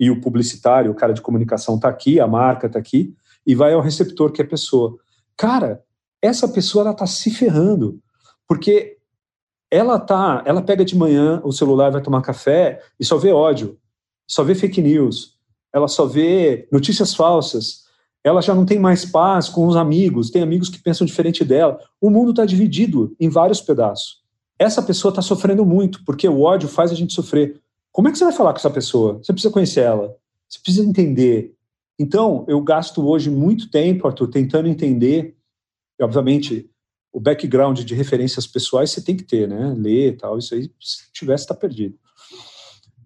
e 0.00 0.10
o 0.10 0.20
publicitário, 0.20 0.90
o 0.90 0.94
cara 0.96 1.14
de 1.14 1.22
comunicação 1.22 1.76
está 1.76 1.88
aqui, 1.88 2.18
a 2.18 2.26
marca 2.26 2.66
está 2.66 2.78
aqui, 2.78 3.14
e 3.46 3.54
vai 3.54 3.72
ao 3.72 3.80
receptor, 3.80 4.32
que 4.32 4.42
é 4.42 4.44
a 4.44 4.48
pessoa. 4.48 4.98
Cara, 5.36 5.82
essa 6.20 6.46
pessoa 6.48 6.82
ela 6.82 6.92
está 6.92 7.06
se 7.06 7.30
ferrando, 7.30 8.00
porque 8.46 8.98
ela 9.70 9.98
tá, 9.98 10.42
ela 10.44 10.62
pega 10.62 10.84
de 10.84 10.96
manhã 10.96 11.40
o 11.44 11.52
celular, 11.52 11.90
vai 11.90 12.02
tomar 12.02 12.22
café 12.22 12.82
e 13.00 13.04
só 13.04 13.16
vê 13.16 13.32
ódio, 13.32 13.78
só 14.26 14.44
vê 14.44 14.54
fake 14.54 14.82
news, 14.82 15.38
ela 15.72 15.88
só 15.88 16.06
vê 16.06 16.68
notícias 16.70 17.14
falsas, 17.14 17.82
ela 18.24 18.40
já 18.40 18.54
não 18.54 18.64
tem 18.64 18.78
mais 18.78 19.04
paz 19.04 19.48
com 19.48 19.66
os 19.66 19.74
amigos, 19.74 20.30
tem 20.30 20.42
amigos 20.42 20.68
que 20.68 20.78
pensam 20.78 21.06
diferente 21.06 21.44
dela. 21.44 21.80
O 22.00 22.08
mundo 22.08 22.30
está 22.30 22.44
dividido 22.44 23.16
em 23.18 23.28
vários 23.28 23.60
pedaços. 23.60 24.22
Essa 24.58 24.82
pessoa 24.82 25.10
está 25.10 25.22
sofrendo 25.22 25.64
muito, 25.66 26.04
porque 26.04 26.28
o 26.28 26.42
ódio 26.42 26.68
faz 26.68 26.92
a 26.92 26.94
gente 26.94 27.12
sofrer. 27.12 27.60
Como 27.90 28.08
é 28.08 28.12
que 28.12 28.18
você 28.18 28.24
vai 28.24 28.32
falar 28.32 28.52
com 28.52 28.58
essa 28.58 28.70
pessoa? 28.70 29.14
Você 29.14 29.32
precisa 29.32 29.52
conhecer 29.52 29.80
ela, 29.80 30.14
você 30.48 30.58
precisa 30.62 30.86
entender. 30.86 31.54
Então, 32.02 32.44
eu 32.48 32.60
gasto 32.60 33.06
hoje 33.06 33.30
muito 33.30 33.70
tempo, 33.70 34.08
Arthur, 34.08 34.26
tentando 34.26 34.66
entender, 34.66 35.36
obviamente, 36.00 36.68
o 37.12 37.20
background 37.20 37.78
de 37.82 37.94
referências 37.94 38.44
pessoais 38.44 38.90
você 38.90 39.00
tem 39.00 39.16
que 39.16 39.22
ter, 39.22 39.46
né? 39.46 39.72
Ler 39.78 40.08
e 40.08 40.16
tal, 40.16 40.36
isso 40.36 40.52
aí, 40.52 40.68
se 40.80 41.12
tivesse, 41.12 41.44
está 41.44 41.54
perdido. 41.54 41.94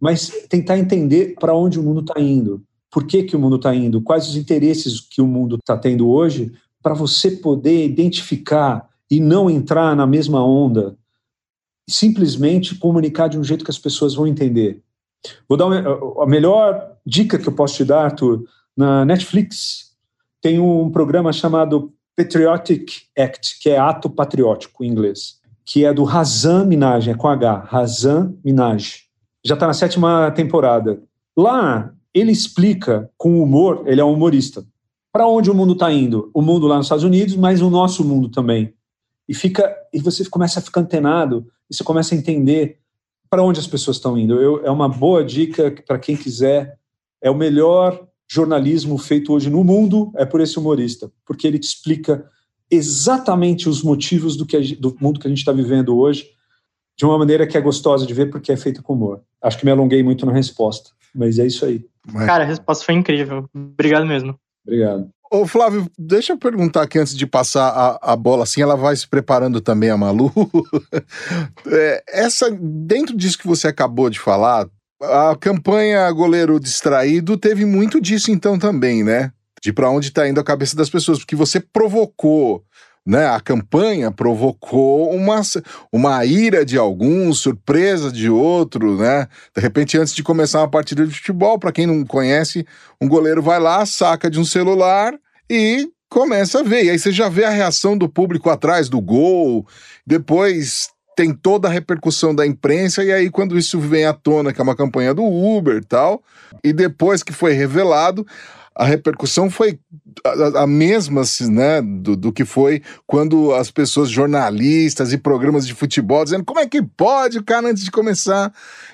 Mas 0.01 0.31
tentar 0.49 0.79
entender 0.79 1.35
para 1.39 1.55
onde 1.55 1.79
o 1.79 1.83
mundo 1.83 2.01
está 2.01 2.19
indo, 2.19 2.65
por 2.91 3.07
que, 3.07 3.25
que 3.25 3.37
o 3.37 3.39
mundo 3.39 3.57
está 3.57 3.75
indo, 3.75 4.01
quais 4.01 4.27
os 4.29 4.35
interesses 4.35 4.99
que 4.99 5.21
o 5.21 5.27
mundo 5.27 5.57
está 5.57 5.77
tendo 5.77 6.09
hoje, 6.09 6.55
para 6.83 6.95
você 6.95 7.31
poder 7.31 7.85
identificar 7.85 8.89
e 9.11 9.21
não 9.21 9.51
entrar 9.51 9.95
na 9.95 10.07
mesma 10.07 10.43
onda, 10.43 10.97
simplesmente 11.87 12.75
comunicar 12.77 13.29
de 13.29 13.39
um 13.39 13.45
jeito 13.45 13.63
que 13.63 13.71
as 13.71 13.79
pessoas 13.79 14.15
vão 14.15 14.27
entender. 14.27 14.83
Vou 15.47 15.59
dar 15.59 15.67
uma, 15.67 16.23
a 16.23 16.27
melhor 16.27 16.97
dica 17.05 17.39
que 17.39 17.47
eu 17.47 17.53
posso 17.53 17.77
te 17.77 17.85
dar, 17.85 18.05
Arthur, 18.05 18.43
na 18.77 19.05
Netflix 19.05 19.95
tem 20.43 20.61
um 20.61 20.91
programa 20.91 21.33
chamado 21.33 21.93
Patriotic 22.17 23.03
Act, 23.19 23.59
que 23.61 23.71
é 23.71 23.79
ato 23.79 24.09
patriótico 24.09 24.85
em 24.85 24.89
inglês, 24.89 25.41
que 25.65 25.85
é 25.85 25.93
do 25.93 26.05
Razan 26.05 26.65
Minaj, 26.65 27.09
é 27.09 27.15
com 27.15 27.29
H, 27.29 27.67
Razan 27.69 28.35
Minaj. 28.45 29.03
Já 29.45 29.55
está 29.55 29.67
na 29.67 29.75
sétima 29.75 30.31
temporada. 30.31 31.03
Lá, 31.37 31.93
ele 32.15 32.33
explica 32.33 33.11
com 33.17 33.43
humor, 33.43 33.83
ele 33.87 34.01
é 34.01 34.05
um 34.05 34.13
humorista, 34.13 34.65
para 35.13 35.27
onde 35.27 35.51
o 35.51 35.55
mundo 35.55 35.73
está 35.73 35.93
indo. 35.93 36.31
O 36.33 36.43
mundo 36.43 36.67
lá 36.67 36.77
nos 36.77 36.87
Estados 36.87 37.05
Unidos, 37.05 37.37
mas 37.37 37.63
o 37.63 37.71
nosso 37.71 38.05
mundo 38.05 38.29
também. 38.29 38.75
E 39.29 39.35
fica 39.35 39.75
e 39.93 39.99
você 39.99 40.25
começa 40.29 40.59
a 40.59 40.63
ficar 40.63 40.81
antenado, 40.81 41.47
e 41.71 41.75
você 41.75 41.83
começa 41.83 42.15
a 42.15 42.19
entender 42.19 42.79
para 43.29 43.43
onde 43.43 43.59
as 43.59 43.67
pessoas 43.67 43.97
estão 43.97 44.17
indo. 44.17 44.41
Eu, 44.41 44.65
é 44.65 44.71
uma 44.71 44.89
boa 44.89 45.25
dica 45.25 45.75
para 45.87 45.99
quem 45.99 46.17
quiser. 46.17 46.79
É 47.21 47.31
o 47.31 47.35
melhor 47.35 48.07
jornalismo 48.29 48.99
feito 48.99 49.33
hoje 49.33 49.49
no 49.49 49.63
mundo 49.63 50.13
é 50.17 50.25
por 50.25 50.41
esse 50.41 50.59
humorista, 50.59 51.11
porque 51.25 51.47
ele 51.47 51.59
te 51.59 51.69
explica 51.69 52.29
exatamente 52.71 53.69
os 53.69 53.83
motivos 53.83 54.37
do, 54.37 54.45
que 54.45 54.75
do 54.77 54.97
mundo 55.01 55.21
que 55.21 55.27
a 55.27 55.31
gente 55.31 55.39
está 55.39 55.53
vivendo 55.53 55.97
hoje, 55.97 56.29
de 56.97 57.05
uma 57.05 57.19
maneira 57.19 57.47
que 57.47 57.57
é 57.57 57.61
gostosa 57.61 58.07
de 58.07 58.15
ver, 58.15 58.31
porque 58.31 58.51
é 58.51 58.57
feita 58.57 58.83
com 58.83 58.95
humor. 58.95 59.23
Acho 59.41 59.59
que 59.59 59.65
me 59.65 59.71
alonguei 59.71 60.03
muito 60.03 60.27
na 60.27 60.33
resposta, 60.33 60.91
mas 61.15 61.39
é 61.39 61.47
isso 61.47 61.65
aí. 61.65 61.85
Cara, 62.27 62.45
a 62.45 62.47
resposta 62.47 62.85
foi 62.85 62.95
incrível. 62.95 63.49
Obrigado 63.55 64.07
mesmo. 64.07 64.39
Obrigado. 64.67 65.09
Ô, 65.31 65.45
Flávio, 65.45 65.87
deixa 65.99 66.33
eu 66.33 66.39
perguntar 66.39 66.83
aqui 66.83 66.99
antes 66.99 67.17
de 67.17 67.27
passar 67.27 67.69
a, 67.69 68.13
a 68.13 68.17
bola, 68.17 68.45
assim, 68.45 68.63
ela 68.63 68.77
vai 68.77 68.95
se 68.95 69.07
preparando 69.09 69.61
também, 69.61 69.91
a 69.91 69.97
Malu. 69.97 70.33
é, 71.67 72.03
essa, 72.09 72.49
dentro 72.51 73.17
disso 73.17 73.39
que 73.39 73.47
você 73.47 73.67
acabou 73.67 74.09
de 74.09 74.21
falar, 74.21 74.69
a 75.01 75.37
campanha 75.39 76.11
goleiro 76.11 76.59
distraído 76.59 77.37
teve 77.37 77.65
muito 77.65 78.01
disso 78.01 78.31
então 78.31 78.59
também, 78.59 79.05
né? 79.05 79.33
De 79.63 79.73
para 79.73 79.91
onde 79.91 80.09
está 80.09 80.29
indo 80.29 80.41
a 80.41 80.45
cabeça 80.45 80.77
das 80.77 80.89
pessoas, 80.89 81.19
porque 81.19 81.37
você 81.37 81.61
provocou, 81.61 82.65
né? 83.05 83.27
A 83.27 83.41
campanha 83.41 84.11
provocou 84.11 85.11
uma, 85.15 85.41
uma 85.93 86.25
ira 86.25 86.65
de 86.65 86.79
alguns, 86.79 87.41
surpresa 87.41 88.11
de 88.11 88.31
outros, 88.31 88.99
né? 88.99 89.29
De 89.55 89.61
repente, 89.61 89.99
antes 89.99 90.15
de 90.15 90.23
começar 90.23 90.61
uma 90.61 90.71
partida 90.71 91.07
de 91.07 91.15
futebol, 91.15 91.59
para 91.59 91.73
quem 91.73 91.87
não 91.87 92.05
conhece, 92.05 92.67
um 93.01 93.09
goleiro 93.09 93.43
vai 93.43 93.61
lá, 93.61 93.85
saca 93.85 94.31
de 94.31 94.41
um 94.41 94.45
celular 94.45 95.15
e 95.51 95.89
começa 96.09 96.61
a 96.61 96.63
ver. 96.63 96.85
E 96.85 96.91
aí 96.91 96.99
você 96.99 97.13
já 97.13 97.29
vê 97.29 97.45
a 97.45 97.51
reação 97.51 97.97
do 97.97 98.09
público 98.09 98.49
atrás 98.51 98.89
do 98.89 99.01
gol, 99.01 99.67
depois 100.07 100.89
tem 101.17 101.33
toda 101.33 101.67
a 101.67 101.71
repercussão 101.71 102.35
da 102.35 102.47
imprensa, 102.47 103.03
e 103.03 103.11
aí 103.11 103.31
quando 103.31 103.59
isso 103.59 103.81
vem 103.81 104.05
à 104.05 104.13
tona, 104.13 104.53
que 104.53 104.61
é 104.61 104.63
uma 104.63 104.77
campanha 104.77 105.15
do 105.15 105.25
Uber 105.25 105.83
tal, 105.83 106.23
e 106.63 106.75
depois 106.75 107.23
que 107.23 107.33
foi 107.33 107.55
revelado, 107.55 108.25
a 108.75 108.85
repercussão 108.85 109.49
foi 109.49 109.79
a, 110.23 110.65
a 110.65 110.67
mesma 110.67 111.23
né, 111.49 111.81
do, 111.81 112.15
do, 112.15 112.31
que 112.31 112.45
foi 112.45 112.83
quando 113.07 113.55
as 113.55 113.71
pessoas, 113.71 114.11
jornalistas 114.11 115.15
e 115.15 115.19
programas 115.19 115.67
de 115.67 115.73
futebol, 115.73 116.23
dizendo 116.23 116.45
como 116.45 116.61
é 116.61 116.67
que 116.67 116.83
pode 116.83 117.43
cara 117.43 117.69
antes 117.69 117.83
de 117.83 117.91
começar. 117.91 118.53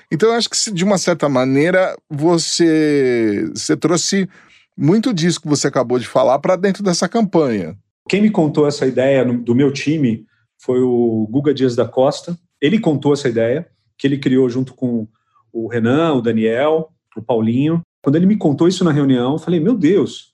Então, 0.09 0.29
eu 0.29 0.35
acho 0.35 0.49
que 0.49 0.71
de 0.71 0.85
uma 0.85 0.97
certa 0.97 1.27
maneira 1.27 1.97
você, 2.09 3.45
você 3.53 3.75
trouxe 3.75 4.29
muito 4.77 5.13
disso 5.13 5.41
que 5.41 5.47
você 5.47 5.67
acabou 5.67 5.99
de 5.99 6.07
falar 6.07 6.39
para 6.39 6.55
dentro 6.55 6.81
dessa 6.81 7.09
campanha. 7.09 7.75
Quem 8.07 8.21
me 8.21 8.29
contou 8.29 8.65
essa 8.65 8.85
ideia 8.85 9.25
do 9.25 9.53
meu 9.53 9.71
time 9.71 10.25
foi 10.63 10.79
o 10.81 11.27
Guga 11.29 11.53
Dias 11.53 11.75
da 11.75 11.85
Costa. 11.85 12.37
Ele 12.61 12.79
contou 12.79 13.11
essa 13.11 13.27
ideia, 13.27 13.67
que 13.97 14.07
ele 14.07 14.17
criou 14.17 14.49
junto 14.49 14.73
com 14.73 15.05
o 15.51 15.67
Renan, 15.67 16.13
o 16.13 16.21
Daniel, 16.21 16.89
o 17.17 17.21
Paulinho. 17.21 17.81
Quando 18.01 18.15
ele 18.15 18.25
me 18.25 18.37
contou 18.37 18.67
isso 18.67 18.83
na 18.83 18.91
reunião, 18.91 19.33
eu 19.33 19.39
falei: 19.39 19.59
Meu 19.59 19.75
Deus, 19.75 20.33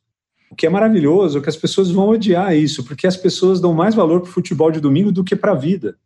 o 0.51 0.55
que 0.55 0.67
é 0.67 0.69
maravilhoso 0.69 1.39
é 1.39 1.41
que 1.41 1.49
as 1.49 1.57
pessoas 1.57 1.89
vão 1.89 2.09
odiar 2.09 2.55
isso, 2.55 2.85
porque 2.85 3.07
as 3.07 3.17
pessoas 3.17 3.59
dão 3.59 3.73
mais 3.73 3.95
valor 3.95 4.21
para 4.21 4.29
o 4.29 4.31
futebol 4.31 4.69
de 4.69 4.79
domingo 4.79 5.11
do 5.11 5.23
que 5.23 5.35
para 5.35 5.53
a 5.53 5.55
vida. 5.55 5.97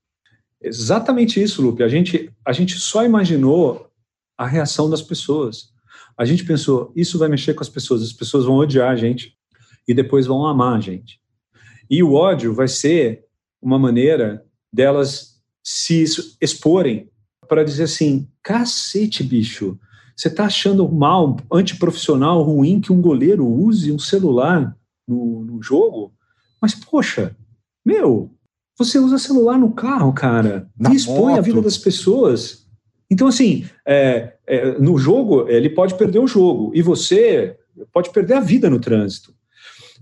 Exatamente 0.61 1.43
isso, 1.43 1.61
Lupe. 1.61 1.83
A 1.83 1.89
gente, 1.89 2.31
a 2.45 2.53
gente 2.53 2.75
só 2.79 3.03
imaginou 3.03 3.89
a 4.37 4.47
reação 4.47 4.89
das 4.89 5.01
pessoas. 5.01 5.73
A 6.17 6.23
gente 6.23 6.45
pensou: 6.45 6.93
isso 6.95 7.19
vai 7.19 7.27
mexer 7.27 7.53
com 7.55 7.61
as 7.61 7.69
pessoas, 7.69 8.01
as 8.01 8.13
pessoas 8.13 8.45
vão 8.45 8.55
odiar 8.55 8.89
a 8.89 8.95
gente 8.95 9.35
e 9.85 9.93
depois 9.93 10.25
vão 10.25 10.45
amar 10.45 10.77
a 10.77 10.79
gente. 10.79 11.19
E 11.89 12.01
o 12.01 12.13
ódio 12.13 12.53
vai 12.53 12.69
ser 12.69 13.25
uma 13.63 13.79
maneira 13.79 14.45
delas 14.71 15.41
se 15.63 16.03
exporem 16.41 17.09
para 17.47 17.63
dizer 17.63 17.83
assim: 17.83 18.27
cacete, 18.43 19.23
bicho, 19.23 19.79
você 20.15 20.27
está 20.27 20.45
achando 20.45 20.87
mal, 20.91 21.37
antiprofissional, 21.51 22.43
ruim 22.43 22.81
que 22.81 22.91
um 22.91 23.01
goleiro 23.01 23.47
use 23.47 23.91
um 23.91 23.99
celular 23.99 24.75
no, 25.07 25.43
no 25.43 25.61
jogo? 25.61 26.13
Mas, 26.61 26.75
poxa, 26.75 27.35
meu, 27.85 28.31
você 28.77 28.99
usa 28.99 29.17
celular 29.17 29.57
no 29.57 29.71
carro, 29.71 30.13
cara, 30.13 30.69
Na 30.77 30.91
e 30.91 30.95
expõe 30.95 31.31
moto. 31.33 31.37
a 31.37 31.41
vida 31.41 31.61
das 31.61 31.77
pessoas. 31.77 32.67
Então, 33.09 33.27
assim, 33.27 33.65
é, 33.85 34.33
é, 34.47 34.79
no 34.79 34.97
jogo, 34.97 35.47
ele 35.49 35.69
pode 35.69 35.95
perder 35.95 36.19
o 36.19 36.27
jogo, 36.27 36.71
e 36.73 36.81
você 36.81 37.57
pode 37.91 38.11
perder 38.11 38.35
a 38.35 38.39
vida 38.39 38.69
no 38.69 38.79
trânsito. 38.79 39.33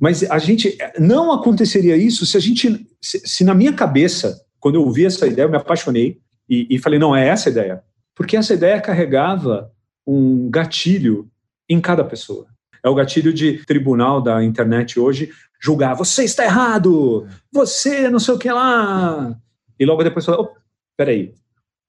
Mas 0.02 0.24
a 0.24 0.40
gente 0.40 0.76
não 0.98 1.32
aconteceria 1.32 1.96
isso 1.96 2.26
se 2.26 2.36
a 2.36 2.40
gente, 2.40 2.88
se, 3.00 3.20
se 3.20 3.44
na 3.44 3.54
minha 3.54 3.72
cabeça, 3.72 4.44
quando 4.60 4.76
eu 4.76 4.82
ouvi 4.82 5.06
essa 5.06 5.28
ideia, 5.28 5.46
eu 5.46 5.50
me 5.50 5.58
apaixonei 5.58 6.18
e, 6.50 6.66
e 6.72 6.80
falei, 6.80 6.98
não, 6.98 7.16
é 7.16 7.28
essa 7.28 7.50
a 7.50 7.52
ideia. 7.52 7.84
Porque 8.16 8.36
essa 8.36 8.56
ideia 8.56 8.82
carregava 8.82 9.72
um 10.06 10.50
gatilho 10.50 11.30
em 11.70 11.80
cada 11.80 12.04
pessoa. 12.04 12.48
É 12.84 12.90
o 12.90 12.96
gatilho 12.96 13.32
de 13.32 13.64
tribunal 13.64 14.20
da 14.20 14.44
internet 14.44 15.00
hoje 15.00 15.30
julgar, 15.62 15.94
você 15.94 16.24
está 16.24 16.44
errado, 16.44 17.28
você 17.54 18.10
não 18.10 18.20
sei 18.20 18.34
o 18.34 18.40
que 18.40 18.52
lá. 18.52 19.38
E 19.80 19.86
logo 19.86 20.04
depois 20.04 20.26
falar, 20.26 20.42
oh, 20.42 20.50
peraí, 20.98 21.36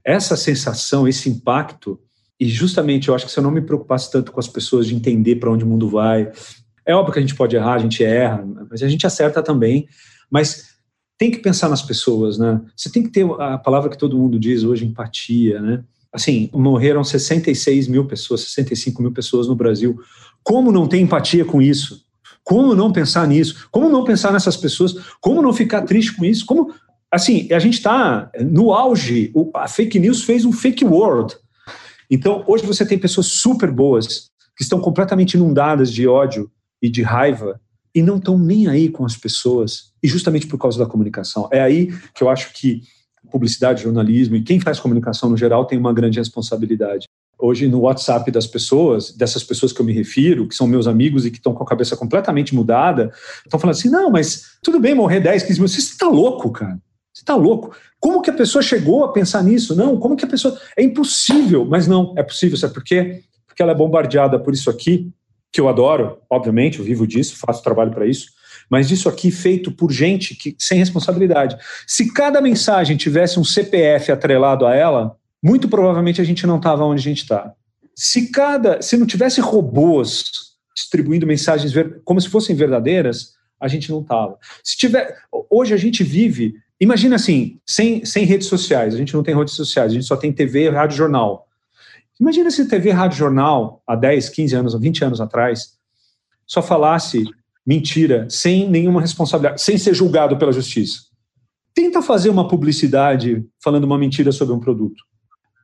essa 0.04 0.36
sensação, 0.36 1.08
esse 1.08 1.30
impacto, 1.30 1.98
e 2.38 2.46
justamente 2.46 3.08
eu 3.08 3.14
acho 3.14 3.24
que 3.24 3.32
se 3.32 3.38
eu 3.38 3.42
não 3.42 3.50
me 3.50 3.62
preocupasse 3.62 4.10
tanto 4.10 4.32
com 4.32 4.40
as 4.40 4.48
pessoas 4.48 4.86
de 4.86 4.94
entender 4.94 5.36
para 5.36 5.50
onde 5.50 5.64
o 5.64 5.66
mundo 5.66 5.88
vai, 5.88 6.30
é 6.84 6.94
óbvio 6.94 7.12
que 7.12 7.18
a 7.18 7.22
gente 7.22 7.34
pode 7.34 7.56
errar, 7.56 7.74
a 7.74 7.78
gente 7.78 8.02
erra, 8.04 8.44
mas 8.70 8.82
a 8.82 8.88
gente 8.88 9.06
acerta 9.06 9.42
também. 9.42 9.88
Mas 10.30 10.72
tem 11.18 11.30
que 11.30 11.38
pensar 11.38 11.68
nas 11.68 11.82
pessoas, 11.82 12.38
né? 12.38 12.60
Você 12.76 12.90
tem 12.90 13.02
que 13.02 13.10
ter 13.10 13.24
a 13.38 13.56
palavra 13.58 13.88
que 13.88 13.98
todo 13.98 14.18
mundo 14.18 14.38
diz 14.38 14.64
hoje, 14.64 14.84
empatia, 14.84 15.60
né? 15.60 15.84
Assim, 16.12 16.50
morreram 16.52 17.02
66 17.02 17.88
mil 17.88 18.06
pessoas, 18.06 18.42
65 18.42 19.00
mil 19.00 19.12
pessoas 19.12 19.46
no 19.46 19.54
Brasil. 19.54 19.98
Como 20.42 20.72
não 20.72 20.86
ter 20.86 20.98
empatia 20.98 21.44
com 21.44 21.62
isso? 21.62 22.04
Como 22.44 22.74
não 22.74 22.92
pensar 22.92 23.26
nisso? 23.26 23.68
Como 23.70 23.88
não 23.88 24.04
pensar 24.04 24.32
nessas 24.32 24.56
pessoas? 24.56 24.94
Como 25.20 25.40
não 25.40 25.52
ficar 25.52 25.82
triste 25.82 26.16
com 26.16 26.24
isso? 26.24 26.44
Como, 26.44 26.74
assim, 27.10 27.48
a 27.52 27.58
gente 27.58 27.74
está 27.74 28.30
no 28.40 28.72
auge. 28.72 29.32
A 29.54 29.68
fake 29.68 29.98
news 29.98 30.24
fez 30.24 30.44
um 30.44 30.52
fake 30.52 30.84
world. 30.84 31.36
Então, 32.10 32.42
hoje 32.46 32.66
você 32.66 32.84
tem 32.84 32.98
pessoas 32.98 33.28
super 33.28 33.70
boas 33.70 34.30
que 34.56 34.62
estão 34.62 34.80
completamente 34.80 35.34
inundadas 35.34 35.90
de 35.90 36.06
ódio 36.06 36.50
e 36.82 36.90
de 36.90 37.02
raiva 37.02 37.60
e 37.94 38.02
não 38.02 38.16
estão 38.16 38.38
nem 38.38 38.68
aí 38.68 38.88
com 38.88 39.04
as 39.04 39.16
pessoas, 39.16 39.92
e 40.02 40.08
justamente 40.08 40.46
por 40.46 40.58
causa 40.58 40.78
da 40.78 40.86
comunicação. 40.86 41.48
É 41.52 41.60
aí 41.60 41.92
que 42.14 42.22
eu 42.22 42.28
acho 42.28 42.52
que 42.52 42.82
publicidade, 43.30 43.82
jornalismo 43.82 44.36
e 44.36 44.42
quem 44.42 44.60
faz 44.60 44.80
comunicação 44.80 45.30
no 45.30 45.36
geral 45.36 45.64
tem 45.64 45.78
uma 45.78 45.92
grande 45.92 46.18
responsabilidade. 46.18 47.06
Hoje, 47.38 47.66
no 47.66 47.80
WhatsApp 47.80 48.30
das 48.30 48.46
pessoas, 48.46 49.10
dessas 49.10 49.42
pessoas 49.42 49.72
que 49.72 49.80
eu 49.80 49.84
me 49.84 49.92
refiro, 49.92 50.46
que 50.46 50.54
são 50.54 50.66
meus 50.66 50.86
amigos 50.86 51.26
e 51.26 51.30
que 51.30 51.38
estão 51.38 51.52
com 51.52 51.62
a 51.64 51.66
cabeça 51.66 51.96
completamente 51.96 52.54
mudada, 52.54 53.12
estão 53.44 53.58
falando 53.58 53.76
assim: 53.76 53.88
não, 53.88 54.10
mas 54.10 54.58
tudo 54.62 54.78
bem 54.78 54.94
morrer 54.94 55.20
10, 55.20 55.42
15 55.42 55.58
mil. 55.58 55.68
Você 55.68 55.78
está 55.78 56.06
louco, 56.06 56.50
cara. 56.52 56.78
Você 57.12 57.22
está 57.22 57.34
louco. 57.34 57.74
Como 57.98 58.22
que 58.22 58.30
a 58.30 58.34
pessoa 58.34 58.62
chegou 58.62 59.04
a 59.04 59.12
pensar 59.12 59.42
nisso? 59.42 59.74
Não, 59.74 59.98
como 59.98 60.16
que 60.16 60.24
a 60.24 60.28
pessoa. 60.28 60.56
É 60.76 60.82
impossível, 60.82 61.64
mas 61.64 61.88
não, 61.88 62.14
é 62.16 62.22
possível, 62.22 62.56
sabe 62.56 62.74
por 62.74 62.84
quê? 62.84 63.22
Porque 63.46 63.60
ela 63.60 63.72
é 63.72 63.74
bombardeada 63.74 64.38
por 64.38 64.54
isso 64.54 64.70
aqui, 64.70 65.10
que 65.52 65.60
eu 65.60 65.68
adoro, 65.68 66.18
obviamente, 66.30 66.78
eu 66.78 66.84
vivo 66.84 67.06
disso, 67.06 67.36
faço 67.36 67.62
trabalho 67.62 67.90
para 67.90 68.06
isso, 68.06 68.28
mas 68.70 68.90
isso 68.90 69.08
aqui 69.08 69.30
feito 69.30 69.70
por 69.70 69.92
gente 69.92 70.34
que, 70.34 70.56
sem 70.58 70.78
responsabilidade. 70.78 71.56
Se 71.86 72.12
cada 72.12 72.40
mensagem 72.40 72.96
tivesse 72.96 73.38
um 73.38 73.44
CPF 73.44 74.10
atrelado 74.10 74.64
a 74.64 74.74
ela, 74.74 75.14
muito 75.42 75.68
provavelmente 75.68 76.20
a 76.20 76.24
gente 76.24 76.46
não 76.46 76.56
estava 76.56 76.84
onde 76.84 77.00
a 77.00 77.04
gente 77.04 77.22
está. 77.22 77.52
Se 77.94 78.30
cada, 78.30 78.80
se 78.80 78.96
não 78.96 79.06
tivesse 79.06 79.40
robôs 79.40 80.24
distribuindo 80.74 81.26
mensagens 81.26 81.72
como 82.02 82.18
se 82.18 82.30
fossem 82.30 82.56
verdadeiras, 82.56 83.34
a 83.60 83.68
gente 83.68 83.90
não 83.90 84.00
estava. 84.00 84.38
Se 84.64 84.76
tiver, 84.76 85.14
hoje 85.50 85.74
a 85.74 85.76
gente 85.76 86.02
vive, 86.02 86.54
imagina 86.80 87.16
assim, 87.16 87.58
sem, 87.66 88.04
sem 88.06 88.24
redes 88.24 88.48
sociais, 88.48 88.94
a 88.94 88.98
gente 88.98 89.12
não 89.12 89.22
tem 89.22 89.36
redes 89.36 89.54
sociais, 89.54 89.92
a 89.92 89.94
gente 89.94 90.06
só 90.06 90.16
tem 90.16 90.32
TV, 90.32 90.70
rádio, 90.70 90.96
jornal. 90.96 91.46
Imagina 92.22 92.52
se 92.52 92.68
TV, 92.68 92.92
rádio, 92.92 93.18
jornal, 93.18 93.82
há 93.84 93.96
10, 93.96 94.28
15 94.28 94.54
anos, 94.54 94.80
20 94.80 95.04
anos 95.04 95.20
atrás, 95.20 95.72
só 96.46 96.62
falasse 96.62 97.24
mentira, 97.66 98.28
sem 98.30 98.70
nenhuma 98.70 99.00
responsabilidade, 99.00 99.60
sem 99.60 99.76
ser 99.76 99.92
julgado 99.92 100.38
pela 100.38 100.52
justiça. 100.52 101.00
Tenta 101.74 102.00
fazer 102.00 102.30
uma 102.30 102.46
publicidade 102.46 103.44
falando 103.60 103.82
uma 103.82 103.98
mentira 103.98 104.30
sobre 104.30 104.54
um 104.54 104.60
produto. 104.60 105.02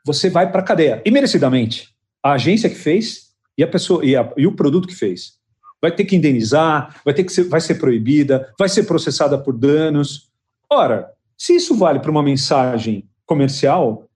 Você 0.05 0.29
vai 0.29 0.51
para 0.51 0.61
a 0.61 0.65
cadeia, 0.65 1.01
e 1.07 1.13
merecidamente. 1.13 1.95
A 2.21 2.33
agência 2.33 2.69
que 2.69 2.75
fez 2.75 3.29
e 3.57 3.63
a 3.63 3.69
pessoa 3.69 4.05
e, 4.05 4.17
a, 4.17 4.29
e, 4.37 4.45
o 4.45 4.57
produto 4.57 4.89
que 4.89 4.97
fez. 4.97 5.35
Vai 5.81 5.95
ter 5.95 6.07
que 6.07 6.17
indenizar, 6.17 7.01
vai 7.05 7.15
ter 7.15 7.23
que 7.23 7.33
ser, 7.33 7.45
vai 7.45 7.61
ser 7.61 7.77
proibida, 7.77 8.53
vai 8.59 8.69
ser 8.69 8.83
processada 8.83 9.39
por 9.39 9.57
danos. 9.57 10.29
Ora, 10.69 11.09
se 11.37 11.55
isso 11.55 11.77
vale 11.77 12.01
para 12.01 12.11
uma 12.11 12.23
mensagem 12.23 13.09
comercial 13.25 14.09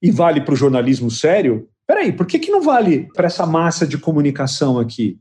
e 0.00 0.12
vale 0.12 0.40
para 0.40 0.54
o 0.54 0.56
jornalismo 0.56 1.10
sério, 1.10 1.68
peraí, 1.86 2.12
por 2.12 2.26
que, 2.26 2.38
que 2.38 2.50
não 2.50 2.62
vale 2.62 3.08
para 3.14 3.26
essa 3.26 3.46
massa 3.46 3.86
de 3.86 3.98
comunicação 3.98 4.78
aqui? 4.78 5.18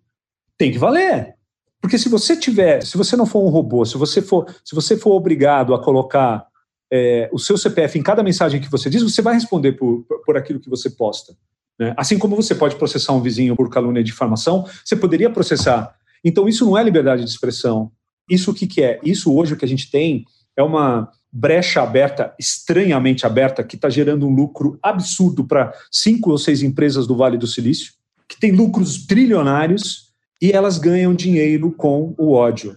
Tem 0.57 0.71
que 0.71 0.77
valer. 0.77 1.35
Porque 1.81 1.97
se 1.97 2.09
você 2.09 2.37
tiver, 2.37 2.85
se 2.85 2.97
você 2.97 3.15
não 3.15 3.25
for 3.25 3.43
um 3.43 3.49
robô, 3.49 3.83
se 3.85 3.97
você 3.97 4.21
for, 4.21 4.45
se 4.63 4.75
você 4.75 4.95
for 4.95 5.13
obrigado 5.13 5.73
a 5.73 5.83
colocar 5.83 6.45
é, 6.91 7.29
o 7.31 7.39
seu 7.39 7.57
CPF 7.57 7.97
em 7.97 8.03
cada 8.03 8.21
mensagem 8.21 8.61
que 8.61 8.69
você 8.69 8.89
diz, 8.89 9.01
você 9.01 9.21
vai 9.21 9.33
responder 9.33 9.73
por, 9.73 10.05
por 10.25 10.37
aquilo 10.37 10.59
que 10.59 10.69
você 10.69 10.89
posta. 10.89 11.35
Né? 11.79 11.93
Assim 11.97 12.19
como 12.19 12.35
você 12.35 12.53
pode 12.53 12.75
processar 12.75 13.13
um 13.13 13.21
vizinho 13.21 13.55
por 13.55 13.69
calúnia 13.69 14.01
e 14.01 14.03
difamação, 14.03 14.67
você 14.85 14.95
poderia 14.95 15.29
processar. 15.29 15.95
Então, 16.23 16.47
isso 16.47 16.65
não 16.65 16.77
é 16.77 16.83
liberdade 16.83 17.23
de 17.23 17.29
expressão. 17.29 17.91
Isso 18.29 18.51
o 18.51 18.53
que, 18.53 18.67
que 18.67 18.83
é? 18.83 18.99
Isso 19.03 19.33
hoje 19.33 19.53
o 19.53 19.57
que 19.57 19.65
a 19.65 19.67
gente 19.67 19.89
tem 19.89 20.23
é 20.55 20.61
uma 20.61 21.09
brecha 21.31 21.81
aberta, 21.81 22.33
estranhamente 22.37 23.25
aberta, 23.25 23.63
que 23.63 23.75
está 23.75 23.89
gerando 23.89 24.27
um 24.27 24.33
lucro 24.33 24.77
absurdo 24.83 25.45
para 25.45 25.73
cinco 25.89 26.31
ou 26.31 26.37
seis 26.37 26.61
empresas 26.61 27.07
do 27.07 27.15
Vale 27.15 27.37
do 27.37 27.47
Silício, 27.47 27.93
que 28.27 28.39
tem 28.39 28.51
lucros 28.51 29.05
trilionários 29.05 30.11
e 30.41 30.51
elas 30.51 30.77
ganham 30.77 31.13
dinheiro 31.13 31.71
com 31.71 32.13
o 32.17 32.33
ódio. 32.33 32.75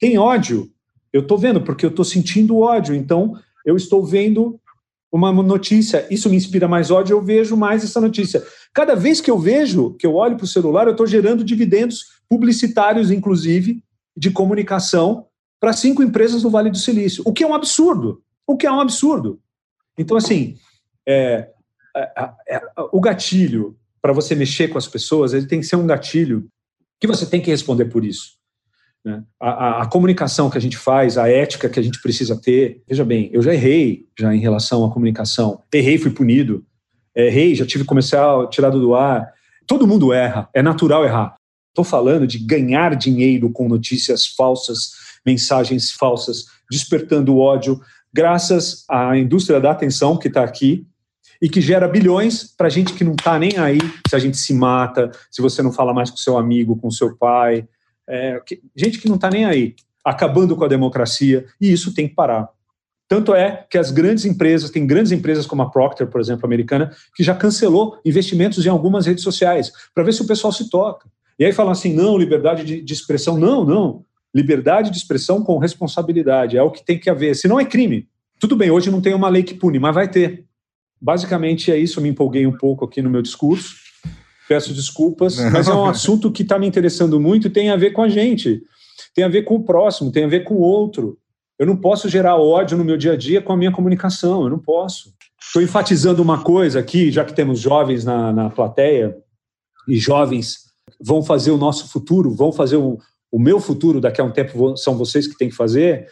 Tem 0.00 0.18
ódio? 0.18 0.70
Eu 1.12 1.20
estou 1.20 1.38
vendo, 1.38 1.60
porque 1.60 1.84
eu 1.84 1.90
estou 1.90 2.04
sentindo 2.04 2.58
ódio. 2.58 2.94
Então, 2.94 3.38
eu 3.64 3.76
estou 3.76 4.04
vendo 4.04 4.60
uma 5.10 5.32
notícia, 5.32 6.06
isso 6.10 6.28
me 6.28 6.36
inspira 6.36 6.68
mais 6.68 6.90
ódio, 6.90 7.14
eu 7.14 7.22
vejo 7.22 7.56
mais 7.56 7.82
essa 7.82 8.00
notícia. 8.00 8.42
Cada 8.74 8.94
vez 8.94 9.20
que 9.20 9.30
eu 9.30 9.38
vejo, 9.38 9.94
que 9.94 10.06
eu 10.06 10.14
olho 10.14 10.36
para 10.36 10.44
o 10.44 10.48
celular, 10.48 10.86
eu 10.86 10.92
estou 10.92 11.06
gerando 11.06 11.42
dividendos 11.42 12.04
publicitários, 12.28 13.10
inclusive, 13.10 13.82
de 14.16 14.30
comunicação, 14.30 15.26
para 15.60 15.72
cinco 15.72 16.02
empresas 16.02 16.42
do 16.42 16.50
Vale 16.50 16.70
do 16.70 16.78
Silício, 16.78 17.22
o 17.26 17.32
que 17.32 17.42
é 17.42 17.46
um 17.46 17.54
absurdo. 17.54 18.22
O 18.46 18.56
que 18.56 18.66
é 18.66 18.72
um 18.72 18.80
absurdo. 18.80 19.40
Então, 19.98 20.16
assim, 20.16 20.56
é, 21.06 21.50
é, 21.96 22.60
o 22.92 23.00
gatilho 23.00 23.76
para 24.00 24.12
você 24.12 24.34
mexer 24.34 24.68
com 24.68 24.78
as 24.78 24.86
pessoas, 24.86 25.34
ele 25.34 25.46
tem 25.46 25.60
que 25.60 25.66
ser 25.66 25.76
um 25.76 25.86
gatilho 25.86 26.48
que 27.00 27.06
você 27.06 27.26
tem 27.26 27.40
que 27.40 27.50
responder 27.50 27.86
por 27.86 28.04
isso. 28.04 28.38
Né? 29.04 29.22
A, 29.40 29.86
comunicação 29.86 30.50
que 30.50 30.58
a 30.58 30.60
gente 30.60 30.76
faz, 30.76 31.16
a 31.16 31.28
ética 31.28 31.68
que 31.68 31.78
a 31.78 31.82
gente 31.82 32.00
precisa 32.00 32.36
ter. 32.36 32.82
Veja 32.88 33.04
bem, 33.04 33.30
eu 33.32 33.42
já 33.42 33.52
errei 33.52 34.06
já 34.18 34.34
em 34.34 34.40
relação 34.40 34.84
à 34.84 34.92
comunicação. 34.92 35.62
Errei, 35.72 35.98
fui 35.98 36.10
punido. 36.10 36.64
Errei, 37.14 37.54
já 37.54 37.66
tive 37.66 37.84
comercial 37.84 38.48
tirado 38.48 38.80
do 38.80 38.94
ar. 38.94 39.32
Todo 39.66 39.86
mundo 39.86 40.12
erra, 40.12 40.48
é 40.54 40.62
natural 40.62 41.04
errar. 41.04 41.36
Estou 41.68 41.84
falando 41.84 42.26
de 42.26 42.38
ganhar 42.38 42.96
dinheiro 42.96 43.50
com 43.50 43.68
notícias 43.68 44.26
falsas, 44.26 44.92
mensagens 45.24 45.92
falsas, 45.92 46.46
despertando 46.70 47.38
ódio, 47.38 47.80
graças 48.12 48.84
à 48.88 49.16
indústria 49.16 49.60
da 49.60 49.70
atenção 49.70 50.16
que 50.16 50.28
está 50.28 50.42
aqui, 50.42 50.86
e 51.40 51.48
que 51.48 51.60
gera 51.60 51.86
bilhões 51.86 52.44
para 52.56 52.68
gente 52.68 52.92
que 52.92 53.04
não 53.04 53.12
está 53.12 53.38
nem 53.38 53.56
aí 53.58 53.78
se 54.08 54.16
a 54.16 54.18
gente 54.18 54.36
se 54.36 54.52
mata, 54.52 55.10
se 55.30 55.40
você 55.40 55.62
não 55.62 55.72
fala 55.72 55.94
mais 55.94 56.10
com 56.10 56.16
seu 56.16 56.36
amigo, 56.36 56.76
com 56.76 56.90
seu 56.90 57.16
pai. 57.16 57.66
É, 58.08 58.40
que, 58.44 58.60
gente 58.74 58.98
que 58.98 59.08
não 59.08 59.16
está 59.16 59.30
nem 59.30 59.44
aí, 59.44 59.74
acabando 60.04 60.56
com 60.56 60.64
a 60.64 60.68
democracia, 60.68 61.46
e 61.60 61.72
isso 61.72 61.94
tem 61.94 62.08
que 62.08 62.14
parar. 62.14 62.48
Tanto 63.06 63.34
é 63.34 63.66
que 63.70 63.78
as 63.78 63.90
grandes 63.90 64.24
empresas, 64.24 64.70
tem 64.70 64.86
grandes 64.86 65.12
empresas 65.12 65.46
como 65.46 65.62
a 65.62 65.70
Procter, 65.70 66.06
por 66.08 66.20
exemplo, 66.20 66.44
americana, 66.44 66.90
que 67.14 67.22
já 67.22 67.34
cancelou 67.34 67.98
investimentos 68.04 68.64
em 68.66 68.68
algumas 68.68 69.06
redes 69.06 69.22
sociais, 69.22 69.72
para 69.94 70.04
ver 70.04 70.12
se 70.12 70.22
o 70.22 70.26
pessoal 70.26 70.52
se 70.52 70.68
toca. 70.68 71.08
E 71.38 71.44
aí 71.44 71.52
falam 71.52 71.72
assim: 71.72 71.94
não, 71.94 72.18
liberdade 72.18 72.64
de, 72.64 72.82
de 72.82 72.92
expressão. 72.92 73.38
Não, 73.38 73.64
não. 73.64 74.04
Liberdade 74.34 74.90
de 74.90 74.98
expressão 74.98 75.42
com 75.42 75.58
responsabilidade. 75.58 76.56
É 76.56 76.62
o 76.62 76.70
que 76.70 76.84
tem 76.84 76.98
que 76.98 77.08
haver. 77.08 77.34
Se 77.34 77.48
não 77.48 77.58
é 77.58 77.64
crime. 77.64 78.08
Tudo 78.38 78.56
bem, 78.56 78.70
hoje 78.70 78.90
não 78.90 79.00
tem 79.00 79.14
uma 79.14 79.28
lei 79.28 79.42
que 79.42 79.54
pune, 79.54 79.78
mas 79.78 79.94
vai 79.94 80.08
ter. 80.08 80.44
Basicamente 81.00 81.70
é 81.70 81.78
isso, 81.78 81.98
eu 81.98 82.02
me 82.02 82.08
empolguei 82.08 82.46
um 82.46 82.56
pouco 82.56 82.84
aqui 82.84 83.02
no 83.02 83.10
meu 83.10 83.22
discurso. 83.22 83.74
Peço 84.48 84.72
desculpas, 84.72 85.38
mas 85.52 85.68
é 85.68 85.72
um 85.72 85.86
assunto 85.86 86.30
que 86.30 86.42
está 86.42 86.58
me 86.58 86.66
interessando 86.66 87.20
muito 87.20 87.46
e 87.46 87.50
tem 87.50 87.70
a 87.70 87.76
ver 87.76 87.92
com 87.92 88.02
a 88.02 88.08
gente, 88.08 88.62
tem 89.14 89.24
a 89.24 89.28
ver 89.28 89.42
com 89.42 89.56
o 89.56 89.64
próximo, 89.64 90.12
tem 90.12 90.24
a 90.24 90.28
ver 90.28 90.44
com 90.44 90.54
o 90.54 90.60
outro. 90.60 91.18
Eu 91.58 91.66
não 91.66 91.76
posso 91.76 92.08
gerar 92.08 92.36
ódio 92.36 92.78
no 92.78 92.84
meu 92.84 92.96
dia 92.96 93.12
a 93.12 93.16
dia 93.16 93.42
com 93.42 93.52
a 93.52 93.56
minha 93.56 93.72
comunicação, 93.72 94.44
eu 94.44 94.50
não 94.50 94.58
posso. 94.58 95.12
Estou 95.40 95.62
enfatizando 95.62 96.22
uma 96.22 96.42
coisa 96.42 96.78
aqui, 96.78 97.10
já 97.10 97.24
que 97.24 97.34
temos 97.34 97.58
jovens 97.58 98.04
na, 98.04 98.32
na 98.32 98.50
plateia, 98.50 99.16
e 99.88 99.96
jovens 99.96 100.68
vão 101.00 101.22
fazer 101.22 101.50
o 101.50 101.58
nosso 101.58 101.88
futuro, 101.88 102.34
vão 102.34 102.52
fazer 102.52 102.76
o, 102.76 102.98
o 103.30 103.38
meu 103.38 103.60
futuro 103.60 104.00
daqui 104.00 104.20
a 104.20 104.24
um 104.24 104.30
tempo, 104.30 104.76
são 104.76 104.96
vocês 104.96 105.26
que 105.26 105.36
têm 105.36 105.48
que 105.48 105.54
fazer. 105.54 106.08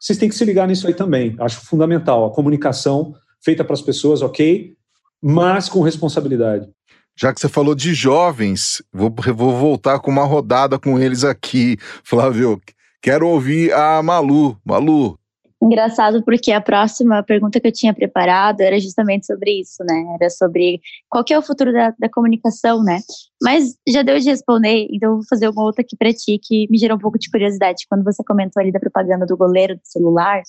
Vocês 0.00 0.18
têm 0.18 0.28
que 0.28 0.34
se 0.34 0.44
ligar 0.44 0.66
nisso 0.66 0.86
aí 0.86 0.94
também. 0.94 1.34
Acho 1.38 1.60
fundamental. 1.60 2.26
A 2.26 2.34
comunicação 2.34 3.14
feita 3.44 3.64
para 3.64 3.74
as 3.74 3.82
pessoas, 3.82 4.22
ok, 4.22 4.74
mas 5.20 5.68
com 5.68 5.80
responsabilidade. 5.80 6.68
Já 7.16 7.32
que 7.32 7.40
você 7.40 7.48
falou 7.48 7.74
de 7.74 7.92
jovens, 7.92 8.82
vou, 8.92 9.14
vou 9.34 9.56
voltar 9.56 9.98
com 10.00 10.10
uma 10.10 10.24
rodada 10.24 10.78
com 10.78 10.98
eles 10.98 11.24
aqui, 11.24 11.76
Flávio. 12.02 12.60
Quero 13.02 13.28
ouvir 13.28 13.72
a 13.72 14.02
Malu. 14.02 14.56
Malu. 14.64 15.18
Engraçado 15.62 16.24
porque 16.24 16.50
a 16.50 16.60
próxima 16.60 17.22
pergunta 17.22 17.60
que 17.60 17.68
eu 17.68 17.72
tinha 17.72 17.94
preparado 17.94 18.62
era 18.62 18.80
justamente 18.80 19.26
sobre 19.26 19.60
isso, 19.60 19.84
né? 19.84 20.16
Era 20.20 20.28
sobre 20.28 20.80
qual 21.08 21.22
que 21.22 21.32
é 21.32 21.38
o 21.38 21.42
futuro 21.42 21.72
da, 21.72 21.94
da 21.96 22.10
comunicação, 22.10 22.82
né? 22.82 22.98
Mas 23.40 23.76
já 23.88 24.02
deu 24.02 24.18
de 24.18 24.28
responder, 24.28 24.88
então 24.90 25.10
eu 25.10 25.16
vou 25.18 25.26
fazer 25.30 25.48
uma 25.48 25.62
outra 25.62 25.82
aqui 25.82 25.96
para 25.96 26.12
ti 26.12 26.40
que 26.42 26.66
me 26.68 26.76
gerou 26.76 26.96
um 26.96 27.00
pouco 27.00 27.16
de 27.16 27.30
curiosidade. 27.30 27.86
Quando 27.88 28.02
você 28.02 28.24
comentou 28.24 28.60
ali 28.60 28.72
da 28.72 28.80
propaganda 28.80 29.24
do 29.24 29.36
goleiro 29.36 29.76
do 29.76 29.84
celular, 29.84 30.42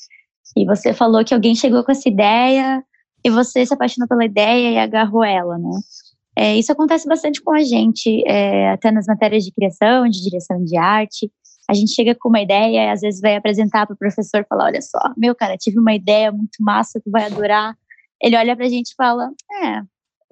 e 0.57 0.66
você 0.66 0.93
falou 0.93 1.24
que 1.24 1.34
alguém 1.34 1.53
chegou 1.53 1.84
com 1.84 1.91
essa 1.91 2.09
ideia 2.09 2.84
e 3.24 3.30
você 3.30 3.66
se 3.66 3.74
apaixonou 3.74 4.07
pela 4.07 4.26
ideia 4.26 4.72
e 4.72 4.78
agarrou 4.80 5.24
ela, 5.24 5.59
né? 5.59 5.80
É, 6.36 6.57
isso 6.57 6.72
acontece 6.72 7.07
bastante 7.07 7.39
com 7.41 7.53
a 7.53 7.61
gente, 7.61 8.24
é, 8.28 8.72
até 8.72 8.91
nas 8.91 9.05
matérias 9.05 9.43
de 9.43 9.51
criação, 9.51 10.09
de 10.09 10.24
direção 10.24 10.64
de 10.64 10.76
arte. 10.76 11.32
A 11.70 11.74
gente 11.74 11.93
chega 11.93 12.16
com 12.16 12.30
uma 12.30 12.41
ideia 12.41 12.91
às 12.91 13.01
vezes 13.01 13.22
vai 13.22 13.36
apresentar 13.36 13.86
para 13.86 13.93
o 13.93 13.97
professor 13.97 14.41
e 14.41 14.47
fala: 14.47 14.66
Olha 14.66 14.82
só, 14.82 14.99
meu 15.18 15.36
cara, 15.36 15.57
tive 15.57 15.80
uma 15.80 15.93
ideia 15.93 16.32
muito 16.32 16.57
massa, 16.61 17.01
tu 17.03 17.09
vai 17.09 17.26
adorar. 17.26 17.76
Ele 18.22 18.38
olha 18.38 18.55
para 18.55 18.66
a 18.66 18.70
gente 18.70 18.91
e 18.91 18.95
fala: 18.95 19.32
É. 19.64 19.82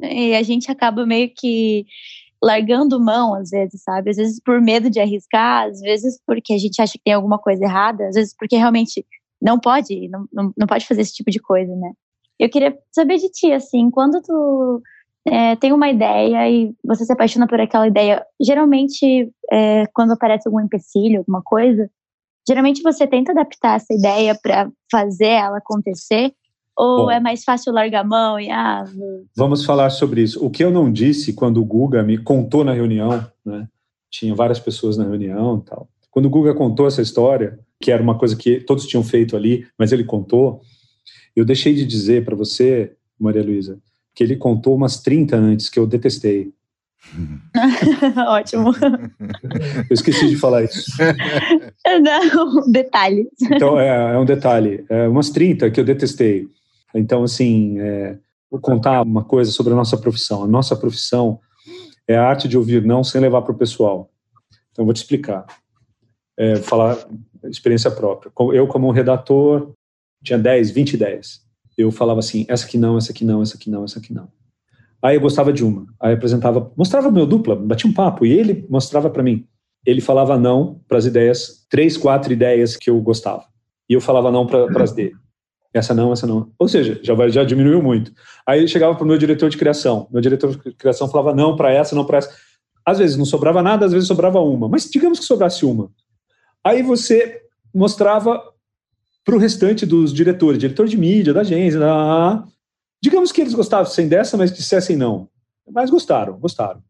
E 0.04 0.36
a 0.36 0.44
gente 0.44 0.72
acaba 0.72 1.06
meio 1.06 1.32
que 1.36 1.86
largando 2.44 3.00
mão, 3.00 3.36
às 3.36 3.52
vezes, 3.52 3.84
sabe? 3.84 4.10
Às 4.10 4.18
vezes 4.18 4.42
por 4.44 4.60
medo 4.60 4.90
de 4.90 5.00
arriscar, 5.00 5.68
às 5.68 5.80
vezes 5.80 6.20
porque 6.26 6.54
a 6.54 6.58
gente 6.58 6.82
acha 6.82 6.94
que 6.94 7.04
tem 7.04 7.14
alguma 7.14 7.38
coisa 7.38 7.64
errada, 7.64 8.08
às 8.08 8.16
vezes 8.16 8.36
porque 8.38 8.56
realmente 8.56 9.06
não 9.42 9.60
pode, 9.60 10.08
não, 10.10 10.26
não, 10.34 10.54
não 10.58 10.68
pode 10.68 10.88
fazer 10.88 11.02
esse 11.02 11.14
tipo 11.14 11.30
de 11.30 11.40
coisa, 11.40 11.76
né? 11.76 11.92
Eu 12.40 12.50
queria 12.50 12.76
saber 12.92 13.18
de 13.18 13.30
ti, 13.30 13.52
assim, 13.52 13.92
quando 13.92 14.22
tu 14.22 14.82
é, 15.28 15.56
tem 15.56 15.72
uma 15.72 15.90
ideia 15.90 16.50
e 16.50 16.74
você 16.84 17.06
se 17.06 17.14
apaixona 17.14 17.48
por 17.48 17.60
aquela 17.60 17.88
ideia, 17.88 18.26
geralmente, 18.42 19.32
é, 19.52 19.86
quando 19.94 20.12
aparece 20.12 20.48
algum 20.48 20.60
empecilho, 20.60 21.20
alguma 21.20 21.42
coisa, 21.44 21.90
geralmente 22.48 22.82
você 22.82 23.06
tenta 23.06 23.32
adaptar 23.32 23.76
essa 23.76 23.94
ideia 23.94 24.38
para 24.42 24.70
fazer 24.92 25.28
ela 25.28 25.58
acontecer, 25.58 26.34
ou 26.76 27.06
Bom, 27.06 27.12
é 27.12 27.20
mais 27.20 27.44
fácil 27.44 27.74
largar 27.74 28.02
a 28.02 28.08
mão 28.08 28.40
e 28.40 28.50
ah, 28.50 28.86
vamos 29.36 29.64
falar 29.64 29.90
sobre 29.90 30.22
isso. 30.22 30.44
O 30.44 30.50
que 30.50 30.64
eu 30.64 30.72
não 30.72 30.92
disse 30.92 31.34
quando 31.34 31.62
o 31.62 31.66
Guga 31.66 32.02
me 32.02 32.18
contou 32.18 32.64
na 32.64 32.74
reunião, 32.74 33.24
né? 33.46 33.68
Tinha 34.10 34.34
várias 34.34 34.60
pessoas 34.60 34.98
na 34.98 35.04
reunião 35.04 35.58
e 35.58 35.70
tal. 35.70 35.88
Quando 36.10 36.26
o 36.26 36.30
Guga 36.30 36.54
contou 36.54 36.88
essa 36.88 37.02
história, 37.02 37.60
que 37.80 37.92
era 37.92 38.02
uma 38.02 38.18
coisa 38.18 38.36
que 38.36 38.60
todos 38.60 38.88
tinham 38.88 39.04
feito 39.04 39.36
ali, 39.36 39.66
mas 39.78 39.92
ele 39.92 40.04
contou, 40.04 40.62
eu 41.36 41.46
deixei 41.46 41.74
de 41.74 41.86
dizer 41.86 42.26
para 42.26 42.36
você, 42.36 42.96
Maria 43.20 43.44
Luísa, 43.44 43.80
que 44.14 44.24
ele 44.24 44.36
contou 44.36 44.76
umas 44.76 45.00
30 45.02 45.36
antes, 45.36 45.70
que 45.70 45.80
eu 45.80 45.88
detestei. 45.88 46.54
Ótimo. 48.28 48.74
Eu 49.90 49.94
esqueci 49.94 50.30
de 50.30 50.38
falar 50.38 50.64
isso. 50.64 50.92
Não, 52.02 52.72
detalhe. 52.72 53.28
Então, 53.42 53.80
é, 53.80 54.14
é 54.14 54.18
um 54.18 54.26
detalhe. 54.26 54.86
É 54.90 55.08
umas 55.08 55.30
30 55.30 55.72
que 55.72 55.80
eu 55.80 55.84
detestei. 55.84 56.48
Então, 56.94 57.24
assim, 57.24 57.80
é, 57.80 58.18
vou 58.50 58.60
contar 58.60 59.02
uma 59.02 59.24
coisa 59.24 59.52
sobre 59.52 59.74
a 59.74 59.76
nossa 59.76 59.98
profissão. 59.98 60.44
A 60.44 60.48
nossa 60.48 60.76
profissão 60.76 61.40
é 62.08 62.16
a 62.16 62.26
arte 62.26 62.48
de 62.48 62.58
ouvir 62.58 62.84
não 62.84 63.04
sem 63.04 63.20
levar 63.20 63.42
para 63.42 63.54
o 63.54 63.58
pessoal. 63.58 64.10
Então, 64.72 64.86
vou 64.86 64.94
te 64.94 64.98
explicar. 64.98 65.46
É, 66.38 66.56
falar 66.58 66.98
experiência 67.46 67.90
própria. 67.90 68.32
Eu, 68.54 68.68
como 68.68 68.92
redator, 68.92 69.72
tinha 70.24 70.38
10, 70.38 70.72
20 70.72 70.94
ideias. 70.94 71.42
Eu 71.78 71.92
falava 71.92 72.20
assim, 72.20 72.46
essa 72.48 72.66
aqui 72.66 72.78
não, 72.78 72.98
essa 72.98 73.12
aqui 73.12 73.26
não, 73.26 73.42
essa 73.42 73.58
aqui 73.58 73.70
não, 73.70 73.84
essa 73.84 74.00
aqui 74.00 74.14
não. 74.14 74.28
Aí 75.02 75.16
eu 75.16 75.22
gostava 75.22 75.52
de 75.52 75.64
uma. 75.64 75.88
Aí 76.00 76.14
apresentava, 76.14 76.72
mostrava 76.78 77.10
meu 77.10 77.26
dupla, 77.26 77.56
batia 77.56 77.90
um 77.90 77.94
papo, 77.94 78.26
e 78.26 78.32
ele 78.32 78.66
mostrava 78.70 79.10
para 79.10 79.24
mim. 79.24 79.48
Ele 79.86 80.00
falava 80.00 80.38
não 80.38 80.80
para 80.88 80.98
as 80.98 81.06
ideias, 81.06 81.66
três, 81.70 81.98
quatro 81.98 82.32
ideias 82.32 82.78
que 82.78 82.90
eu 82.90 83.02
gostava. 83.02 83.46
E 83.90 83.94
eu 83.94 84.02
falava 84.02 84.32
não 84.32 84.46
para 84.46 84.84
as 84.84 84.92
dele. 84.92 85.16
Essa 85.74 85.94
não, 85.94 86.12
essa 86.12 86.28
não. 86.28 86.52
Ou 86.60 86.68
seja, 86.68 87.00
já, 87.02 87.14
vai, 87.14 87.30
já 87.32 87.44
diminuiu 87.44 87.82
muito. 87.82 88.12
Aí 88.46 88.68
chegava 88.68 88.94
para 88.94 89.04
o 89.04 89.08
meu 89.08 89.18
diretor 89.18 89.50
de 89.50 89.58
criação. 89.58 90.08
Meu 90.12 90.22
diretor 90.22 90.56
de 90.56 90.74
criação 90.74 91.08
falava 91.08 91.34
não 91.34 91.56
para 91.56 91.72
essa, 91.72 91.96
não 91.96 92.06
para 92.06 92.18
essa. 92.18 92.36
Às 92.86 93.00
vezes 93.00 93.18
não 93.18 93.26
sobrava 93.26 93.64
nada, 93.64 93.86
às 93.86 93.92
vezes 93.92 94.08
sobrava 94.08 94.40
uma. 94.40 94.68
Mas 94.68 94.90
digamos 94.90 95.20
que 95.20 95.26
sobrasse 95.26 95.66
uma. 95.66 95.90
Aí 96.64 96.84
você 96.84 97.42
mostrava 97.74 98.42
para 99.24 99.36
o 99.36 99.40
restante 99.40 99.86
dos 99.86 100.14
diretores, 100.14 100.60
diretor 100.60 100.88
de 100.88 100.98
mídia, 100.98 101.34
da 101.34 101.42
agência, 101.42 101.80
da... 101.80 102.44
digamos 103.02 103.32
que 103.32 103.42
eles 103.42 103.54
gostassem 103.54 104.08
dessa, 104.08 104.36
mas 104.38 104.52
dissessem 104.52 104.96
não. 104.96 105.30
Mas 105.70 105.90
gostaram, 105.90 106.40
gostaram. 106.40 106.82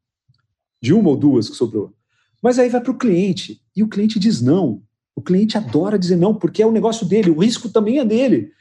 De 0.82 0.94
uma 0.94 1.10
ou 1.10 1.18
duas 1.18 1.50
que 1.50 1.56
sobrou. 1.56 1.94
Mas 2.42 2.58
aí 2.58 2.70
vai 2.70 2.82
para 2.82 2.92
o 2.92 2.98
cliente, 2.98 3.62
e 3.76 3.84
o 3.84 3.88
cliente 3.88 4.18
diz 4.18 4.42
não. 4.42 4.82
O 5.16 5.22
cliente 5.22 5.58
adora 5.58 6.00
dizer 6.00 6.16
não, 6.16 6.34
porque 6.34 6.64
é 6.64 6.66
o 6.66 6.72
negócio 6.72 7.06
dele, 7.06 7.30
o 7.30 7.40
risco 7.40 7.70
também 7.70 8.00
é 8.00 8.06
dele. 8.06 8.52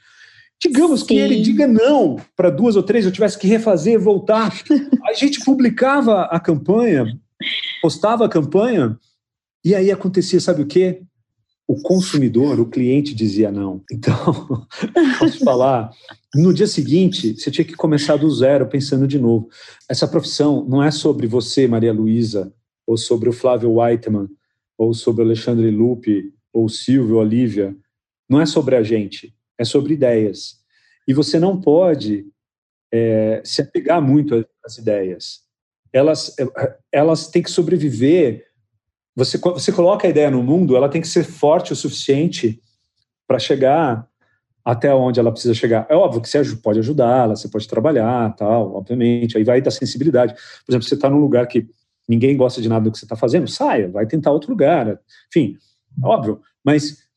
Digamos 0.61 0.99
Sim. 0.99 1.07
que 1.07 1.17
ele 1.17 1.41
diga 1.41 1.65
não 1.65 2.17
para 2.35 2.51
duas 2.51 2.75
ou 2.75 2.83
três, 2.83 3.05
eu 3.05 3.11
tivesse 3.11 3.39
que 3.39 3.47
refazer, 3.47 3.99
voltar. 3.99 4.53
A 5.09 5.13
gente 5.13 5.43
publicava 5.43 6.23
a 6.25 6.39
campanha, 6.39 7.05
postava 7.81 8.25
a 8.25 8.29
campanha, 8.29 8.97
e 9.65 9.73
aí 9.73 9.91
acontecia, 9.91 10.39
sabe 10.39 10.61
o 10.61 10.67
quê? 10.67 11.01
O 11.67 11.81
consumidor, 11.81 12.59
o 12.59 12.69
cliente 12.69 13.15
dizia 13.15 13.51
não. 13.51 13.83
Então, 13.91 14.15
posso 15.19 15.39
falar, 15.43 15.91
no 16.35 16.53
dia 16.53 16.67
seguinte, 16.67 17.33
você 17.33 17.49
tinha 17.49 17.65
que 17.65 17.75
começar 17.75 18.17
do 18.17 18.29
zero, 18.29 18.67
pensando 18.67 19.07
de 19.07 19.17
novo. 19.17 19.49
Essa 19.89 20.07
profissão 20.07 20.65
não 20.67 20.83
é 20.83 20.91
sobre 20.91 21.27
você, 21.27 21.67
Maria 21.67 21.93
Luísa, 21.93 22.53
ou 22.85 22.97
sobre 22.97 23.29
o 23.29 23.33
Flávio 23.33 23.79
Whiteman, 23.79 24.27
ou 24.77 24.93
sobre 24.93 25.21
o 25.21 25.25
Alexandre 25.25 25.71
Lupe, 25.71 26.33
ou 26.51 26.67
Silvio, 26.67 27.17
Olivia. 27.17 27.75
Não 28.29 28.41
é 28.41 28.45
sobre 28.45 28.75
a 28.75 28.83
gente, 28.83 29.33
é 29.57 29.63
sobre 29.63 29.93
ideias. 29.93 30.59
E 31.07 31.13
você 31.13 31.39
não 31.39 31.59
pode 31.59 32.25
é, 32.91 33.41
se 33.45 33.61
apegar 33.61 34.01
muito 34.01 34.45
às 34.65 34.77
ideias. 34.77 35.41
Elas, 35.93 36.35
elas 36.91 37.27
têm 37.27 37.43
que 37.43 37.51
sobreviver 37.51 38.45
você, 39.15 39.37
você 39.37 39.71
coloca 39.71 40.07
a 40.07 40.09
ideia 40.09 40.31
no 40.31 40.41
mundo, 40.41 40.75
ela 40.75 40.89
tem 40.89 41.01
que 41.01 41.07
ser 41.07 41.23
forte 41.23 41.73
o 41.73 41.75
suficiente 41.75 42.61
para 43.27 43.39
chegar 43.39 44.07
até 44.63 44.93
onde 44.93 45.19
ela 45.19 45.31
precisa 45.31 45.53
chegar. 45.53 45.87
É 45.89 45.95
óbvio 45.95 46.21
que 46.21 46.29
você 46.29 46.43
pode 46.55 46.79
ajudá-la, 46.79 47.35
você 47.35 47.47
pode 47.47 47.67
trabalhar, 47.67 48.35
tal, 48.35 48.75
obviamente. 48.75 49.37
Aí 49.37 49.43
vai 49.43 49.61
da 49.61 49.71
sensibilidade. 49.71 50.33
Por 50.33 50.71
exemplo, 50.71 50.87
você 50.87 50.95
está 50.95 51.09
num 51.09 51.19
lugar 51.19 51.47
que 51.47 51.67
ninguém 52.07 52.37
gosta 52.37 52.61
de 52.61 52.69
nada 52.69 52.85
do 52.85 52.91
que 52.91 52.99
você 52.99 53.05
está 53.05 53.15
fazendo, 53.15 53.47
saia, 53.47 53.89
vai 53.89 54.05
tentar 54.05 54.31
outro 54.31 54.51
lugar. 54.51 54.99
Enfim, 55.29 55.57
óbvio. 56.03 56.41
Mas 56.63 57.07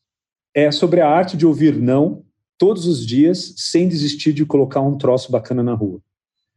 é 0.55 0.71
sobre 0.71 1.01
a 1.01 1.09
arte 1.09 1.37
de 1.37 1.47
ouvir 1.47 1.77
não 1.77 2.25
todos 2.57 2.87
os 2.87 3.05
dias, 3.05 3.55
sem 3.57 3.89
desistir 3.89 4.33
de 4.33 4.47
colocar 4.47 4.81
um 4.81 4.97
troço 4.97 5.31
bacana 5.31 5.63
na 5.63 5.75
rua. 5.75 6.01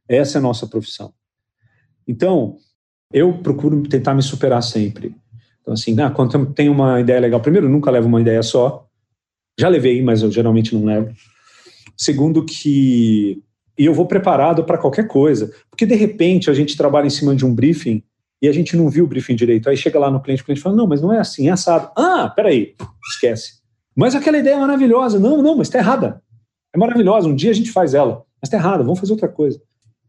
Essa 0.07 0.37
é 0.37 0.39
a 0.39 0.41
nossa 0.41 0.67
profissão. 0.67 1.11
Então, 2.07 2.57
eu 3.11 3.39
procuro 3.39 3.81
tentar 3.83 4.13
me 4.13 4.21
superar 4.21 4.61
sempre. 4.61 5.15
Então, 5.67 5.73
assim, 5.73 5.99
ah, 5.99 6.09
quando 6.09 6.45
tem 6.53 6.69
uma 6.69 7.01
ideia 7.01 7.19
legal, 7.19 7.41
primeiro, 7.41 7.67
nunca 7.67 7.91
levo 7.91 8.07
uma 8.07 8.21
ideia 8.21 8.41
só. 8.41 8.87
Já 9.59 9.67
levei, 9.67 10.01
mas 10.01 10.21
eu 10.21 10.31
geralmente 10.31 10.73
não 10.73 10.85
levo. 10.85 11.13
Segundo, 11.97 12.45
que 12.45 13.43
e 13.77 13.85
eu 13.85 13.93
vou 13.93 14.05
preparado 14.05 14.63
para 14.63 14.77
qualquer 14.77 15.07
coisa. 15.07 15.51
Porque, 15.69 15.85
de 15.85 15.93
repente, 15.93 16.49
a 16.49 16.53
gente 16.53 16.77
trabalha 16.77 17.05
em 17.05 17.09
cima 17.09 17.35
de 17.35 17.45
um 17.45 17.53
briefing 17.53 18.01
e 18.41 18.47
a 18.47 18.51
gente 18.53 18.77
não 18.77 18.89
viu 18.89 19.03
o 19.03 19.07
briefing 19.07 19.35
direito. 19.35 19.69
Aí 19.69 19.75
chega 19.75 19.99
lá 19.99 20.09
no 20.09 20.21
cliente, 20.21 20.41
o 20.41 20.45
cliente 20.45 20.61
fala, 20.61 20.75
não, 20.75 20.87
mas 20.87 21.01
não 21.01 21.11
é 21.11 21.19
assim, 21.19 21.49
é 21.49 21.51
assado. 21.51 21.91
Ah, 21.97 22.31
peraí, 22.33 22.73
esquece. 23.11 23.59
Mas 23.93 24.15
aquela 24.15 24.37
ideia 24.37 24.55
é 24.55 24.59
maravilhosa. 24.59 25.19
Não, 25.19 25.41
não, 25.41 25.57
mas 25.57 25.67
está 25.67 25.79
errada. 25.79 26.21
É 26.73 26.77
maravilhosa, 26.77 27.27
um 27.27 27.35
dia 27.35 27.51
a 27.51 27.53
gente 27.53 27.71
faz 27.71 27.93
ela. 27.93 28.23
Mas 28.41 28.47
está 28.47 28.57
errada, 28.57 28.83
vamos 28.83 28.99
fazer 28.99 29.11
outra 29.11 29.27
coisa. 29.27 29.61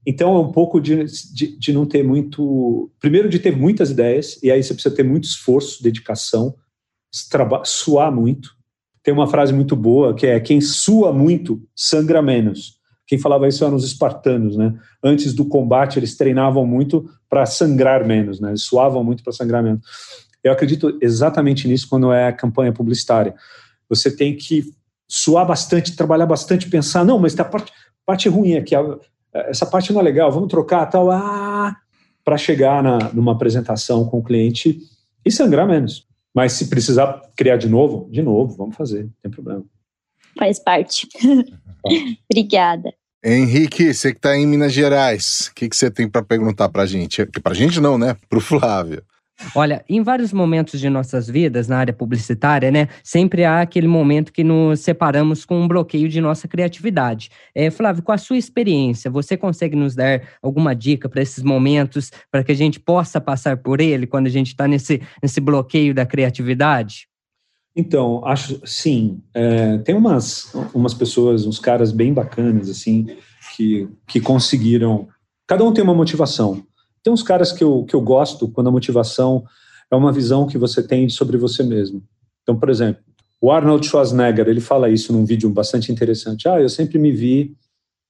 Então 0.07 0.34
é 0.36 0.38
um 0.38 0.53
pouco 0.53 0.80
de, 0.80 1.05
de, 1.34 1.59
de, 1.59 1.72
não 1.72 1.84
ter 1.84 2.03
muito. 2.03 2.90
Primeiro, 3.01 3.28
de 3.28 3.38
ter 3.38 3.57
muitas 3.57 3.90
ideias, 3.90 4.42
e 4.42 4.51
aí 4.51 4.62
você 4.62 4.72
precisa 4.72 4.94
ter 4.94 5.03
muito 5.03 5.24
esforço, 5.24 5.82
dedicação, 5.82 6.55
suar 7.64 8.11
muito. 8.12 8.57
Tem 9.03 9.12
uma 9.12 9.26
frase 9.26 9.53
muito 9.53 9.76
boa 9.76 10.14
que 10.14 10.26
é: 10.26 10.40
quem 10.40 10.61
sua 10.61 11.12
muito, 11.12 11.62
sangra 11.74 12.22
menos. 12.22 12.78
Quem 13.07 13.18
falava 13.18 13.49
isso 13.49 13.64
eram 13.64 13.74
os 13.74 13.84
espartanos, 13.84 14.55
né? 14.57 14.74
Antes 15.03 15.32
do 15.32 15.46
combate, 15.46 15.99
eles 15.99 16.14
treinavam 16.14 16.66
muito 16.66 17.09
para 17.28 17.46
sangrar 17.46 18.07
menos, 18.07 18.38
né? 18.38 18.51
Eles 18.51 18.62
suavam 18.62 19.03
muito 19.03 19.22
para 19.22 19.32
sangrar 19.32 19.62
menos. 19.62 19.80
Eu 20.44 20.53
acredito 20.53 20.99
exatamente 21.01 21.66
nisso 21.66 21.88
quando 21.88 22.12
é 22.12 22.30
campanha 22.32 22.72
publicitária. 22.72 23.34
Você 23.88 24.14
tem 24.14 24.36
que 24.36 24.62
suar 25.09 25.46
bastante, 25.46 25.96
trabalhar 25.96 26.26
bastante, 26.26 26.68
pensar, 26.68 27.05
não, 27.05 27.18
mas 27.18 27.34
tem 27.34 27.44
a 27.44 27.49
parte, 27.49 27.72
parte 28.05 28.28
ruim 28.28 28.57
aqui, 28.57 28.74
essa 29.47 29.66
parte 29.66 29.93
não 29.93 30.01
é 30.01 30.05
legal, 30.05 30.30
vamos 30.30 30.49
trocar 30.49 30.86
tal, 30.86 31.11
ah, 31.11 31.76
para 32.24 32.36
chegar 32.36 32.82
na, 32.82 33.12
numa 33.12 33.32
apresentação 33.32 34.05
com 34.05 34.18
o 34.18 34.22
cliente 34.22 34.80
e 35.24 35.30
sangrar 35.30 35.66
menos. 35.66 36.07
Mas 36.34 36.53
se 36.53 36.68
precisar 36.68 37.22
criar 37.36 37.57
de 37.57 37.68
novo, 37.68 38.09
de 38.11 38.22
novo, 38.22 38.57
vamos 38.57 38.76
fazer, 38.76 39.05
não 39.05 39.12
tem 39.22 39.30
problema. 39.30 39.64
Faz 40.39 40.59
parte. 40.59 41.09
Obrigada. 42.30 42.93
Henrique, 43.24 43.93
você 43.93 44.12
que 44.12 44.18
está 44.18 44.36
em 44.36 44.47
Minas 44.47 44.72
Gerais, 44.72 45.49
o 45.51 45.55
que, 45.55 45.68
que 45.68 45.76
você 45.76 45.91
tem 45.91 46.09
para 46.09 46.22
perguntar 46.22 46.68
para 46.68 46.82
a 46.82 46.86
gente? 46.86 47.26
Para 47.26 47.53
a 47.53 47.55
gente 47.55 47.80
não, 47.80 47.99
né? 47.99 48.16
Para 48.28 48.39
o 48.39 48.41
Flávio. 48.41 49.03
Olha, 49.55 49.84
em 49.89 50.03
vários 50.03 50.32
momentos 50.32 50.80
de 50.80 50.91
nossas 50.91 51.28
vidas, 51.28 51.68
na 51.68 51.78
área 51.78 51.93
publicitária, 51.93 52.70
né, 52.70 52.89
sempre 53.05 53.45
há 53.45 53.61
aquele 53.61 53.86
momento 53.86 54.32
que 54.32 54.43
nos 54.43 54.80
separamos 54.80 55.45
com 55.45 55.61
um 55.61 55.68
bloqueio 55.68 56.09
de 56.09 56.20
nossa 56.20 56.49
criatividade. 56.49 57.30
É, 57.55 57.70
Flávio, 57.70 58.03
com 58.03 58.12
a 58.12 58.18
sua 58.18 58.36
experiência, 58.36 59.11
você 59.11 59.36
consegue 59.36 59.76
nos 59.76 59.95
dar 59.95 60.22
alguma 60.43 60.74
dica 60.74 61.09
para 61.09 61.22
esses 61.22 61.43
momentos, 61.43 62.11
para 62.30 62.43
que 62.43 62.53
a 62.53 62.55
gente 62.55 62.80
possa 62.80 63.20
passar 63.20 63.57
por 63.59 63.80
ele 63.80 64.07
quando 64.07 64.26
a 64.26 64.30
gente 64.30 64.49
está 64.49 64.66
nesse, 64.66 65.01
nesse 65.22 65.41
bloqueio 65.41 65.95
da 65.95 66.05
criatividade? 66.05 67.09
Então, 67.76 68.24
acho 68.26 68.61
sim. 68.66 69.22
É, 69.32 69.78
tem 69.78 69.95
umas, 69.95 70.53
umas 70.74 70.95
pessoas, 70.95 71.47
uns 71.47 71.61
caras 71.61 71.93
bem 71.93 72.12
bacanas, 72.12 72.68
assim, 72.68 73.07
que, 73.55 73.89
que 74.05 74.20
conseguiram. 74.20 75.07
Cada 75.47 75.62
um 75.62 75.72
tem 75.72 75.84
uma 75.84 75.95
motivação. 75.95 76.66
Tem 77.03 77.12
uns 77.12 77.22
caras 77.22 77.53
que 77.53 77.62
eu, 77.62 77.84
que 77.84 77.94
eu 77.94 78.01
gosto 78.01 78.49
quando 78.49 78.68
a 78.68 78.72
motivação 78.72 79.44
é 79.90 79.96
uma 79.96 80.12
visão 80.12 80.46
que 80.46 80.59
você 80.59 80.82
tem 80.82 81.09
sobre 81.09 81.36
você 81.36 81.62
mesmo. 81.62 82.03
Então, 82.42 82.59
por 82.59 82.68
exemplo, 82.68 83.03
o 83.40 83.51
Arnold 83.53 83.86
Schwarzenegger, 83.86 84.49
ele 84.49 84.61
fala 84.61 84.88
isso 84.88 85.12
num 85.12 85.24
vídeo 85.24 85.49
bastante 85.51 85.92
interessante. 85.92 86.49
Ah, 86.49 86.61
eu 86.61 86.68
sempre 86.68 86.99
me 86.99 87.12
vi 87.12 87.57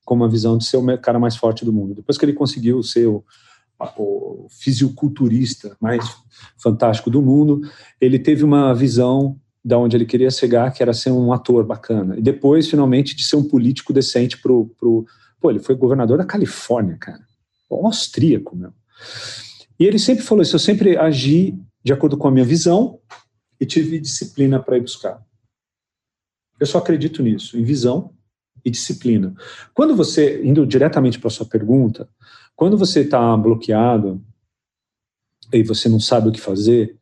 com 0.04 0.14
uma 0.14 0.28
visão 0.28 0.56
de 0.56 0.64
ser 0.64 0.78
o 0.78 0.98
cara 0.98 1.18
mais 1.18 1.36
forte 1.36 1.64
do 1.64 1.72
mundo. 1.72 1.94
Depois 1.94 2.16
que 2.16 2.24
ele 2.24 2.32
conseguiu 2.32 2.82
ser 2.82 3.06
o, 3.06 3.22
o 3.98 4.46
fisiculturista 4.48 5.76
mais 5.78 6.02
fantástico 6.56 7.10
do 7.10 7.20
mundo, 7.20 7.60
ele 8.00 8.18
teve 8.18 8.42
uma 8.42 8.74
visão 8.74 9.38
da 9.62 9.78
onde 9.78 9.96
ele 9.96 10.06
queria 10.06 10.30
chegar, 10.30 10.72
que 10.72 10.82
era 10.82 10.94
ser 10.94 11.10
um 11.10 11.30
ator 11.30 11.62
bacana. 11.62 12.16
E 12.16 12.22
depois, 12.22 12.70
finalmente, 12.70 13.14
de 13.14 13.22
ser 13.22 13.36
um 13.36 13.44
político 13.44 13.92
decente 13.92 14.38
pro, 14.38 14.72
pro... 14.78 15.04
Pô, 15.38 15.50
ele 15.50 15.58
foi 15.58 15.74
governador 15.74 16.16
da 16.16 16.24
Califórnia, 16.24 16.96
cara. 16.98 17.27
Austríaco, 17.70 18.56
meu. 18.56 18.72
E 19.78 19.84
ele 19.84 19.98
sempre 19.98 20.24
falou 20.24 20.42
isso, 20.42 20.56
eu 20.56 20.60
sempre 20.60 20.96
agi 20.96 21.58
de 21.82 21.92
acordo 21.92 22.16
com 22.16 22.28
a 22.28 22.30
minha 22.30 22.44
visão 22.44 22.98
e 23.60 23.66
tive 23.66 23.98
disciplina 23.98 24.60
para 24.60 24.76
ir 24.76 24.80
buscar. 24.80 25.22
Eu 26.58 26.66
só 26.66 26.78
acredito 26.78 27.22
nisso, 27.22 27.56
em 27.56 27.62
visão 27.62 28.12
e 28.64 28.70
disciplina. 28.70 29.34
Quando 29.72 29.94
você, 29.94 30.42
indo 30.44 30.66
diretamente 30.66 31.18
para 31.18 31.28
a 31.28 31.30
sua 31.30 31.46
pergunta, 31.46 32.08
quando 32.56 32.76
você 32.76 33.00
está 33.00 33.36
bloqueado 33.36 34.20
e 35.52 35.62
você 35.62 35.88
não 35.88 36.00
sabe 36.00 36.28
o 36.28 36.32
que 36.32 36.40
fazer, 36.40 36.98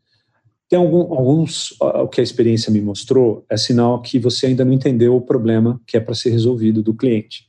tem 0.69 0.79
algum, 0.79 1.15
alguns, 1.15 1.75
o 1.81 2.09
que 2.09 2.21
a 2.21 2.25
experiência 2.25 2.73
me 2.73 2.81
mostrou, 2.81 3.45
é 3.49 3.57
sinal 3.57 4.03
que 4.03 4.19
você 4.19 4.47
ainda 4.47 4.65
não 4.65 4.73
entendeu 4.73 5.17
o 5.17 5.21
problema 5.21 5.81
que 5.87 5.97
é 5.97 6.01
para 6.01 6.15
ser 6.15 6.31
resolvido 6.31 6.83
do 6.83 6.95
cliente. 6.95 7.49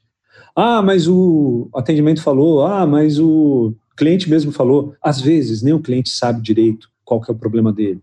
Ah, 0.59 0.81
mas 0.81 1.07
o 1.07 1.69
atendimento 1.71 2.19
falou, 2.19 2.65
ah, 2.65 2.87
mas 2.87 3.19
o 3.19 3.75
cliente 3.95 4.27
mesmo 4.27 4.51
falou, 4.51 4.95
às 4.99 5.21
vezes 5.21 5.61
nem 5.61 5.71
o 5.71 5.79
cliente 5.79 6.09
sabe 6.09 6.41
direito 6.41 6.89
qual 7.05 7.21
que 7.21 7.29
é 7.29 7.33
o 7.33 7.37
problema 7.37 7.71
dele. 7.71 8.01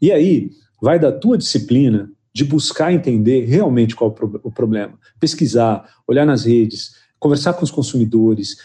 E 0.00 0.12
aí, 0.12 0.52
vai 0.80 0.96
da 0.96 1.10
tua 1.10 1.36
disciplina 1.36 2.08
de 2.32 2.44
buscar 2.44 2.92
entender 2.92 3.46
realmente 3.46 3.96
qual 3.96 4.14
é 4.16 4.24
o 4.44 4.50
problema. 4.52 4.94
Pesquisar, 5.18 5.84
olhar 6.06 6.24
nas 6.24 6.44
redes, 6.44 6.94
conversar 7.18 7.54
com 7.54 7.64
os 7.64 7.70
consumidores, 7.72 8.58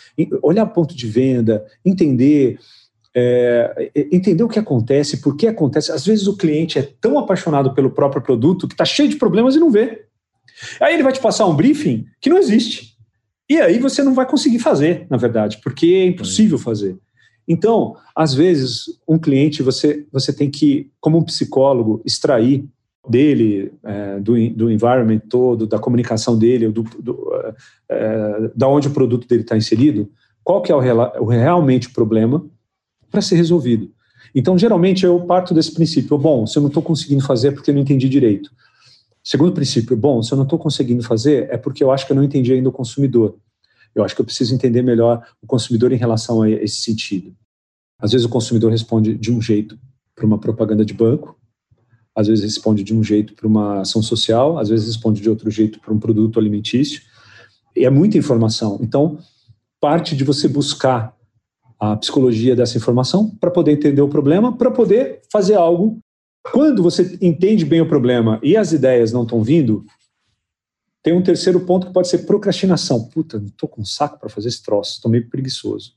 olhar 0.43 0.68
ponto 0.68 0.95
de 0.95 1.07
venda, 1.07 1.65
entender 1.84 2.59
é, 3.15 3.91
entender 4.11 4.43
o 4.43 4.47
que 4.47 4.59
acontece, 4.59 5.22
por 5.22 5.36
que 5.36 5.47
acontece. 5.47 5.91
Às 5.91 6.05
vezes 6.05 6.28
o 6.28 6.38
cliente 6.38 6.78
é 6.78 6.88
tão 7.01 7.18
apaixonado 7.18 7.74
pelo 7.74 7.89
próprio 7.89 8.22
produto 8.22 8.68
que 8.68 8.76
está 8.76 8.86
cheio 8.86 9.09
de 9.09 9.15
problemas 9.15 9.55
e 9.55 9.59
não 9.59 9.72
vê. 9.72 10.05
Aí 10.80 10.93
ele 10.93 11.01
vai 11.01 11.11
te 11.11 11.20
passar 11.20 11.47
um 11.47 11.55
briefing 11.55 12.05
que 12.22 12.30
não 12.30 12.38
existe. 12.38 12.97
E 13.50 13.60
aí 13.60 13.80
você 13.80 14.04
não 14.04 14.14
vai 14.14 14.28
conseguir 14.28 14.60
fazer, 14.60 15.08
na 15.10 15.18
verdade, 15.18 15.60
porque 15.64 15.86
é 15.88 16.06
impossível 16.06 16.58
fazer. 16.58 16.98
Então, 17.48 17.95
às 18.14 18.34
vezes, 18.34 18.86
um 19.08 19.18
cliente 19.18 19.64
você, 19.64 20.06
você 20.12 20.34
tem 20.34 20.50
que, 20.50 20.91
como 21.00 21.18
um 21.18 21.24
psicólogo, 21.24 22.02
extrair 22.06 22.66
dele, 23.08 23.72
é, 23.84 24.20
do, 24.20 24.34
do 24.50 24.70
environment 24.70 25.20
todo, 25.30 25.66
da 25.66 25.80
comunicação 25.80 26.38
dele, 26.38 26.68
do, 26.68 26.84
do, 27.00 27.32
é, 27.89 28.52
da 28.54 28.68
onde 28.68 28.89
o 28.89 28.91
produto 28.91 29.26
dele 29.26 29.43
está 29.43 29.56
inserido, 29.56 30.12
qual 30.43 30.62
que 30.62 30.72
é 30.72 30.76
o, 30.76 30.80
o 31.22 31.26
realmente 31.26 31.88
o 31.88 31.93
problema 31.93 32.45
para 33.10 33.22
ser 33.22 33.38
resolvido. 33.38 33.89
Então, 34.36 34.58
geralmente, 34.58 35.06
eu 35.06 35.20
parto 35.22 35.54
desse 35.54 35.74
princípio, 35.74 36.18
bom, 36.18 36.45
se 36.45 36.58
eu 36.58 36.62
não 36.62 36.68
estou 36.68 36.84
conseguindo 36.84 37.24
fazer 37.24 37.48
é 37.48 37.52
porque 37.52 37.72
eu 37.72 37.76
não 37.76 37.82
entendi 37.82 38.10
direito. 38.10 38.52
Segundo 39.28 39.51
princípio, 39.51 39.97
bom, 39.97 40.23
se 40.23 40.32
eu 40.32 40.38
não 40.38 40.45
estou 40.45 40.57
conseguindo 40.57 41.03
fazer 41.03 41.49
é 41.51 41.57
porque 41.57 41.84
eu 41.84 41.91
acho 41.91 42.05
que 42.05 42.13
eu 42.13 42.15
não 42.15 42.23
entendi 42.23 42.53
ainda 42.53 42.69
o 42.69 42.71
consumidor. 42.71 43.38
Eu 43.93 44.05
acho 44.05 44.15
que 44.15 44.21
eu 44.21 44.25
preciso 44.25 44.55
entender 44.55 44.82
melhor 44.82 45.21
o 45.41 45.45
consumidor 45.45 45.91
em 45.91 45.97
relação 45.97 46.43
a 46.43 46.49
esse 46.49 46.80
sentido. 46.80 47.36
Às 47.99 48.13
vezes 48.13 48.25
o 48.25 48.30
consumidor 48.30 48.71
responde 48.71 49.17
de 49.17 49.30
um 49.30 49.41
jeito 49.41 49.78
para 50.15 50.25
uma 50.25 50.38
propaganda 50.38 50.86
de 50.86 50.93
banco, 50.93 51.38
às 52.15 52.28
vezes 52.28 52.45
responde 52.45 52.86
de 52.86 52.95
um 52.95 53.03
jeito 53.03 53.34
para 53.34 53.45
uma 53.45 53.82
ação 53.82 54.01
social, 54.01 54.57
às 54.57 54.69
vezes 54.69 54.88
responde 54.88 55.19
de 55.19 55.30
outro 55.30 55.51
jeito 55.51 55.78
para 55.82 55.93
um 55.93 55.99
produto 55.99 56.39
alimentício. 56.39 57.01
E 57.75 57.84
é 57.84 57.89
muita 57.89 58.17
informação. 58.17 58.80
Então, 58.82 59.19
parte 59.82 60.15
de 60.15 60.23
você 60.23 60.47
buscar 60.47 61.13
a 61.78 61.97
psicologia 61.97 62.55
dessa 62.55 62.78
informação 62.78 63.30
para 63.41 63.51
poder 63.51 63.73
entender 63.73 64.01
o 64.01 64.07
problema, 64.07 64.55
para 64.55 64.71
poder 64.71 65.19
fazer 65.30 65.55
algo. 65.55 65.99
Quando 66.52 66.82
você 66.82 67.18
entende 67.22 67.66
bem 67.66 67.82
o 67.82 67.88
problema 67.88 68.39
e 68.43 68.56
as 68.56 68.72
ideias 68.72 69.12
não 69.12 69.24
estão 69.24 69.43
vindo, 69.43 69.86
tem 71.04 71.14
um 71.14 71.24
terceiro 71.24 71.62
ponto 71.62 71.88
que 71.88 71.93
pode 71.93 72.08
ser 72.08 72.20
procrastinação. 72.20 73.08
Puta, 73.10 73.39
não 73.39 73.48
estou 73.48 73.70
com 73.70 73.84
saco 73.86 74.20
para 74.20 74.30
fazer 74.30 74.50
esse 74.50 74.64
troço, 74.64 74.93
estou 74.93 75.12
meio 75.12 75.30
preguiçoso. 75.30 75.93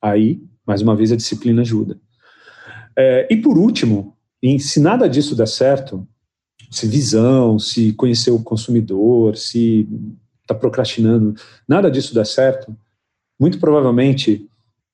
Aí, 0.00 0.42
mais 0.66 0.82
uma 0.82 0.96
vez, 0.96 1.12
a 1.12 1.16
disciplina 1.16 1.62
ajuda. 1.62 2.00
É, 2.96 3.28
e 3.30 3.36
por 3.36 3.56
último, 3.56 4.16
se 4.58 4.80
nada 4.80 5.08
disso 5.08 5.36
der 5.36 5.48
certo, 5.48 6.06
se 6.70 6.86
visão, 6.86 7.58
se 7.58 7.92
conhecer 7.92 8.30
o 8.30 8.42
consumidor, 8.42 9.36
se 9.36 9.88
está 10.40 10.54
procrastinando, 10.54 11.34
nada 11.68 11.90
disso 11.90 12.14
der 12.14 12.26
certo, 12.26 12.76
muito 13.38 13.58
provavelmente 13.58 14.48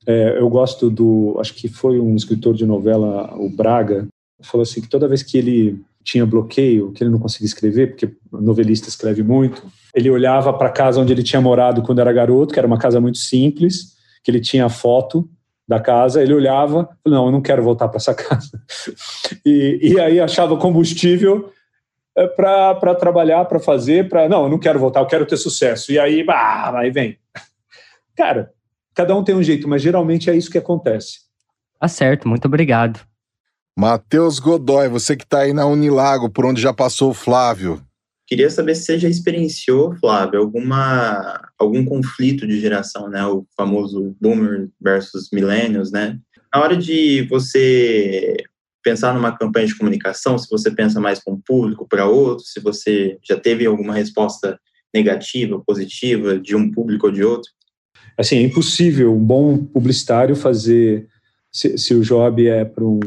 é, 0.07 0.39
eu 0.39 0.49
gosto 0.49 0.91
do, 0.91 1.37
acho 1.39 1.55
que 1.55 1.69
foi 1.69 2.01
um 2.01 2.17
escritor 2.17 2.55
de 2.55 2.67
novela, 2.67 3.35
o 3.37 3.49
Braga, 3.49 4.09
falou 4.43 4.63
assim 4.63 4.81
que 4.81 4.89
toda 4.89 5.09
vez 5.09 5.23
que 5.23 5.37
ele 5.37 5.81
tinha 6.05 6.25
bloqueio, 6.25 6.93
que 6.93 7.03
ele 7.03 7.11
não 7.11 7.19
conseguia 7.19 7.47
escrever, 7.47 7.89
porque 7.89 8.17
novelista 8.33 8.89
escreve 8.89 9.23
muito, 9.23 9.63
ele 9.95 10.11
olhava 10.11 10.53
para 10.53 10.69
a 10.69 10.73
casa 10.73 11.01
onde 11.01 11.13
ele 11.13 11.23
tinha 11.23 11.41
morado 11.41 11.83
quando 11.83 12.01
era 12.01 12.13
garoto, 12.13 12.53
que 12.53 12.59
era 12.59 12.67
uma 12.67 12.79
casa 12.79 13.01
muito 13.01 13.19
simples, 13.19 13.97
que 14.23 14.31
ele 14.31 14.41
tinha 14.41 14.69
foto 14.69 15.29
da 15.67 15.79
casa, 15.79 16.23
ele 16.23 16.33
olhava, 16.33 16.89
não, 17.07 17.27
eu 17.27 17.33
não 17.33 17.43
quero 17.43 17.63
voltar 17.63 17.89
para 17.89 17.99
essa 17.99 18.15
casa. 18.15 18.51
E, 19.45 19.79
e 19.83 20.01
aí 20.01 20.19
achava 20.19 20.57
combustível 20.57 21.53
é, 22.17 22.27
para 22.27 22.95
trabalhar, 22.95 23.45
para 23.45 23.61
fazer, 23.61 24.09
para 24.09 24.29
não, 24.29 24.45
eu 24.45 24.49
não 24.49 24.59
quero 24.59 24.79
voltar, 24.79 25.01
eu 25.01 25.07
quero 25.07 25.27
ter 25.27 25.37
sucesso. 25.37 25.93
E 25.93 25.99
aí, 25.99 26.25
bah, 26.25 26.73
aí 26.79 26.91
vem. 26.91 27.19
Cara, 28.17 28.51
Cada 28.99 29.15
um 29.15 29.23
tem 29.23 29.33
um 29.33 29.43
jeito, 29.45 29.69
mas 29.69 29.81
geralmente 29.81 30.29
é 30.29 30.37
isso 30.37 30.51
que 30.51 30.59
acontece. 30.59 31.21
Tá 31.79 31.87
certo, 31.87 32.27
muito 32.27 32.47
obrigado. 32.47 32.99
Matheus 33.79 34.41
Godoy, 34.41 34.89
você 34.89 35.17
que 35.17 35.23
está 35.23 35.43
aí 35.43 35.53
na 35.53 35.65
Unilago, 35.65 36.29
por 36.29 36.45
onde 36.45 36.61
já 36.61 36.73
passou 36.73 37.11
o 37.11 37.15
Flávio. 37.15 37.81
Queria 38.27 38.51
saber 38.51 38.75
se 38.75 38.83
você 38.83 38.99
já 38.99 39.09
experienciou, 39.09 39.95
Flávio, 40.01 40.41
alguma, 40.41 41.41
algum 41.57 41.85
conflito 41.85 42.45
de 42.45 42.59
geração, 42.59 43.09
né? 43.09 43.25
O 43.25 43.47
famoso 43.57 44.17
boomer 44.21 44.69
versus 44.83 45.29
millennials, 45.33 45.93
né? 45.93 46.19
Na 46.53 46.61
hora 46.61 46.77
de 46.77 47.23
você 47.31 48.37
pensar 48.83 49.15
numa 49.15 49.39
campanha 49.39 49.69
de 49.69 49.79
comunicação, 49.79 50.37
se 50.37 50.51
você 50.51 50.73
pensa 50.73 50.99
mais 50.99 51.23
para 51.23 51.33
um 51.33 51.41
público, 51.41 51.87
para 51.89 52.05
outro, 52.05 52.45
se 52.45 52.59
você 52.59 53.17
já 53.23 53.39
teve 53.39 53.65
alguma 53.65 53.95
resposta 53.95 54.59
negativa, 54.93 55.63
positiva 55.65 56.37
de 56.37 56.57
um 56.57 56.69
público 56.69 57.07
ou 57.07 57.13
de 57.13 57.23
outro? 57.23 57.53
assim, 58.19 58.39
é 58.39 58.43
impossível 58.43 59.15
um 59.15 59.25
bom 59.25 59.57
publicitário 59.57 60.35
fazer, 60.35 61.07
se, 61.53 61.79
se 61.79 61.95
o 61.95 62.03
job 62.03 62.45
é 62.45 62.65
para 62.65 62.85
um, 62.85 62.99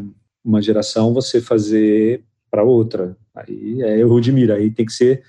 uma 0.44 0.62
geração, 0.62 1.14
você 1.14 1.42
fazer 1.42 2.24
para 2.50 2.64
outra. 2.64 3.16
Aí 3.36 3.82
é 3.82 4.00
erro 4.00 4.20
de 4.20 4.32
mira, 4.32 4.56
aí 4.56 4.70
tem 4.72 4.86
que 4.86 4.94
ser, 4.94 5.24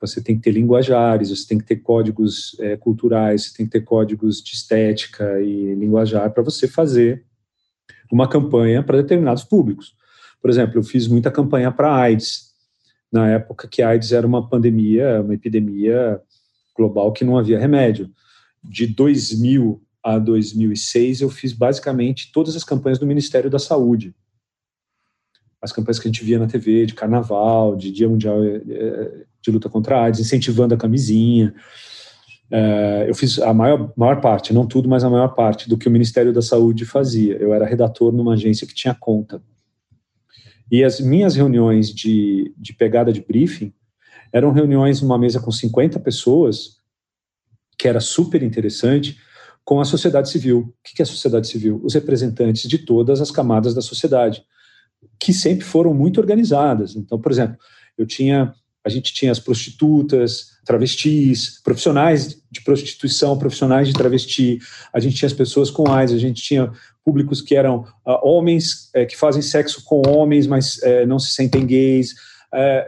você 0.00 0.22
tem 0.22 0.36
que 0.36 0.42
ter 0.42 0.52
linguajares, 0.52 1.30
você 1.30 1.46
tem 1.46 1.58
que 1.58 1.64
ter 1.64 1.76
códigos 1.76 2.56
é, 2.60 2.76
culturais, 2.76 3.44
você 3.44 3.56
tem 3.56 3.66
que 3.66 3.72
ter 3.72 3.80
códigos 3.80 4.42
de 4.42 4.54
estética 4.54 5.40
e 5.40 5.74
linguajar 5.74 6.30
para 6.32 6.42
você 6.42 6.68
fazer 6.68 7.24
uma 8.10 8.28
campanha 8.28 8.82
para 8.82 9.02
determinados 9.02 9.44
públicos. 9.44 9.94
Por 10.40 10.50
exemplo, 10.50 10.78
eu 10.78 10.82
fiz 10.82 11.08
muita 11.08 11.30
campanha 11.30 11.72
para 11.72 11.92
AIDS, 11.92 12.48
na 13.10 13.28
época 13.28 13.66
que 13.66 13.82
a 13.82 13.88
AIDS 13.88 14.12
era 14.12 14.26
uma 14.26 14.48
pandemia, 14.48 15.22
uma 15.22 15.34
epidemia 15.34 16.20
global 16.76 17.12
que 17.12 17.24
não 17.24 17.36
havia 17.36 17.58
remédio 17.58 18.10
de 18.62 18.86
2000 18.86 19.82
a 20.02 20.18
2006, 20.18 21.22
eu 21.22 21.28
fiz 21.28 21.52
basicamente 21.52 22.30
todas 22.32 22.54
as 22.54 22.64
campanhas 22.64 22.98
do 22.98 23.06
Ministério 23.06 23.50
da 23.50 23.58
Saúde. 23.58 24.14
As 25.60 25.72
campanhas 25.72 25.98
que 25.98 26.08
a 26.08 26.10
gente 26.10 26.24
via 26.24 26.38
na 26.38 26.46
TV, 26.46 26.86
de 26.86 26.94
carnaval, 26.94 27.76
de 27.76 27.90
Dia 27.90 28.08
Mundial 28.08 28.42
eh, 28.44 28.62
eh, 28.68 29.24
de 29.42 29.50
Luta 29.50 29.68
contra 29.68 29.98
a 29.98 30.04
AIDS, 30.04 30.20
incentivando 30.20 30.74
a 30.74 30.78
camisinha. 30.78 31.54
Eh, 32.50 33.06
eu 33.08 33.14
fiz 33.14 33.38
a 33.40 33.52
maior, 33.52 33.92
maior 33.96 34.20
parte, 34.20 34.54
não 34.54 34.66
tudo, 34.66 34.88
mas 34.88 35.04
a 35.04 35.10
maior 35.10 35.34
parte 35.34 35.68
do 35.68 35.76
que 35.76 35.88
o 35.88 35.90
Ministério 35.90 36.32
da 36.32 36.42
Saúde 36.42 36.84
fazia. 36.84 37.36
Eu 37.36 37.52
era 37.52 37.66
redator 37.66 38.12
numa 38.12 38.34
agência 38.34 38.66
que 38.66 38.74
tinha 38.74 38.94
conta. 38.94 39.42
E 40.70 40.84
as 40.84 41.00
minhas 41.00 41.34
reuniões 41.34 41.92
de, 41.92 42.52
de 42.56 42.72
pegada 42.74 43.12
de 43.12 43.20
briefing 43.20 43.72
eram 44.32 44.52
reuniões 44.52 45.00
numa 45.00 45.18
mesa 45.18 45.40
com 45.40 45.50
50 45.50 45.98
pessoas, 46.00 46.78
que 47.78 47.88
era 47.88 48.00
super 48.00 48.42
interessante, 48.42 49.18
com 49.64 49.80
a 49.80 49.84
sociedade 49.84 50.28
civil. 50.28 50.60
O 50.60 50.74
que 50.82 51.00
é 51.00 51.04
a 51.04 51.06
sociedade 51.06 51.48
civil? 51.48 51.80
Os 51.82 51.94
representantes 51.94 52.68
de 52.68 52.78
todas 52.78 53.20
as 53.20 53.30
camadas 53.30 53.74
da 53.74 53.80
sociedade, 53.80 54.42
que 55.18 55.32
sempre 55.32 55.64
foram 55.64 55.92
muito 55.92 56.20
organizadas. 56.20 56.94
Então, 56.96 57.20
por 57.20 57.32
exemplo, 57.32 57.56
eu 57.96 58.06
tinha, 58.06 58.54
a 58.84 58.88
gente 58.88 59.12
tinha 59.12 59.32
as 59.32 59.40
prostitutas, 59.40 60.58
travestis, 60.64 61.60
profissionais 61.62 62.40
de 62.50 62.62
prostituição, 62.62 63.38
profissionais 63.38 63.88
de 63.88 63.94
travesti, 63.94 64.58
a 64.92 65.00
gente 65.00 65.16
tinha 65.16 65.26
as 65.26 65.32
pessoas 65.32 65.70
com 65.70 65.90
AIDS, 65.90 66.14
a 66.14 66.18
gente 66.18 66.42
tinha 66.42 66.70
públicos 67.04 67.40
que 67.40 67.56
eram 67.56 67.80
uh, 68.06 68.18
homens 68.22 68.90
uh, 68.94 69.06
que 69.06 69.16
fazem 69.16 69.42
sexo 69.42 69.82
com 69.84 70.02
homens, 70.06 70.46
mas 70.46 70.76
uh, 70.76 71.06
não 71.06 71.18
se 71.18 71.30
sentem 71.30 71.66
gays. 71.66 72.14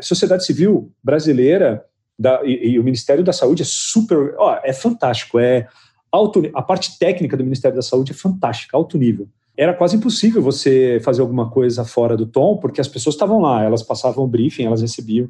sociedade 0.03 0.45
civil 0.45 0.93
brasileira 1.03 1.85
da, 2.19 2.43
e, 2.45 2.73
e, 2.73 2.79
o 2.79 2.85
Ministério 2.85 3.25
da 3.25 3.33
Saúde 3.33 3.63
é 3.63 3.67
super, 3.67 4.35
ó, 4.37 4.61
é 4.63 4.75
fantástico, 4.75 5.39
é 5.39 5.67
alto, 6.13 6.43
a 6.55 6.61
parte 6.63 6.99
técnica 6.99 7.35
do 7.35 7.45
Ministério 7.45 7.77
da 7.77 7.83
Saúde 7.83 8.13
é 8.13 8.15
fantástica, 8.15 8.77
alto 8.77 8.99
nível. 8.99 9.27
Era 9.57 9.75
quase 9.75 9.97
impossível 9.97 10.43
você 10.43 11.01
fazer 11.03 11.21
alguma 11.21 11.51
coisa 11.51 11.85
fora 11.85 12.17
do 12.17 12.27
tom, 12.27 12.57
porque 12.57 12.81
as 12.81 12.89
pessoas 12.89 13.15
estavam 13.15 13.41
lá, 13.41 13.63
elas 13.63 13.83
passavam 13.83 14.25
o 14.25 14.29
briefing, 14.29 14.65
elas 14.65 14.81
recebiam. 14.81 15.29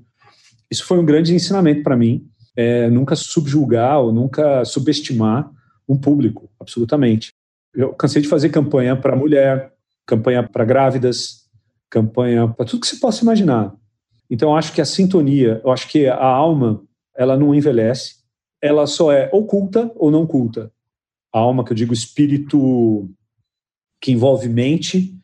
Isso 0.70 0.84
foi 0.84 0.98
um 0.98 1.04
grande 1.04 1.34
ensinamento 1.34 1.82
para 1.82 1.96
mim, 1.96 2.28
é, 2.54 2.88
nunca 2.88 3.16
subjulgar 3.16 4.00
ou 4.00 4.12
nunca 4.12 4.64
subestimar 4.64 5.50
um 5.88 5.96
público, 5.96 6.48
absolutamente. 6.60 7.32
Eu 7.74 7.92
cansei 7.94 8.22
de 8.22 8.28
fazer 8.28 8.50
campanha 8.50 8.94
para 8.94 9.16
mulher, 9.16 9.72
campanha 10.06 10.42
para 10.42 10.64
grávidas, 10.64 11.48
campanha 11.88 12.48
para 12.48 12.64
tudo 12.64 12.80
que 12.80 12.86
você 12.86 12.96
possa 12.96 13.22
imaginar. 13.22 13.74
Então, 14.30 14.56
acho 14.56 14.72
que 14.72 14.80
a 14.80 14.84
sintonia, 14.84 15.60
eu 15.64 15.72
acho 15.72 15.88
que 15.88 16.06
a 16.06 16.24
alma, 16.24 16.82
ela 17.16 17.36
não 17.36 17.52
envelhece, 17.52 18.20
ela 18.62 18.86
só 18.86 19.12
é 19.12 19.28
oculta 19.32 19.90
ou 19.96 20.10
não 20.10 20.26
culta. 20.26 20.70
A 21.32 21.38
alma, 21.38 21.64
que 21.64 21.72
eu 21.72 21.76
digo 21.76 21.92
espírito 21.92 23.10
que 24.00 24.12
envolve 24.12 24.48
mente, 24.48 25.14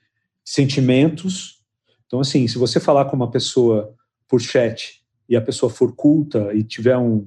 sentimentos. 0.45 1.63
Então, 2.07 2.21
assim, 2.21 2.47
se 2.47 2.59
você 2.59 2.79
falar 2.79 3.07
com 3.07 3.17
uma 3.17 3.31
pessoa 3.31 3.95
por 4.29 4.41
chat 4.41 5.03
e 5.29 5.37
a 5.37 5.41
pessoa 5.41 5.71
for 5.71 5.95
culta 5.95 6.53
e 6.55 6.63
tiver 6.63 6.97
um, 6.97 7.27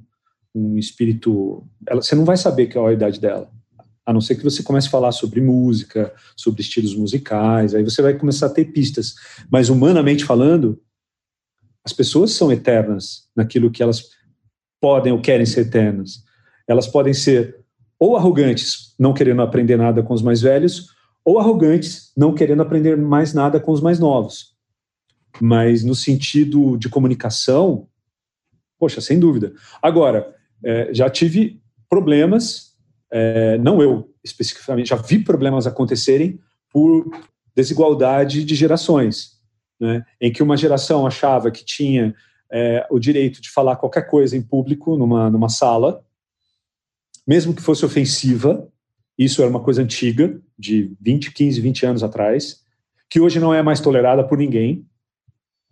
um 0.54 0.78
espírito, 0.78 1.66
ela, 1.88 2.02
você 2.02 2.16
não 2.16 2.26
vai 2.26 2.38
saber 2.38 2.68
qual 2.68 2.88
é 2.88 2.91
a 2.91 2.93
idade 2.93 3.20
dela. 3.20 3.52
A 4.06 4.14
não 4.14 4.22
ser 4.22 4.36
que 4.36 4.43
você 4.43 4.64
comece 4.64 4.88
a 4.88 4.91
falar 4.91 5.12
sobre 5.12 5.39
música, 5.39 6.14
sobre 6.36 6.62
estilos 6.62 6.95
musicais, 6.95 7.76
aí 7.76 7.84
você 7.84 8.02
vai 8.02 8.18
começar 8.18 8.47
a 8.47 8.50
ter 8.50 8.66
pistas. 8.66 9.16
Mas 9.52 9.70
humanamente 9.70 10.26
falando, 10.26 10.82
as 11.86 11.93
pessoas 11.93 12.32
são 12.32 12.52
eternas 12.52 13.28
naquilo 13.36 13.70
que 13.70 13.84
elas 13.84 14.10
podem 14.82 15.12
ou 15.12 15.22
querem 15.22 15.45
ser 15.45 15.62
eternas. 15.62 16.24
Elas 16.68 16.88
podem 16.88 17.14
ser 17.14 17.60
ou 18.00 18.16
arrogantes, 18.16 18.95
não 18.97 19.14
querendo 19.14 19.41
aprender 19.41 19.78
nada 19.78 20.02
com 20.02 20.14
os 20.14 20.22
mais 20.22 20.41
velhos, 20.41 20.88
ou 21.24 21.39
arrogantes, 21.39 22.11
não 22.15 22.34
querendo 22.34 22.61
aprender 22.61 22.97
mais 22.97 23.34
nada 23.34 23.59
com 23.59 23.72
os 23.72 23.82
mais 23.82 23.99
novos. 23.99 24.55
Mas 25.39 25.84
no 25.84 25.93
sentido 25.93 26.78
de 26.78 26.89
comunicação, 26.89 27.88
poxa, 28.80 29.01
sem 29.01 29.20
dúvida. 29.20 29.53
Agora, 29.82 30.36
é, 30.63 30.93
já 30.93 31.09
tive 31.09 31.61
problemas, 31.89 32.76
é, 33.11 33.57
não 33.57 33.82
eu 33.82 34.09
especificamente, 34.24 34.89
já 34.89 34.95
vi 34.95 35.20
problemas 35.20 35.65
acontecerem 35.65 36.39
por 36.72 37.09
desigualdade 37.55 38.43
de 38.43 38.55
gerações, 38.55 39.39
né, 39.80 40.03
em 40.20 40.32
que 40.32 40.43
uma 40.43 40.57
geração 40.57 41.05
achava 41.05 41.51
que 41.51 41.63
tinha 41.63 42.13
é, 42.51 42.86
o 42.89 42.99
direito 42.99 43.41
de 43.41 43.49
falar 43.49 43.76
qualquer 43.76 44.07
coisa 44.07 44.36
em 44.36 44.41
público 44.41 44.97
numa, 44.97 45.30
numa 45.30 45.49
sala, 45.49 46.03
mesmo 47.28 47.53
que 47.53 47.61
fosse 47.61 47.86
ofensiva, 47.86 48.67
isso 49.20 49.41
era 49.41 49.49
uma 49.49 49.59
coisa 49.59 49.82
antiga, 49.82 50.39
de 50.57 50.93
20, 51.01 51.34
15, 51.34 51.59
20 51.59 51.86
anos 51.86 52.03
atrás, 52.03 52.61
que 53.09 53.20
hoje 53.20 53.38
não 53.38 53.53
é 53.53 53.61
mais 53.61 53.82
tolerada 53.82 54.24
por 54.24 54.38
ninguém. 54.38 54.86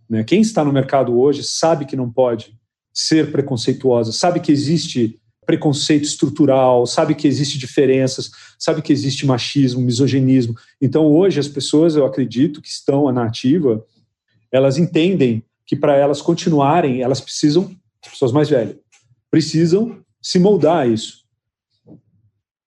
Né? 0.10 0.22
Quem 0.26 0.42
está 0.42 0.66
no 0.66 0.74
mercado 0.74 1.18
hoje 1.18 1.44
sabe 1.44 1.86
que 1.86 1.96
não 1.96 2.12
pode 2.12 2.54
ser 2.94 3.32
preconceituosa, 3.32 4.12
sabe 4.12 4.42
que 4.42 4.52
existe 4.52 5.18
preconceito 5.46 6.04
estrutural, 6.04 6.86
sabe 6.86 7.16
que 7.16 7.26
existe 7.26 7.58
diferenças, 7.58 8.30
sabe 8.60 8.82
que 8.82 8.92
existe 8.92 9.26
machismo, 9.26 9.80
misoginismo. 9.82 10.54
Então, 10.82 11.06
hoje, 11.06 11.40
as 11.40 11.48
pessoas, 11.48 11.96
eu 11.96 12.06
acredito, 12.06 12.62
que 12.62 12.68
estão 12.68 13.10
na 13.14 13.24
ativa, 13.24 13.82
elas 14.52 14.78
entendem 14.78 15.42
que 15.66 15.76
para 15.76 15.96
elas 15.96 16.22
continuarem, 16.22 17.02
elas 17.02 17.22
precisam, 17.22 17.74
as 18.04 18.12
pessoas 18.12 18.34
mais 18.34 18.50
velhas, 18.50 18.76
precisam 19.32 20.00
se 20.22 20.38
moldar 20.38 20.80
a 20.80 20.88
isso. 20.88 21.17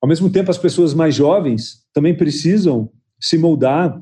Ao 0.01 0.09
mesmo 0.09 0.30
tempo, 0.30 0.51
as 0.51 0.59
pessoas 0.59 0.94
mais 0.94 1.14
jovens 1.14 1.84
também 1.92 2.16
precisam 2.16 2.90
se 3.20 3.36
moldar 3.36 4.01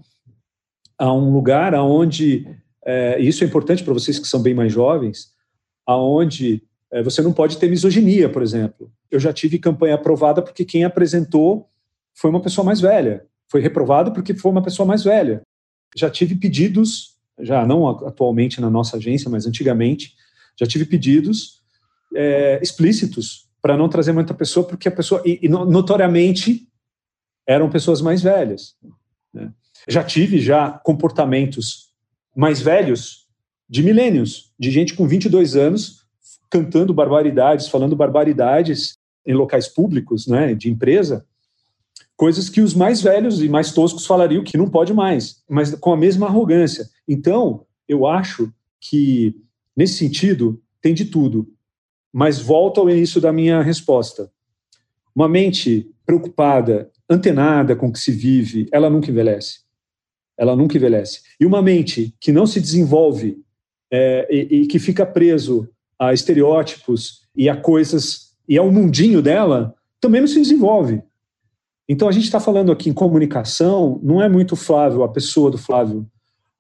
a 0.97 1.13
um 1.13 1.33
lugar 1.33 1.75
aonde, 1.75 2.47
é, 2.85 3.21
e 3.21 3.27
isso 3.27 3.43
é 3.43 3.47
importante 3.47 3.83
para 3.83 3.93
vocês 3.93 4.19
que 4.19 4.29
são 4.29 4.41
bem 4.41 4.55
mais 4.55 4.73
jovens, 4.73 5.33
aonde 5.87 6.63
é, 6.93 7.03
você 7.03 7.21
não 7.21 7.33
pode 7.33 7.59
ter 7.59 7.69
misoginia, 7.69 8.29
por 8.29 8.43
exemplo. 8.43 8.93
Eu 9.11 9.19
já 9.19 9.33
tive 9.33 9.59
campanha 9.59 9.95
aprovada 9.95 10.41
porque 10.41 10.65
quem 10.65 10.85
apresentou 10.85 11.69
foi 12.15 12.31
uma 12.31 12.41
pessoa 12.41 12.65
mais 12.65 12.81
velha. 12.81 13.25
Foi 13.49 13.61
reprovado 13.61 14.13
porque 14.13 14.35
foi 14.35 14.51
uma 14.51 14.63
pessoa 14.63 14.87
mais 14.87 15.03
velha. 15.03 15.43
Já 15.97 16.11
tive 16.11 16.37
pedidos, 16.37 17.17
já 17.41 17.67
não 17.67 17.89
atualmente 17.89 18.61
na 18.61 18.71
nossa 18.71 18.99
agência, 18.99 19.31
mas 19.31 19.47
antigamente, 19.47 20.15
já 20.59 20.67
tive 20.67 20.85
pedidos 20.85 21.63
é, 22.15 22.61
explícitos 22.63 23.48
para 23.61 23.77
não 23.77 23.89
trazer 23.89 24.13
muita 24.13 24.35
pessoa, 24.35 24.67
porque 24.67 24.89
a 24.89 24.93
pessoa, 24.93 25.23
e, 25.25 25.41
e 25.43 25.49
notoriamente, 25.49 26.69
eram 27.47 27.71
pessoas 27.71 28.01
mais 28.01 28.23
velhas. 28.23 28.77
Né? 29.33 29.53
Já 29.89 30.05
tive 30.05 30.39
já 30.39 30.71
comportamentos 30.71 31.89
mais 32.37 32.61
velhos 32.61 33.27
de 33.69 33.83
milênios, 33.83 34.53
de 34.59 34.71
gente 34.71 34.95
com 34.95 35.07
22 35.07 35.57
anos 35.57 36.07
cantando 36.51 36.95
barbaridades, 36.95 37.69
falando 37.69 37.95
barbaridades 37.95 38.97
em 39.27 39.35
locais 39.35 39.69
públicos, 39.69 40.27
né, 40.27 40.55
de 40.55 40.71
empresa, 40.71 41.27
coisas 42.17 42.49
que 42.49 42.61
os 42.61 42.75
mais 42.75 43.03
velhos 43.03 43.43
e 43.43 43.49
mais 43.49 43.73
toscos 43.73 44.07
falariam 44.07 44.43
que 44.43 44.57
não 44.57 44.69
pode 44.69 44.93
mais, 44.95 45.43
mas 45.49 45.75
com 45.75 45.93
a 45.93 45.97
mesma 45.97 46.27
arrogância. 46.27 46.89
Então, 47.07 47.67
eu 47.87 48.07
acho 48.07 48.53
que 48.81 49.37
nesse 49.77 49.95
sentido 49.95 50.61
tem 50.81 50.95
de 50.95 51.05
tudo. 51.05 51.49
Mas 52.19 52.41
volto 52.41 52.81
ao 52.81 52.91
início 52.91 53.21
da 53.21 53.33
minha 53.33 53.63
resposta. 53.63 54.29
Uma 55.15 55.29
mente 55.29 55.89
preocupada, 56.05 56.91
antenada 57.09 57.77
com 57.77 57.87
o 57.87 57.93
que 57.93 58.01
se 58.01 58.11
vive, 58.11 58.67
ela 58.73 58.91
nunca 58.91 59.09
envelhece. 59.09 59.61
Ela 60.37 60.57
nunca 60.57 60.77
envelhece. 60.77 61.21
E 61.39 61.47
uma 61.47 61.63
mente 61.63 62.13
que 62.21 62.33
não 62.33 62.45
se 62.45 62.61
desenvolve 62.61 63.41
é, 63.89 64.27
e, 64.29 64.63
e 64.63 64.67
que 64.67 64.81
fica 64.81 65.07
preso 65.07 65.69
a 65.97 66.13
estereótipos 66.13 67.23
e 67.37 67.49
a 67.49 67.55
coisas 67.57 68.35
e 68.49 68.59
ao 68.59 68.69
mundinho 68.69 69.23
dela, 69.23 69.73
também 70.01 70.21
não 70.21 70.27
se 70.27 70.41
desenvolve. 70.41 71.01
Então 71.89 72.09
a 72.09 72.13
gente 72.13 72.25
está 72.25 72.41
falando 72.41 72.73
aqui 72.73 72.91
em 72.91 72.95
comunicação, 72.95 74.01
não 74.03 74.21
é 74.21 74.29
muito 74.29 74.57
Flávio, 74.57 75.05
a 75.05 75.09
pessoa 75.09 75.53
do 75.53 75.59
Flávio, 75.59 76.05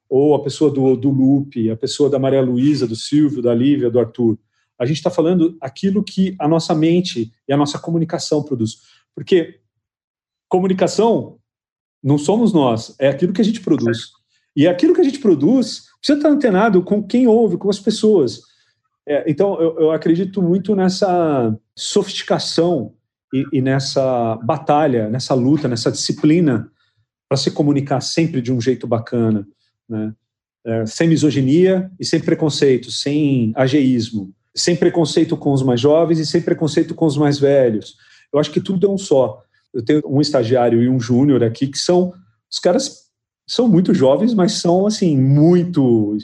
ou 0.08 0.36
a 0.36 0.40
pessoa 0.40 0.70
do, 0.70 0.96
do 0.96 1.10
Lupe, 1.10 1.68
a 1.68 1.76
pessoa 1.76 2.08
da 2.08 2.16
Maria 2.16 2.42
Luísa, 2.42 2.86
do 2.86 2.94
Silvio, 2.94 3.42
da 3.42 3.52
Lívia, 3.52 3.90
do 3.90 3.98
Arthur. 3.98 4.38
A 4.78 4.86
gente 4.86 4.98
está 4.98 5.10
falando 5.10 5.56
aquilo 5.60 6.04
que 6.04 6.36
a 6.38 6.46
nossa 6.46 6.74
mente 6.74 7.32
e 7.48 7.52
a 7.52 7.56
nossa 7.56 7.78
comunicação 7.78 8.42
produz. 8.42 8.76
Porque 9.14 9.60
comunicação 10.48 11.38
não 12.02 12.16
somos 12.16 12.52
nós, 12.52 12.94
é 12.98 13.08
aquilo 13.08 13.32
que 13.32 13.40
a 13.40 13.44
gente 13.44 13.60
produz. 13.60 13.98
E 14.56 14.66
aquilo 14.66 14.94
que 14.94 15.00
a 15.00 15.04
gente 15.04 15.18
produz 15.18 15.84
precisa 15.98 16.18
estar 16.18 16.28
antenado 16.28 16.82
com 16.82 17.02
quem 17.02 17.26
ouve, 17.26 17.56
com 17.56 17.68
as 17.68 17.78
pessoas. 17.78 18.40
É, 19.06 19.24
então, 19.30 19.60
eu, 19.60 19.78
eu, 19.78 19.90
acredito 19.90 20.42
muito 20.42 20.76
nessa 20.76 21.56
sofisticação 21.76 22.94
e, 23.32 23.44
e, 23.52 23.62
nessa 23.62 24.36
batalha, 24.44 25.08
nessa 25.08 25.34
luta, 25.34 25.66
nessa 25.66 25.90
disciplina 25.90 26.70
para 27.28 27.36
se 27.36 27.50
comunicar 27.50 28.00
sempre 28.00 28.40
de 28.40 28.52
um 28.52 28.60
jeito 28.60 28.86
bacana, 28.86 29.46
né? 29.88 30.14
É, 30.66 30.84
sem 30.84 31.08
misoginia 31.08 31.90
e 31.98 32.04
sem 32.04 32.20
preconceito, 32.20 32.90
sem 32.90 33.52
ageísmo, 33.54 34.34
sem 34.58 34.76
preconceito 34.76 35.36
com 35.36 35.52
os 35.52 35.62
mais 35.62 35.80
jovens 35.80 36.18
e 36.18 36.26
sem 36.26 36.40
preconceito 36.40 36.94
com 36.94 37.06
os 37.06 37.16
mais 37.16 37.38
velhos. 37.38 37.96
Eu 38.32 38.38
acho 38.38 38.50
que 38.50 38.60
tudo 38.60 38.86
é 38.86 38.90
um 38.90 38.98
só. 38.98 39.42
Eu 39.72 39.84
tenho 39.84 40.02
um 40.06 40.20
estagiário 40.20 40.82
e 40.82 40.88
um 40.88 40.98
júnior 40.98 41.42
aqui 41.42 41.66
que 41.66 41.78
são 41.78 42.12
os 42.50 42.58
caras 42.58 43.08
são 43.46 43.68
muito 43.68 43.94
jovens, 43.94 44.34
mas 44.34 44.52
são 44.52 44.86
assim 44.86 45.16
muito 45.16 46.16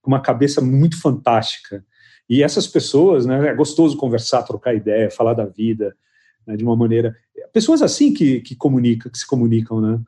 com 0.00 0.10
uma 0.10 0.20
cabeça 0.20 0.60
muito 0.60 1.00
fantástica 1.00 1.84
e 2.30 2.44
essas 2.44 2.68
pessoas, 2.68 3.26
né, 3.26 3.48
é 3.48 3.54
gostoso 3.54 3.96
conversar, 3.96 4.44
trocar 4.44 4.72
ideia, 4.72 5.10
falar 5.10 5.34
da 5.34 5.44
vida, 5.44 5.96
né, 6.46 6.56
de 6.56 6.62
uma 6.62 6.76
maneira. 6.76 7.16
Pessoas 7.52 7.82
assim 7.82 8.14
que, 8.14 8.40
que 8.40 8.54
comunicam, 8.54 9.10
que 9.10 9.18
se 9.18 9.26
comunicam, 9.26 9.80
né? 9.80 9.98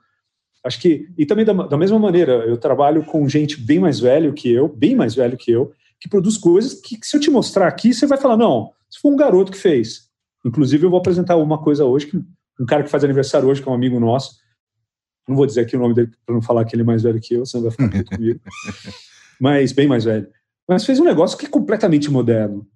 Acho 0.64 0.80
que. 0.80 1.08
E 1.18 1.26
também 1.26 1.44
da, 1.44 1.52
da 1.52 1.76
mesma 1.76 1.98
maneira, 1.98 2.44
eu 2.46 2.56
trabalho 2.56 3.04
com 3.04 3.28
gente 3.28 3.60
bem 3.60 3.80
mais 3.80 3.98
velho 3.98 4.32
que 4.32 4.48
eu, 4.48 4.68
bem 4.68 4.94
mais 4.94 5.16
velho 5.16 5.36
que 5.36 5.50
eu, 5.50 5.72
que 6.02 6.08
produz 6.08 6.36
coisas 6.36 6.74
que, 6.74 6.98
que 6.98 7.06
se 7.06 7.16
eu 7.16 7.20
te 7.20 7.30
mostrar 7.30 7.68
aqui, 7.68 7.94
você 7.94 8.06
vai 8.06 8.18
falar: 8.18 8.36
não, 8.36 8.72
se 8.90 9.00
foi 9.00 9.12
um 9.12 9.16
garoto 9.16 9.52
que 9.52 9.58
fez. 9.58 10.10
Inclusive, 10.44 10.84
eu 10.84 10.90
vou 10.90 10.98
apresentar 10.98 11.36
uma 11.36 11.62
coisa 11.62 11.84
hoje, 11.84 12.08
que 12.08 12.16
um 12.16 12.66
cara 12.66 12.82
que 12.82 12.90
faz 12.90 13.04
aniversário 13.04 13.48
hoje, 13.48 13.62
que 13.62 13.68
é 13.68 13.70
um 13.70 13.74
amigo 13.74 14.00
nosso, 14.00 14.36
não 15.28 15.36
vou 15.36 15.46
dizer 15.46 15.60
aqui 15.60 15.76
o 15.76 15.78
nome 15.78 15.94
dele 15.94 16.10
para 16.26 16.34
não 16.34 16.42
falar 16.42 16.64
que 16.64 16.74
ele 16.74 16.82
é 16.82 16.84
mais 16.84 17.02
velho 17.02 17.20
que 17.20 17.34
eu, 17.34 17.46
senão 17.46 17.62
vai 17.62 17.70
ficar 17.70 17.88
puto 17.88 18.16
comigo, 18.16 18.40
mas 19.40 19.72
bem 19.72 19.86
mais 19.86 20.04
velho 20.04 20.28
mas 20.68 20.84
fez 20.84 20.98
um 21.00 21.04
negócio 21.04 21.36
que 21.36 21.46
é 21.46 21.48
completamente 21.48 22.10
moderno. 22.10 22.66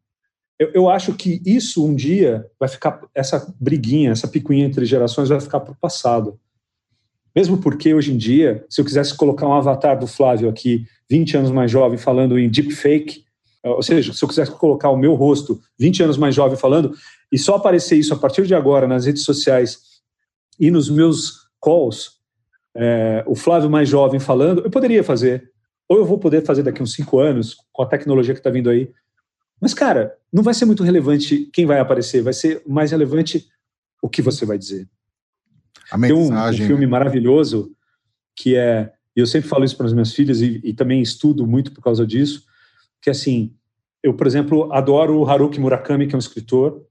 Eu, 0.58 0.70
eu, 0.72 0.88
acho 0.88 1.14
que 1.14 1.40
isso 1.44 1.84
um 1.84 1.94
dia 1.94 2.46
vai 2.58 2.68
ficar, 2.68 3.00
essa 3.14 3.54
briguinha, 3.60 4.10
essa 4.10 4.26
picuinha 4.26 4.64
entre 4.64 4.84
gerações 4.86 5.28
vai 5.28 5.40
ficar 5.40 5.60
para 5.60 5.72
o 5.72 5.76
passado. 5.76 6.38
Mesmo 7.34 7.58
porque 7.58 7.92
hoje 7.92 8.12
em 8.12 8.16
dia, 8.16 8.64
se 8.68 8.80
eu 8.80 8.84
quisesse 8.84 9.14
colocar 9.14 9.46
um 9.46 9.52
avatar 9.52 9.98
do 9.98 10.06
Flávio 10.06 10.48
aqui, 10.48 10.86
20 11.10 11.36
anos 11.36 11.50
mais 11.50 11.70
jovem, 11.70 11.98
falando 11.98 12.38
em 12.38 12.48
deepfake, 12.48 13.24
ou 13.62 13.82
seja, 13.82 14.12
se 14.12 14.22
eu 14.22 14.28
quisesse 14.28 14.52
colocar 14.52 14.90
o 14.90 14.96
meu 14.96 15.14
rosto 15.14 15.60
20 15.78 16.04
anos 16.04 16.16
mais 16.16 16.34
jovem 16.34 16.56
falando, 16.56 16.94
e 17.32 17.38
só 17.38 17.56
aparecer 17.56 17.96
isso 17.96 18.14
a 18.14 18.16
partir 18.16 18.46
de 18.46 18.54
agora 18.54 18.86
nas 18.86 19.06
redes 19.06 19.24
sociais 19.24 19.80
e 20.58 20.70
nos 20.70 20.88
meus 20.88 21.48
calls, 21.60 22.12
é, 22.74 23.24
o 23.26 23.34
Flávio 23.34 23.68
mais 23.68 23.88
jovem 23.88 24.20
falando, 24.20 24.62
eu 24.62 24.70
poderia 24.70 25.02
fazer 25.02 25.50
ou 25.88 25.98
eu 25.98 26.04
vou 26.04 26.18
poder 26.18 26.44
fazer 26.44 26.62
daqui 26.62 26.82
uns 26.82 26.92
cinco 26.92 27.18
anos, 27.18 27.56
com 27.72 27.82
a 27.82 27.86
tecnologia 27.86 28.34
que 28.34 28.40
está 28.40 28.50
vindo 28.50 28.68
aí. 28.68 28.90
Mas, 29.60 29.72
cara, 29.72 30.16
não 30.32 30.42
vai 30.42 30.52
ser 30.52 30.64
muito 30.64 30.82
relevante 30.82 31.48
quem 31.52 31.64
vai 31.64 31.78
aparecer, 31.78 32.22
vai 32.22 32.32
ser 32.32 32.62
mais 32.66 32.90
relevante 32.90 33.48
o 34.02 34.08
que 34.08 34.20
você 34.20 34.44
vai 34.44 34.58
dizer. 34.58 34.88
A 35.90 35.96
mensagem. 35.96 36.28
Tem 36.28 36.36
um, 36.36 36.50
um 36.50 36.66
filme 36.66 36.86
né? 36.86 36.90
maravilhoso 36.90 37.72
que 38.34 38.56
é, 38.56 38.92
e 39.16 39.20
eu 39.20 39.26
sempre 39.26 39.48
falo 39.48 39.64
isso 39.64 39.76
para 39.76 39.86
as 39.86 39.94
minhas 39.94 40.12
filhas 40.12 40.42
e, 40.42 40.60
e, 40.62 40.74
também 40.74 41.00
estudo 41.00 41.46
muito 41.46 41.72
por 41.72 41.82
causa 41.82 42.06
disso, 42.06 42.44
que 43.00 43.08
assim, 43.08 43.54
eu, 44.02 44.12
por 44.12 44.26
exemplo, 44.26 44.70
adoro 44.72 45.18
o 45.18 45.26
Haruki 45.26 45.58
Murakami, 45.58 46.06
que 46.06 46.14
é 46.14 46.16
um 46.16 46.20
escritor, 46.20 46.84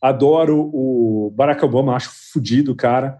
adoro 0.00 0.70
o 0.72 1.32
Barack 1.34 1.64
Obama, 1.64 1.96
acho 1.96 2.10
fodido 2.32 2.74
cara. 2.74 3.18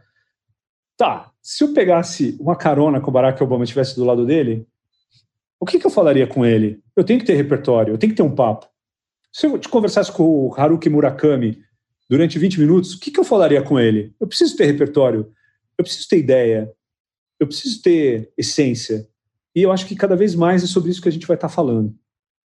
Tá, 0.98 1.30
se 1.42 1.64
eu 1.64 1.72
pegasse 1.72 2.36
uma 2.38 2.54
carona 2.54 3.00
com 3.00 3.10
o 3.10 3.12
Barack 3.12 3.42
Obama 3.42 3.62
e 3.62 3.64
estivesse 3.64 3.96
do 3.96 4.04
lado 4.04 4.26
dele, 4.26 4.66
o 5.58 5.64
que, 5.64 5.78
que 5.78 5.86
eu 5.86 5.90
falaria 5.90 6.26
com 6.26 6.44
ele? 6.44 6.80
Eu 6.94 7.04
tenho 7.04 7.18
que 7.18 7.26
ter 7.26 7.34
repertório, 7.34 7.94
eu 7.94 7.98
tenho 7.98 8.12
que 8.12 8.16
ter 8.16 8.22
um 8.22 8.34
papo. 8.34 8.68
Se 9.32 9.46
eu 9.46 9.58
te 9.58 9.68
conversasse 9.68 10.12
com 10.12 10.22
o 10.22 10.54
Haruki 10.54 10.90
Murakami 10.90 11.58
durante 12.08 12.38
20 12.38 12.60
minutos, 12.60 12.94
o 12.94 13.00
que, 13.00 13.10
que 13.10 13.18
eu 13.18 13.24
falaria 13.24 13.62
com 13.62 13.80
ele? 13.80 14.14
Eu 14.20 14.26
preciso 14.26 14.56
ter 14.56 14.66
repertório, 14.66 15.32
eu 15.78 15.84
preciso 15.84 16.08
ter 16.08 16.18
ideia, 16.18 16.70
eu 17.38 17.46
preciso 17.46 17.82
ter 17.82 18.32
essência. 18.36 19.06
E 19.54 19.62
eu 19.62 19.72
acho 19.72 19.86
que 19.86 19.96
cada 19.96 20.16
vez 20.16 20.34
mais 20.34 20.62
é 20.62 20.66
sobre 20.66 20.90
isso 20.90 21.00
que 21.00 21.08
a 21.08 21.12
gente 21.12 21.26
vai 21.26 21.36
estar 21.36 21.48
falando. 21.48 21.94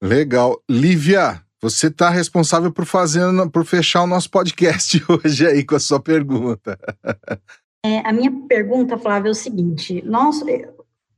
Legal. 0.03 0.63
Lívia, 0.71 1.43
você 1.61 1.89
está 1.89 2.11
responsável 2.11 2.73
por 2.73 2.85
fazer, 2.85 3.23
por 3.53 3.65
fechar 3.65 4.03
o 4.03 4.07
nosso 4.07 4.31
podcast 4.31 5.03
hoje 5.09 5.47
aí 5.47 5.65
com 5.65 5.75
a 5.75 5.81
sua 5.81 6.01
pergunta. 6.01 6.79
É, 7.85 7.99
a 8.07 8.13
minha 8.13 8.31
pergunta, 8.47 8.99
Flávia, 8.99 9.29
é 9.29 9.33
o 9.33 9.35
seguinte: 9.35 10.03
nós 10.05 10.43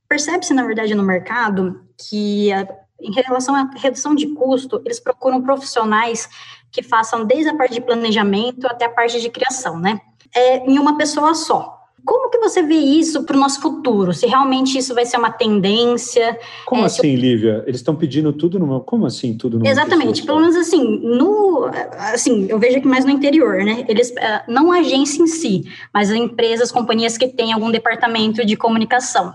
percebe-se, 0.09 0.55
na 0.55 0.65
verdade, 0.65 0.95
no 0.95 1.03
mercado 1.03 1.85
que 1.97 2.53
a, 2.53 2.67
em 3.01 3.13
relação 3.13 3.55
à 3.55 3.71
redução 3.77 4.15
de 4.15 4.29
custo, 4.29 4.81
eles 4.85 5.01
procuram 5.01 5.43
profissionais 5.43 6.29
que 6.73 6.83
façam 6.83 7.25
desde 7.25 7.51
a 7.51 7.57
parte 7.57 7.75
de 7.75 7.81
planejamento 7.81 8.67
até 8.67 8.85
a 8.85 8.91
parte 8.91 9.21
de 9.21 9.29
criação, 9.29 9.79
né? 9.79 10.01
É, 10.35 10.59
em 10.59 10.79
uma 10.79 10.97
pessoa 10.97 11.35
só. 11.35 11.80
Como 12.05 12.31
que 12.31 12.39
você 12.39 12.63
vê 12.63 12.75
isso 12.75 13.25
para 13.25 13.37
o 13.37 13.41
nosso 13.41 13.61
futuro? 13.61 14.13
Se 14.13 14.27
realmente 14.27 14.79
isso 14.79 14.95
vai 14.95 15.05
ser 15.05 15.17
uma 15.17 15.31
tendência? 15.31 16.39
Como 16.67 16.83
é, 16.83 16.87
assim, 16.87 17.15
eu... 17.15 17.21
Lívia? 17.21 17.65
Eles 17.67 17.81
estão 17.81 17.95
pedindo 17.95 18.33
tudo 18.33 18.59
numa... 18.59 18.81
Como 18.81 19.07
assim, 19.07 19.37
tudo 19.37 19.59
numa 19.59 19.69
Exatamente. 19.69 20.25
Pelo 20.25 20.41
menos 20.41 20.57
assim, 20.57 21.01
no... 21.03 21.71
Assim, 22.13 22.47
eu 22.49 22.59
vejo 22.59 22.79
aqui 22.79 22.87
mais 22.87 23.05
no 23.05 23.11
interior, 23.11 23.65
né? 23.65 23.85
Eles... 23.89 24.13
Eh, 24.17 24.43
não 24.49 24.73
a 24.73 24.79
agência 24.79 25.23
em 25.23 25.27
si, 25.27 25.65
mas 25.93 26.11
as 26.11 26.17
empresas, 26.17 26.73
companhias 26.73 27.19
que 27.19 27.29
têm 27.29 27.53
algum 27.53 27.71
departamento 27.71 28.45
de 28.45 28.57
comunicação. 28.57 29.33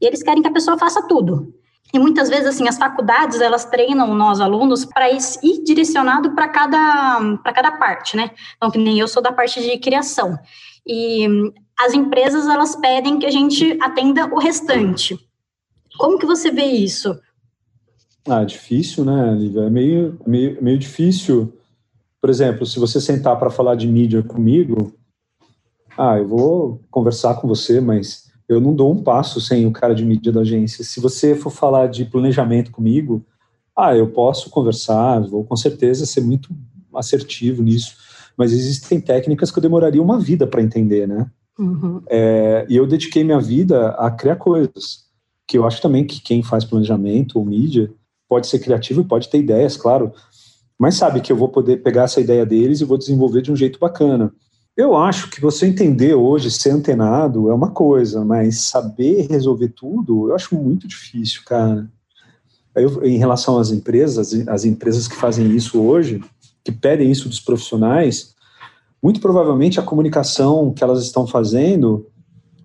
E 0.00 0.06
eles 0.06 0.22
querem 0.22 0.42
que 0.42 0.48
a 0.48 0.52
pessoa 0.52 0.78
faça 0.78 1.06
tudo. 1.06 1.54
E 1.92 1.98
muitas 1.98 2.28
vezes, 2.28 2.46
assim, 2.46 2.68
as 2.68 2.76
faculdades, 2.76 3.40
elas 3.40 3.64
treinam 3.64 4.14
nós, 4.14 4.40
alunos, 4.40 4.84
para 4.84 5.10
ir 5.10 5.18
direcionado 5.64 6.34
para 6.34 6.48
cada, 6.48 7.38
cada 7.54 7.72
parte, 7.72 8.16
né? 8.16 8.30
Então, 8.56 8.70
que 8.70 8.78
nem 8.78 8.98
eu 8.98 9.08
sou 9.08 9.22
da 9.22 9.32
parte 9.32 9.62
de 9.62 9.78
criação. 9.78 10.38
E 10.86 11.26
as 11.78 11.94
empresas, 11.94 12.46
elas 12.46 12.74
pedem 12.74 13.18
que 13.18 13.26
a 13.26 13.30
gente 13.30 13.78
atenda 13.80 14.26
o 14.34 14.38
restante. 14.38 15.18
Como 15.98 16.18
que 16.18 16.26
você 16.26 16.50
vê 16.50 16.64
isso? 16.64 17.16
Ah, 18.26 18.44
difícil, 18.44 19.04
né, 19.04 19.34
Lívia? 19.34 19.62
É 19.62 19.70
meio, 19.70 20.20
meio, 20.26 20.62
meio 20.62 20.78
difícil. 20.78 21.52
Por 22.20 22.28
exemplo, 22.28 22.66
se 22.66 22.78
você 22.78 23.00
sentar 23.00 23.38
para 23.38 23.48
falar 23.48 23.76
de 23.76 23.86
mídia 23.86 24.22
comigo, 24.22 24.92
ah, 25.96 26.18
eu 26.18 26.26
vou 26.26 26.80
conversar 26.90 27.34
com 27.36 27.48
você, 27.48 27.80
mas 27.80 28.30
eu 28.48 28.60
não 28.60 28.74
dou 28.74 28.92
um 28.92 29.02
passo 29.02 29.40
sem 29.40 29.66
o 29.66 29.72
cara 29.72 29.94
de 29.94 30.04
mídia 30.04 30.32
da 30.32 30.40
agência. 30.40 30.84
Se 30.84 31.00
você 31.00 31.34
for 31.34 31.50
falar 31.50 31.86
de 31.86 32.04
planejamento 32.04 32.70
comigo, 32.70 33.24
ah, 33.76 33.94
eu 33.94 34.10
posso 34.10 34.50
conversar, 34.50 35.20
vou 35.20 35.44
com 35.44 35.56
certeza 35.56 36.04
ser 36.04 36.20
muito 36.20 36.50
assertivo 36.94 37.62
nisso, 37.62 37.96
mas 38.36 38.52
existem 38.52 39.00
técnicas 39.00 39.50
que 39.50 39.58
eu 39.58 39.62
demoraria 39.62 40.02
uma 40.02 40.18
vida 40.18 40.46
para 40.46 40.62
entender, 40.62 41.06
né? 41.06 41.30
Uhum. 41.58 42.00
É, 42.08 42.66
e 42.68 42.76
eu 42.76 42.86
dediquei 42.86 43.24
minha 43.24 43.40
vida 43.40 43.90
a 43.90 44.10
criar 44.10 44.36
coisas, 44.36 45.06
que 45.46 45.58
eu 45.58 45.66
acho 45.66 45.82
também 45.82 46.06
que 46.06 46.20
quem 46.20 46.42
faz 46.42 46.64
planejamento 46.64 47.38
ou 47.38 47.44
mídia 47.44 47.90
pode 48.28 48.46
ser 48.46 48.60
criativo 48.60 49.00
e 49.00 49.04
pode 49.04 49.28
ter 49.28 49.38
ideias, 49.38 49.76
claro, 49.76 50.12
mas 50.78 50.94
sabe 50.94 51.20
que 51.20 51.32
eu 51.32 51.36
vou 51.36 51.48
poder 51.48 51.82
pegar 51.82 52.04
essa 52.04 52.20
ideia 52.20 52.46
deles 52.46 52.80
e 52.80 52.84
vou 52.84 52.96
desenvolver 52.96 53.42
de 53.42 53.50
um 53.50 53.56
jeito 53.56 53.78
bacana. 53.78 54.32
Eu 54.76 54.96
acho 54.96 55.28
que 55.28 55.40
você 55.40 55.66
entender 55.66 56.14
hoje, 56.14 56.52
ser 56.52 56.70
antenado 56.70 57.50
é 57.50 57.54
uma 57.54 57.72
coisa, 57.72 58.24
mas 58.24 58.60
saber 58.60 59.26
resolver 59.28 59.70
tudo, 59.70 60.28
eu 60.28 60.36
acho 60.36 60.54
muito 60.54 60.86
difícil, 60.86 61.42
cara. 61.44 61.90
Eu, 62.76 63.04
em 63.04 63.18
relação 63.18 63.58
às 63.58 63.70
empresas, 63.72 64.32
as 64.46 64.64
empresas 64.64 65.08
que 65.08 65.16
fazem 65.16 65.50
isso 65.50 65.80
hoje, 65.80 66.22
que 66.62 66.70
pedem 66.70 67.10
isso 67.10 67.28
dos 67.28 67.40
profissionais, 67.40 68.36
muito 69.02 69.20
provavelmente 69.20 69.78
a 69.78 69.82
comunicação 69.82 70.72
que 70.72 70.82
elas 70.82 71.02
estão 71.02 71.26
fazendo 71.26 72.06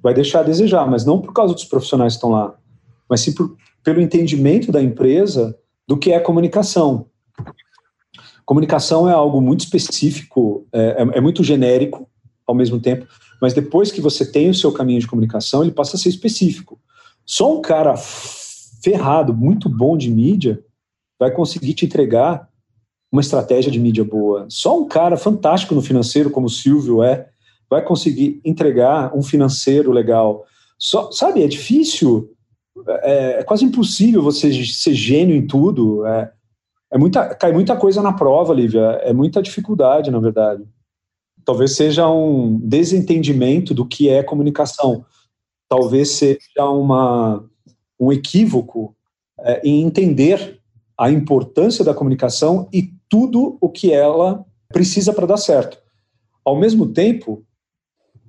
vai 0.02 0.14
deixar 0.14 0.42
a 0.42 0.44
desejar, 0.44 0.90
mas 0.90 1.06
não 1.06 1.22
por 1.22 1.34
causa 1.34 1.54
dos 1.54 1.66
profissionais 1.66 2.14
que 2.14 2.18
estão 2.18 2.32
lá, 2.32 2.56
mas 3.10 3.22
sim 3.22 3.34
por, 3.34 3.56
pelo 3.84 4.02
entendimento 4.02 4.72
da 4.72 4.82
empresa 4.82 5.58
do 5.88 5.98
que 5.98 6.12
é 6.12 6.20
comunicação. 6.20 7.08
Comunicação 8.46 9.10
é 9.10 9.14
algo 9.14 9.40
muito 9.40 9.62
específico, 9.62 10.68
é, 10.74 11.04
é, 11.04 11.18
é, 11.18 11.22
muito 11.22 11.44
genérico 11.44 12.10
ao 12.46 12.54
mesmo 12.54 12.80
tempo, 12.80 13.08
mas 13.42 13.54
depois 13.54 13.92
que 13.92 14.02
você 14.02 14.30
tem 14.30 14.50
o 14.50 14.54
seu 14.54 14.72
caminho 14.72 15.00
de 15.00 15.08
comunicação, 15.08 15.62
ele 15.62 15.72
passa 15.72 15.96
a 15.96 16.00
ser 16.00 16.10
específico. 16.10 16.78
Só 17.26 17.58
um 17.58 17.62
cara 17.62 17.96
ferrado, 17.96 19.34
muito 19.34 19.70
bom 19.70 19.96
de 19.96 20.12
mídia, 20.12 20.62
vai 21.18 21.32
conseguir 21.32 21.74
te 21.74 21.86
entregar 21.86 22.50
uma 23.14 23.22
estratégia 23.22 23.72
de 23.72 23.80
mídia 23.80 24.04
boa. 24.04 24.48
Só 24.50 24.76
um 24.76 24.88
cara 24.88 25.16
fantástico 25.16 25.76
no 25.76 25.84
financeiro, 25.84 26.32
como 26.32 26.48
o 26.48 26.50
Silvio 26.50 27.04
é, 27.04 27.30
vai 27.70 27.84
conseguir 27.86 28.42
entregar 28.44 29.16
um 29.16 29.22
financeiro 29.22 29.92
legal. 29.92 30.48
Só, 30.80 31.12
sabe, 31.12 31.44
é 31.44 31.48
difícil, 31.48 32.34
é, 33.04 33.40
é 33.40 33.44
quase 33.44 33.64
impossível 33.64 34.24
você 34.24 34.52
ser 34.66 34.96
gênio 34.96 35.36
em 35.36 35.46
tudo. 35.46 36.04
É, 36.08 36.32
é 36.92 36.98
muita, 36.98 37.36
cai 37.36 37.54
muita 37.54 37.78
coisa 37.78 38.02
na 38.02 38.14
prova, 38.14 38.52
Lívia. 38.52 39.00
É 39.04 39.14
muita 39.14 39.44
dificuldade, 39.44 40.10
na 40.10 40.20
verdade. 40.20 40.64
Talvez 41.46 41.76
seja 41.76 42.10
um 42.10 42.60
desentendimento 42.64 43.76
do 43.76 43.86
que 43.86 44.10
é 44.10 44.24
comunicação. 44.24 45.06
Talvez 45.70 46.10
seja 46.10 46.68
uma, 46.68 47.48
um 48.00 48.12
equívoco 48.12 48.96
é, 49.40 49.62
em 49.64 49.84
entender 49.84 50.63
a 50.98 51.12
importância 51.12 51.84
da 51.84 51.94
comunicação 51.94 52.68
e 52.72 52.94
tudo 53.10 53.58
o 53.60 53.70
que 53.70 53.92
ela 53.92 54.46
precisa 54.70 55.14
para 55.14 55.28
dar 55.28 55.38
certo. 55.38 55.78
Ao 56.44 56.58
mesmo 56.58 56.88
tempo, 56.88 57.46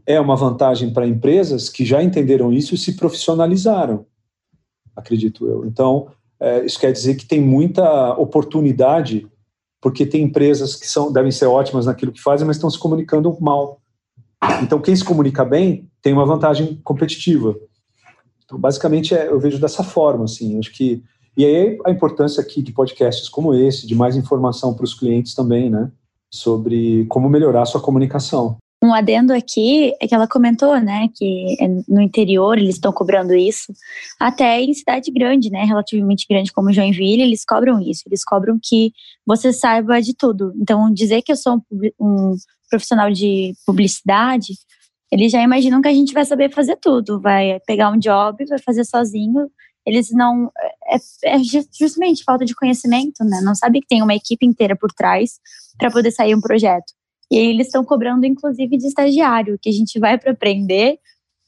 é 0.07 0.21
uma 0.21 0.37
vantagem 0.37 0.93
para 0.93 1.07
empresas 1.07 1.69
que 1.69 1.85
já 1.85 2.03
entenderam 2.03 2.53
isso 2.53 2.75
e 2.75 2.79
se 2.79 2.97
profissionalizaram, 2.97 4.07
acredito 4.95 5.47
eu. 5.47 5.65
Então, 5.65 6.09
é, 6.39 6.65
isso 6.65 6.79
quer 6.79 6.93
dizer 6.93 7.15
que 7.15 7.27
tem 7.27 7.41
muita 7.41 8.13
oportunidade, 8.15 9.27
porque 9.81 10.05
tem 10.05 10.23
empresas 10.23 10.77
que 10.77 10.87
são, 10.87 11.13
devem 11.13 11.31
ser 11.31 11.47
ótimas 11.47 11.87
naquilo 11.87 12.13
que 12.13 12.21
fazem, 12.21 12.47
mas 12.47 12.57
estão 12.57 12.71
se 12.71 12.79
comunicando 12.79 13.37
mal. 13.41 13.81
Então, 14.63 14.81
quem 14.81 14.95
se 14.95 15.05
comunica 15.05 15.45
bem 15.45 15.89
tem 16.03 16.13
uma 16.13 16.27
vantagem 16.27 16.81
competitiva. 16.85 17.57
Então, 18.45 18.59
basicamente, 18.59 19.15
é, 19.15 19.29
eu 19.29 19.41
vejo 19.41 19.59
dessa 19.59 19.83
forma, 19.83 20.25
assim, 20.25 20.59
acho 20.59 20.71
que 20.73 21.03
e 21.37 21.45
aí 21.45 21.79
a 21.85 21.91
importância 21.91 22.41
aqui 22.41 22.63
de 22.63 22.73
podcasts 22.73 23.29
como 23.29 23.55
esse, 23.55 23.87
de 23.87 23.95
mais 23.95 24.17
informação 24.17 24.75
para 24.75 24.85
os 24.85 24.95
clientes 24.95 25.35
também, 25.35 25.71
né, 25.71 25.91
sobre 26.33 27.07
como 27.07 27.29
melhorar 27.29 27.63
a 27.63 27.67
sua 27.67 27.81
comunicação. 27.81 28.57
Um 28.83 28.93
adendo 28.93 29.33
aqui 29.33 29.95
é 29.99 30.07
que 30.07 30.15
ela 30.15 30.29
comentou, 30.29 30.79
né, 30.79 31.09
que 31.15 31.57
é 31.59 31.69
no 31.89 32.03
interior 32.03 32.59
eles 32.59 32.75
estão 32.75 32.93
cobrando 32.93 33.35
isso, 33.35 33.73
até 34.21 34.61
em 34.61 34.75
cidade 34.75 35.11
grande, 35.11 35.51
né, 35.51 35.65
relativamente 35.65 36.27
grande 36.29 36.53
como 36.53 36.73
Joinville, 36.73 37.23
eles 37.23 37.45
cobram 37.47 37.81
isso, 37.81 38.03
eles 38.07 38.23
cobram 38.23 38.59
que 38.63 38.93
você 39.27 39.53
saiba 39.53 40.03
de 40.03 40.15
tudo. 40.15 40.53
Então, 40.57 40.93
dizer 40.93 41.23
que 41.23 41.33
eu 41.33 41.37
sou 41.37 41.63
um, 41.73 41.91
um 41.99 42.37
profissional 42.69 43.11
de 43.11 43.55
publicidade, 43.65 44.53
eles 45.11 45.31
já 45.31 45.41
imaginam 45.43 45.81
que 45.81 45.89
a 45.89 45.93
gente 45.93 46.13
vai 46.13 46.25
saber 46.25 46.53
fazer 46.53 46.77
tudo, 46.77 47.21
vai 47.21 47.61
pegar 47.67 47.91
um 47.91 47.99
job, 47.99 48.45
vai 48.47 48.59
fazer 48.59 48.85
sozinho. 48.85 49.49
Eles 49.87 50.11
não. 50.11 50.51
É, 50.87 50.97
é 51.25 51.39
justamente 51.79 52.25
falta 52.25 52.45
de 52.45 52.55
conhecimento, 52.55 53.23
né? 53.25 53.41
Não 53.43 53.55
sabe 53.55 53.81
que 53.81 53.87
tem 53.87 54.03
uma 54.03 54.15
equipe 54.15 54.47
inteira 54.47 54.77
por 54.77 54.93
trás 54.93 55.39
para 55.79 55.91
poder 55.91 56.11
sair 56.11 56.35
um 56.35 56.41
projeto. 56.41 56.93
E 57.31 57.39
aí 57.39 57.47
eles 57.47 57.67
estão 57.67 57.85
cobrando, 57.85 58.27
inclusive, 58.27 58.77
de 58.77 58.87
estagiário, 58.87 59.59
que 59.61 59.69
a 59.69 59.73
gente 59.73 59.99
vai 59.99 60.19
para 60.19 60.33
aprender. 60.33 60.99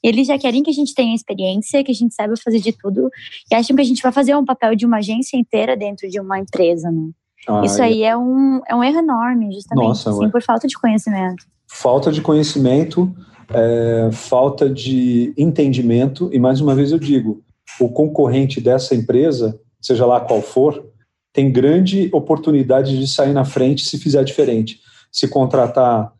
Eles 0.03 0.27
já 0.27 0.37
querem 0.37 0.61
que 0.61 0.69
a 0.69 0.73
gente 0.73 0.93
tenha 0.93 1.15
experiência, 1.15 1.83
que 1.83 1.91
a 1.91 1.95
gente 1.95 2.13
saiba 2.13 2.33
fazer 2.43 2.59
de 2.59 2.71
tudo, 2.71 3.09
e 3.51 3.55
acham 3.55 3.75
que 3.75 3.81
a 3.81 3.85
gente 3.85 4.01
vai 4.01 4.11
fazer 4.11 4.35
um 4.35 4.45
papel 4.45 4.75
de 4.75 4.85
uma 4.85 4.97
agência 4.97 5.37
inteira 5.37 5.75
dentro 5.75 6.07
de 6.09 6.19
uma 6.19 6.39
empresa, 6.39 6.91
né? 6.91 7.09
Ah, 7.47 7.61
Isso 7.63 7.81
aí 7.81 8.03
é 8.03 8.15
um, 8.15 8.61
é 8.67 8.75
um 8.75 8.83
erro 8.83 8.99
enorme, 8.99 9.53
justamente, 9.53 9.87
Nossa, 9.87 10.09
assim, 10.09 10.29
por 10.29 10.41
falta 10.41 10.67
de 10.67 10.77
conhecimento. 10.77 11.45
Falta 11.67 12.11
de 12.11 12.21
conhecimento, 12.21 13.13
é, 13.49 14.09
falta 14.11 14.69
de 14.69 15.33
entendimento, 15.37 16.29
e 16.33 16.39
mais 16.39 16.59
uma 16.59 16.75
vez 16.75 16.91
eu 16.91 16.99
digo, 16.99 17.41
o 17.79 17.89
concorrente 17.89 18.59
dessa 18.61 18.95
empresa, 18.95 19.59
seja 19.81 20.05
lá 20.05 20.19
qual 20.19 20.41
for, 20.41 20.85
tem 21.33 21.51
grande 21.51 22.09
oportunidade 22.11 22.97
de 22.97 23.07
sair 23.07 23.33
na 23.33 23.45
frente 23.45 23.85
se 23.85 23.97
fizer 23.97 24.23
diferente 24.23 24.79
se 25.11 25.27
contratar 25.27 26.13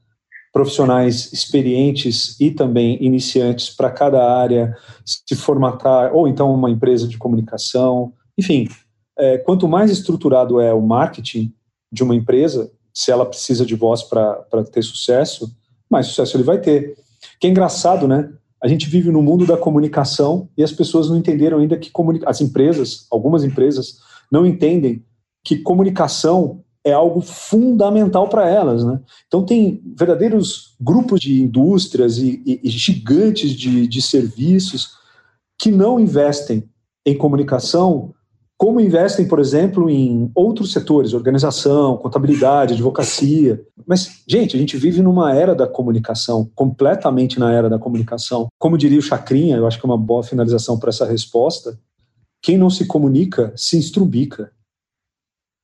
profissionais 0.52 1.32
experientes 1.32 2.40
e 2.40 2.50
também 2.50 2.98
iniciantes 3.04 3.70
para 3.70 3.92
cada 3.92 4.28
área, 4.40 4.76
se 5.06 5.36
formatar, 5.36 6.16
ou 6.16 6.28
então 6.28 6.52
uma 6.52 6.72
empresa 6.72 7.08
de 7.08 7.18
comunicação, 7.18 8.14
enfim, 8.38 8.68
é, 9.18 9.38
quanto 9.38 9.68
mais 9.68 9.92
estruturado 9.92 10.60
é 10.60 10.74
o 10.74 10.82
marketing 10.82 11.54
de 11.92 12.04
uma 12.04 12.16
empresa, 12.16 12.72
se 12.92 13.12
ela 13.12 13.26
precisa 13.26 13.66
de 13.66 13.76
voz 13.76 14.02
para 14.02 14.64
ter 14.72 14.82
sucesso, 14.82 15.56
mais 15.90 16.08
sucesso 16.08 16.36
ele 16.36 16.44
vai 16.44 16.60
ter. 16.60 16.98
Que 17.40 17.46
é 17.46 17.50
engraçado, 17.50 18.08
né? 18.08 18.32
A 18.62 18.68
gente 18.68 18.90
vive 18.90 19.12
no 19.12 19.22
mundo 19.22 19.46
da 19.46 19.58
comunicação 19.58 20.50
e 20.58 20.64
as 20.64 20.72
pessoas 20.72 21.10
não 21.10 21.18
entenderam 21.18 21.60
ainda 21.60 21.78
que 21.78 21.92
as 22.26 22.42
empresas, 22.42 23.06
algumas 23.12 23.44
empresas, 23.44 24.00
não 24.32 24.46
entendem 24.46 25.04
que 25.44 25.58
comunicação 25.58 26.64
é 26.84 26.92
algo 26.92 27.22
fundamental 27.22 28.28
para 28.30 28.50
elas. 28.50 28.84
Né? 28.84 29.00
Então, 29.28 29.46
tem 29.46 29.82
verdadeiros 29.96 30.76
grupos 30.80 31.20
de 31.20 31.42
indústrias 31.42 32.18
e, 32.18 32.42
e, 32.46 32.62
e 32.64 32.70
gigantes 32.70 33.52
de, 33.52 33.88
de 33.88 34.02
serviços 34.02 34.98
que 35.60 35.72
não 35.72 36.00
investem 36.00 36.64
em 37.06 37.18
comunicação 37.18 38.14
como 38.58 38.82
investem, 38.82 39.28
por 39.28 39.40
exemplo, 39.40 39.88
em 39.88 40.32
outros 40.34 40.72
setores, 40.72 41.14
organização, 41.14 41.96
contabilidade, 41.98 42.74
advocacia. 42.74 43.64
Mas, 43.86 44.24
gente, 44.28 44.56
a 44.56 44.60
gente 44.60 44.76
vive 44.78 45.00
numa 45.00 45.32
era 45.36 45.54
da 45.54 45.68
comunicação, 45.68 46.50
completamente 46.56 47.40
na 47.40 47.54
era 47.54 47.70
da 47.70 47.78
comunicação. 47.78 48.48
Como 48.58 48.78
diria 48.78 48.98
o 48.98 49.02
Chacrinha, 49.02 49.58
eu 49.58 49.68
acho 49.68 49.80
que 49.80 49.86
é 49.86 49.90
uma 49.90 49.98
boa 49.98 50.24
finalização 50.24 50.80
para 50.80 50.90
essa 50.90 51.06
resposta. 51.06 51.80
Quem 52.42 52.58
não 52.58 52.70
se 52.70 52.88
comunica 52.88 53.54
se 53.56 53.78
instrubica. 53.78 54.52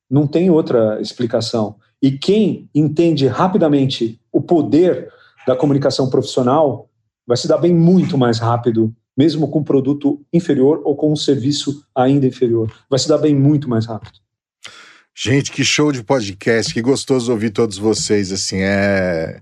Não 0.07 0.27
tem 0.27 0.51
outra 0.51 1.01
explicação. 1.01 1.77
E 1.99 2.11
quem 2.11 2.69
entende 2.75 3.25
rapidamente 3.25 4.21
o 4.31 4.39
poder 4.39 5.11
da 5.47 5.55
comunicação 5.55 6.11
profissional 6.11 6.89
vai 7.25 7.37
se 7.37 7.47
dar 7.47 7.57
bem 7.57 7.73
muito 7.73 8.19
mais 8.19 8.37
rápido 8.37 8.93
mesmo 9.17 9.47
com 9.47 9.59
um 9.59 9.63
produto 9.63 10.21
inferior 10.31 10.81
ou 10.83 10.95
com 10.95 11.11
um 11.11 11.15
serviço 11.15 11.85
ainda 11.95 12.25
inferior. 12.25 12.73
Vai 12.89 12.99
se 12.99 13.07
dar 13.07 13.17
bem 13.17 13.35
muito 13.35 13.69
mais 13.69 13.85
rápido. 13.85 14.19
Gente, 15.15 15.51
que 15.51 15.63
show 15.63 15.91
de 15.91 16.03
podcast, 16.03 16.73
que 16.73 16.81
gostoso 16.81 17.31
ouvir 17.31 17.51
todos 17.51 17.77
vocês, 17.77 18.31
assim, 18.31 18.61
é... 18.61 19.39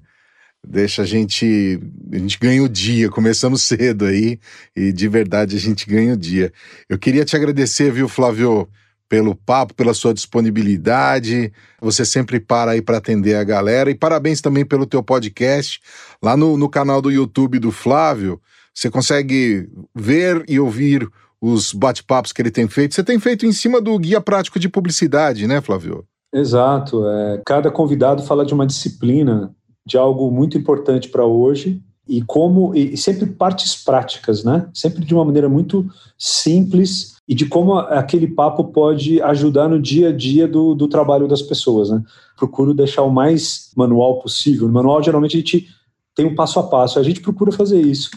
Deixa 0.68 1.02
a 1.02 1.06
gente... 1.06 1.80
A 2.12 2.18
gente 2.18 2.38
ganha 2.38 2.62
o 2.62 2.70
dia, 2.70 3.10
começamos 3.10 3.64
cedo 3.64 4.06
aí, 4.06 4.38
e 4.76 4.92
de 4.92 5.08
verdade 5.08 5.56
a 5.56 5.60
gente 5.60 5.88
ganha 5.88 6.14
o 6.14 6.18
dia. 6.18 6.52
Eu 6.90 7.00
queria 7.00 7.24
te 7.24 7.36
agradecer, 7.36 7.92
viu, 7.92 8.08
Flávio, 8.10 8.68
pelo 9.12 9.36
papo, 9.36 9.74
pela 9.74 9.94
sua 9.94 10.14
disponibilidade. 10.14 11.52
Você 11.82 12.06
sempre 12.06 12.40
para 12.40 12.72
aí 12.72 12.82
para 12.82 12.98
atender 12.98 13.36
a 13.36 13.44
galera. 13.44 13.92
E 13.92 13.96
parabéns 13.96 14.40
também 14.40 14.64
pelo 14.64 14.86
teu 14.86 15.04
podcast. 15.04 15.82
Lá 16.24 16.38
no, 16.38 16.56
no 16.56 16.70
canal 16.70 17.02
do 17.02 17.12
YouTube 17.12 17.60
do 17.60 17.72
Flávio, 17.72 18.40
você 18.74 18.90
consegue 18.90 19.70
ver 19.94 20.44
e 20.48 20.60
ouvir 20.60 21.10
os 21.42 21.74
bate-papos 21.74 22.32
que 22.32 22.42
ele 22.42 22.52
tem 22.52 22.68
feito. 22.68 22.94
Você 22.94 23.04
tem 23.04 23.20
feito 23.20 23.46
em 23.46 23.52
cima 23.52 23.82
do 23.82 23.98
guia 23.98 24.22
prático 24.22 24.60
de 24.60 24.70
publicidade, 24.70 25.48
né, 25.48 25.60
Flávio? 25.60 26.06
Exato. 26.34 27.06
É, 27.08 27.42
cada 27.46 27.72
convidado 27.72 28.24
fala 28.24 28.46
de 28.46 28.54
uma 28.54 28.66
disciplina, 28.66 29.54
de 29.86 29.98
algo 29.98 30.32
muito 30.32 30.58
importante 30.58 31.10
para 31.10 31.26
hoje 31.26 31.82
e 32.08 32.22
como 32.22 32.76
e 32.76 32.98
sempre 32.98 33.26
partes 33.26 33.76
práticas, 33.76 34.44
né? 34.44 34.68
Sempre 34.74 35.04
de 35.04 35.14
uma 35.14 35.26
maneira 35.26 35.50
muito 35.50 35.88
simples 36.18 37.16
e 37.28 37.36
de 37.36 37.46
como 37.46 37.78
aquele 37.78 38.28
papo 38.28 38.66
pode 38.66 39.22
ajudar 39.22 39.68
no 39.68 39.82
dia 39.82 40.10
a 40.10 40.12
dia 40.12 40.48
do, 40.48 40.76
do 40.76 40.88
trabalho 40.88 41.28
das 41.28 41.42
pessoas, 41.42 41.90
né? 41.90 42.02
Procuro 42.38 42.74
deixar 42.74 43.04
o 43.04 43.12
mais 43.12 43.72
manual 43.76 44.20
possível. 44.20 44.68
No 44.68 44.74
manual 44.74 45.02
geralmente 45.02 45.38
a 45.38 45.40
gente 45.40 45.68
tem 46.16 46.26
um 46.26 46.36
passo 46.36 46.60
a 46.60 46.64
passo. 46.64 47.00
A 47.00 47.04
gente 47.04 47.22
procura 47.22 47.52
fazer 47.52 47.82
isso. 47.82 48.10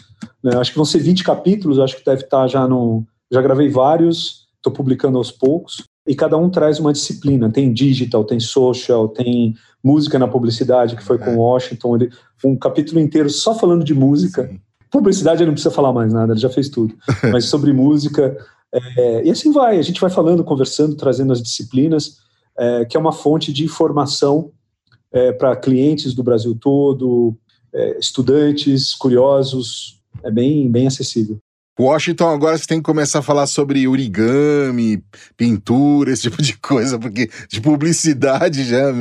Né? 0.43 0.55
Acho 0.57 0.71
que 0.71 0.77
vão 0.77 0.85
ser 0.85 0.99
20 0.99 1.23
capítulos, 1.23 1.79
acho 1.79 1.97
que 1.97 2.05
deve 2.05 2.23
estar 2.23 2.47
já 2.47 2.67
no. 2.67 3.05
Já 3.31 3.41
gravei 3.41 3.69
vários, 3.69 4.47
estou 4.57 4.71
publicando 4.71 5.17
aos 5.17 5.31
poucos, 5.31 5.83
e 6.07 6.15
cada 6.15 6.37
um 6.37 6.49
traz 6.49 6.79
uma 6.79 6.93
disciplina. 6.93 7.51
Tem 7.51 7.73
digital, 7.73 8.23
tem 8.23 8.39
social, 8.39 9.07
tem 9.07 9.55
música 9.83 10.19
na 10.19 10.27
publicidade, 10.27 10.95
que 10.95 11.03
foi 11.03 11.17
é. 11.17 11.19
com 11.19 11.37
Washington. 11.37 11.95
Ele, 11.95 12.11
um 12.43 12.55
capítulo 12.55 12.99
inteiro 12.99 13.29
só 13.29 13.55
falando 13.55 13.83
de 13.83 13.93
música. 13.93 14.47
Sim. 14.47 14.59
Publicidade 14.91 15.41
ele 15.41 15.47
não 15.47 15.53
precisa 15.53 15.73
falar 15.73 15.91
mais 15.91 16.13
nada, 16.13 16.33
ele 16.33 16.39
já 16.39 16.49
fez 16.49 16.69
tudo. 16.69 16.95
Mas 17.31 17.45
sobre 17.45 17.73
música. 17.73 18.37
É, 18.71 19.25
e 19.25 19.31
assim 19.31 19.51
vai, 19.51 19.79
a 19.79 19.81
gente 19.81 19.99
vai 19.99 20.09
falando, 20.09 20.43
conversando, 20.43 20.95
trazendo 20.95 21.33
as 21.33 21.41
disciplinas, 21.41 22.17
é, 22.57 22.85
que 22.85 22.95
é 22.95 22.99
uma 22.99 23.11
fonte 23.11 23.51
de 23.51 23.63
informação 23.63 24.51
é, 25.11 25.31
para 25.31 25.55
clientes 25.55 26.13
do 26.13 26.23
Brasil 26.23 26.55
todo, 26.59 27.35
é, 27.75 27.99
estudantes, 27.99 28.95
curiosos, 28.95 29.99
é 30.23 30.31
bem, 30.31 30.71
bem 30.71 30.87
acessível. 30.87 31.37
Washington, 31.77 32.29
agora 32.29 32.57
você 32.57 32.65
tem 32.65 32.77
que 32.77 32.85
começar 32.85 33.19
a 33.19 33.21
falar 33.21 33.47
sobre 33.47 33.85
origami, 33.85 35.03
pintura, 35.35 36.11
esse 36.11 36.23
tipo 36.23 36.41
de 36.41 36.57
coisa, 36.57 36.97
porque 36.97 37.29
de 37.49 37.59
publicidade 37.59 38.63
já 38.63 38.93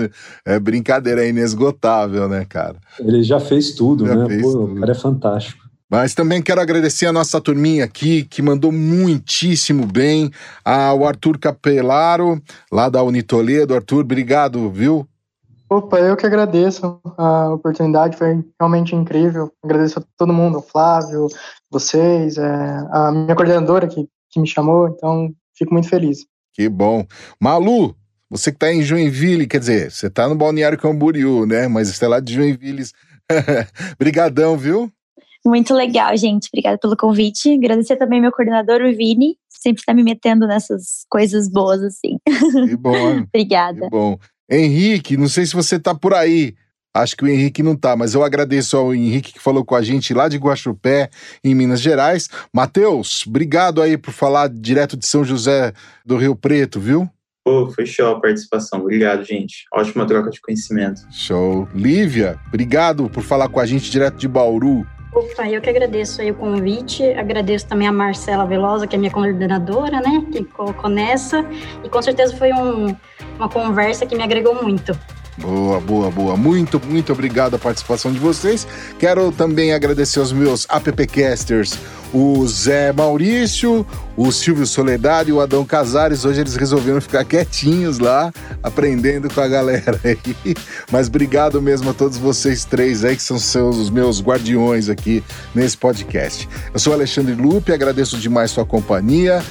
é 0.44 0.58
brincadeira, 0.58 1.24
é 1.24 1.28
inesgotável, 1.28 2.28
né, 2.28 2.44
cara? 2.44 2.76
Ele 2.98 3.22
já 3.22 3.38
fez 3.38 3.74
tudo, 3.74 4.04
já 4.04 4.16
né? 4.16 4.26
Fez 4.26 4.42
Pô, 4.42 4.52
tudo. 4.52 4.72
O 4.74 4.80
cara 4.80 4.90
é 4.90 4.96
fantástico. 4.96 5.64
Mas 5.88 6.14
também 6.14 6.42
quero 6.42 6.60
agradecer 6.60 7.06
a 7.06 7.12
nossa 7.12 7.40
turminha 7.40 7.84
aqui, 7.84 8.24
que 8.24 8.42
mandou 8.42 8.72
muitíssimo 8.72 9.86
bem, 9.86 10.32
ao 10.64 11.06
Arthur 11.06 11.38
Capelaro, 11.38 12.42
lá 12.72 12.88
da 12.88 13.00
Unitoledo. 13.04 13.74
Arthur, 13.74 14.00
obrigado, 14.00 14.68
viu? 14.68 15.06
Opa, 15.68 15.98
eu 15.98 16.16
que 16.16 16.26
agradeço 16.26 17.00
a 17.16 17.54
oportunidade, 17.54 18.16
foi 18.16 18.44
realmente 18.60 18.94
incrível. 18.94 19.50
Agradeço 19.62 19.98
a 19.98 20.02
todo 20.16 20.32
mundo, 20.32 20.58
o 20.58 20.62
Flávio, 20.62 21.26
vocês, 21.70 22.36
é, 22.36 22.86
a 22.90 23.10
minha 23.10 23.34
coordenadora 23.34 23.88
que, 23.88 24.06
que 24.30 24.40
me 24.40 24.46
chamou, 24.46 24.88
então 24.88 25.32
fico 25.56 25.72
muito 25.72 25.88
feliz. 25.88 26.26
Que 26.52 26.68
bom. 26.68 27.04
Malu, 27.40 27.96
você 28.30 28.50
que 28.50 28.56
está 28.56 28.72
em 28.72 28.82
Joinville, 28.82 29.46
quer 29.46 29.58
dizer, 29.58 29.90
você 29.90 30.06
está 30.06 30.28
no 30.28 30.34
Balneário 30.34 30.78
Camboriú, 30.78 31.46
né? 31.46 31.66
Mas 31.66 31.88
você 31.88 32.04
é 32.04 32.08
lá 32.08 32.20
de 32.20 32.34
Joinville. 32.34 32.84
Brigadão, 33.98 34.56
viu? 34.56 34.90
Muito 35.46 35.74
legal, 35.74 36.16
gente. 36.16 36.48
Obrigada 36.48 36.78
pelo 36.78 36.96
convite. 36.96 37.52
Agradecer 37.52 37.96
também 37.96 38.20
meu 38.20 38.32
coordenador, 38.32 38.80
o 38.80 38.96
Vini, 38.96 39.36
sempre 39.48 39.80
está 39.80 39.92
me 39.92 40.02
metendo 40.02 40.46
nessas 40.46 41.04
coisas 41.08 41.48
boas 41.48 41.82
assim. 41.82 42.18
Que 42.68 42.76
bom. 42.76 43.18
Obrigada. 43.28 43.82
Que 43.82 43.90
bom. 43.90 44.18
Henrique, 44.50 45.16
não 45.16 45.28
sei 45.28 45.46
se 45.46 45.54
você 45.54 45.78
tá 45.78 45.94
por 45.94 46.14
aí. 46.14 46.54
Acho 46.96 47.16
que 47.16 47.24
o 47.24 47.28
Henrique 47.28 47.60
não 47.60 47.74
tá, 47.74 47.96
mas 47.96 48.14
eu 48.14 48.22
agradeço 48.22 48.76
ao 48.76 48.94
Henrique 48.94 49.32
que 49.32 49.40
falou 49.40 49.64
com 49.64 49.74
a 49.74 49.82
gente 49.82 50.14
lá 50.14 50.28
de 50.28 50.36
Guaxupé, 50.36 51.10
em 51.42 51.52
Minas 51.52 51.80
Gerais. 51.80 52.28
Matheus, 52.52 53.26
obrigado 53.26 53.82
aí 53.82 53.96
por 53.98 54.12
falar 54.12 54.48
direto 54.48 54.96
de 54.96 55.04
São 55.04 55.24
José 55.24 55.72
do 56.06 56.16
Rio 56.16 56.36
Preto, 56.36 56.78
viu? 56.78 57.10
Pô, 57.44 57.68
foi 57.70 57.84
show 57.84 58.14
a 58.14 58.20
participação. 58.20 58.80
Obrigado, 58.80 59.24
gente. 59.24 59.64
Ótima 59.74 60.06
troca 60.06 60.30
de 60.30 60.40
conhecimento. 60.40 61.02
Show. 61.10 61.68
Lívia, 61.74 62.38
obrigado 62.46 63.10
por 63.10 63.22
falar 63.22 63.48
com 63.48 63.60
a 63.60 63.66
gente 63.66 63.90
direto 63.90 64.16
de 64.16 64.28
Bauru. 64.28 64.86
Opa, 65.14 65.48
eu 65.48 65.60
que 65.60 65.70
agradeço 65.70 66.20
aí 66.20 66.32
o 66.32 66.34
convite, 66.34 67.04
agradeço 67.12 67.68
também 67.68 67.86
a 67.86 67.92
Marcela 67.92 68.44
Velosa, 68.44 68.84
que 68.84 68.96
é 68.96 68.98
minha 68.98 69.12
coordenadora, 69.12 70.00
né, 70.00 70.26
que 70.32 70.42
colocou 70.42 70.90
nessa, 70.90 71.46
e 71.84 71.88
com 71.88 72.02
certeza 72.02 72.36
foi 72.36 72.52
um, 72.52 72.96
uma 73.36 73.48
conversa 73.48 74.04
que 74.06 74.16
me 74.16 74.24
agregou 74.24 74.60
muito. 74.60 74.98
Boa, 75.36 75.80
boa, 75.80 76.10
boa. 76.10 76.36
Muito, 76.36 76.80
muito 76.86 77.12
obrigado 77.12 77.56
a 77.56 77.58
participação 77.58 78.12
de 78.12 78.18
vocês. 78.18 78.66
Quero 78.98 79.32
também 79.32 79.72
agradecer 79.72 80.20
aos 80.20 80.32
meus 80.32 80.64
appcasters, 80.68 81.76
o 82.12 82.46
Zé 82.46 82.92
Maurício, 82.92 83.84
o 84.16 84.30
Silvio 84.30 84.64
Soledade 84.64 85.30
e 85.30 85.32
o 85.32 85.40
Adão 85.40 85.64
Casares. 85.64 86.24
Hoje 86.24 86.40
eles 86.40 86.54
resolveram 86.54 87.00
ficar 87.00 87.24
quietinhos 87.24 87.98
lá, 87.98 88.32
aprendendo 88.62 89.28
com 89.28 89.40
a 89.40 89.48
galera 89.48 90.00
aí. 90.04 90.54
Mas 90.90 91.08
obrigado 91.08 91.60
mesmo 91.60 91.90
a 91.90 91.94
todos 91.94 92.16
vocês 92.16 92.64
três 92.64 93.04
aí, 93.04 93.16
que 93.16 93.22
são 93.22 93.38
seus, 93.38 93.76
os 93.76 93.90
meus 93.90 94.22
guardiões 94.22 94.88
aqui 94.88 95.24
nesse 95.52 95.76
podcast. 95.76 96.48
Eu 96.72 96.78
sou 96.78 96.92
Alexandre 96.92 97.34
Lupe, 97.34 97.72
agradeço 97.72 98.16
demais 98.18 98.52
sua 98.52 98.64
companhia. 98.64 99.42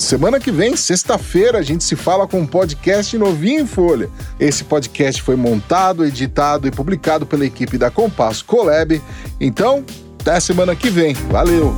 Semana 0.00 0.40
que 0.40 0.50
vem, 0.50 0.74
sexta-feira, 0.78 1.58
a 1.58 1.62
gente 1.62 1.84
se 1.84 1.94
fala 1.94 2.26
com 2.26 2.40
um 2.40 2.46
podcast 2.46 3.16
novinho 3.18 3.60
em 3.60 3.66
folha. 3.66 4.08
Esse 4.40 4.64
podcast 4.64 5.20
foi 5.20 5.36
montado, 5.36 6.06
editado 6.06 6.66
e 6.66 6.70
publicado 6.70 7.26
pela 7.26 7.44
equipe 7.44 7.76
da 7.76 7.90
Compasso 7.90 8.42
Colab. 8.46 9.00
Então, 9.38 9.84
até 10.18 10.40
semana 10.40 10.74
que 10.74 10.88
vem. 10.88 11.12
Valeu! 11.30 11.76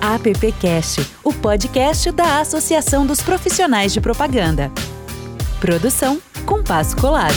AppCast, 0.00 1.06
o 1.22 1.32
podcast 1.32 2.10
da 2.10 2.40
Associação 2.40 3.06
dos 3.06 3.20
Profissionais 3.20 3.92
de 3.92 4.00
Propaganda. 4.00 4.68
Produção 5.60 6.20
Compasso 6.44 6.96
Colab. 6.96 7.32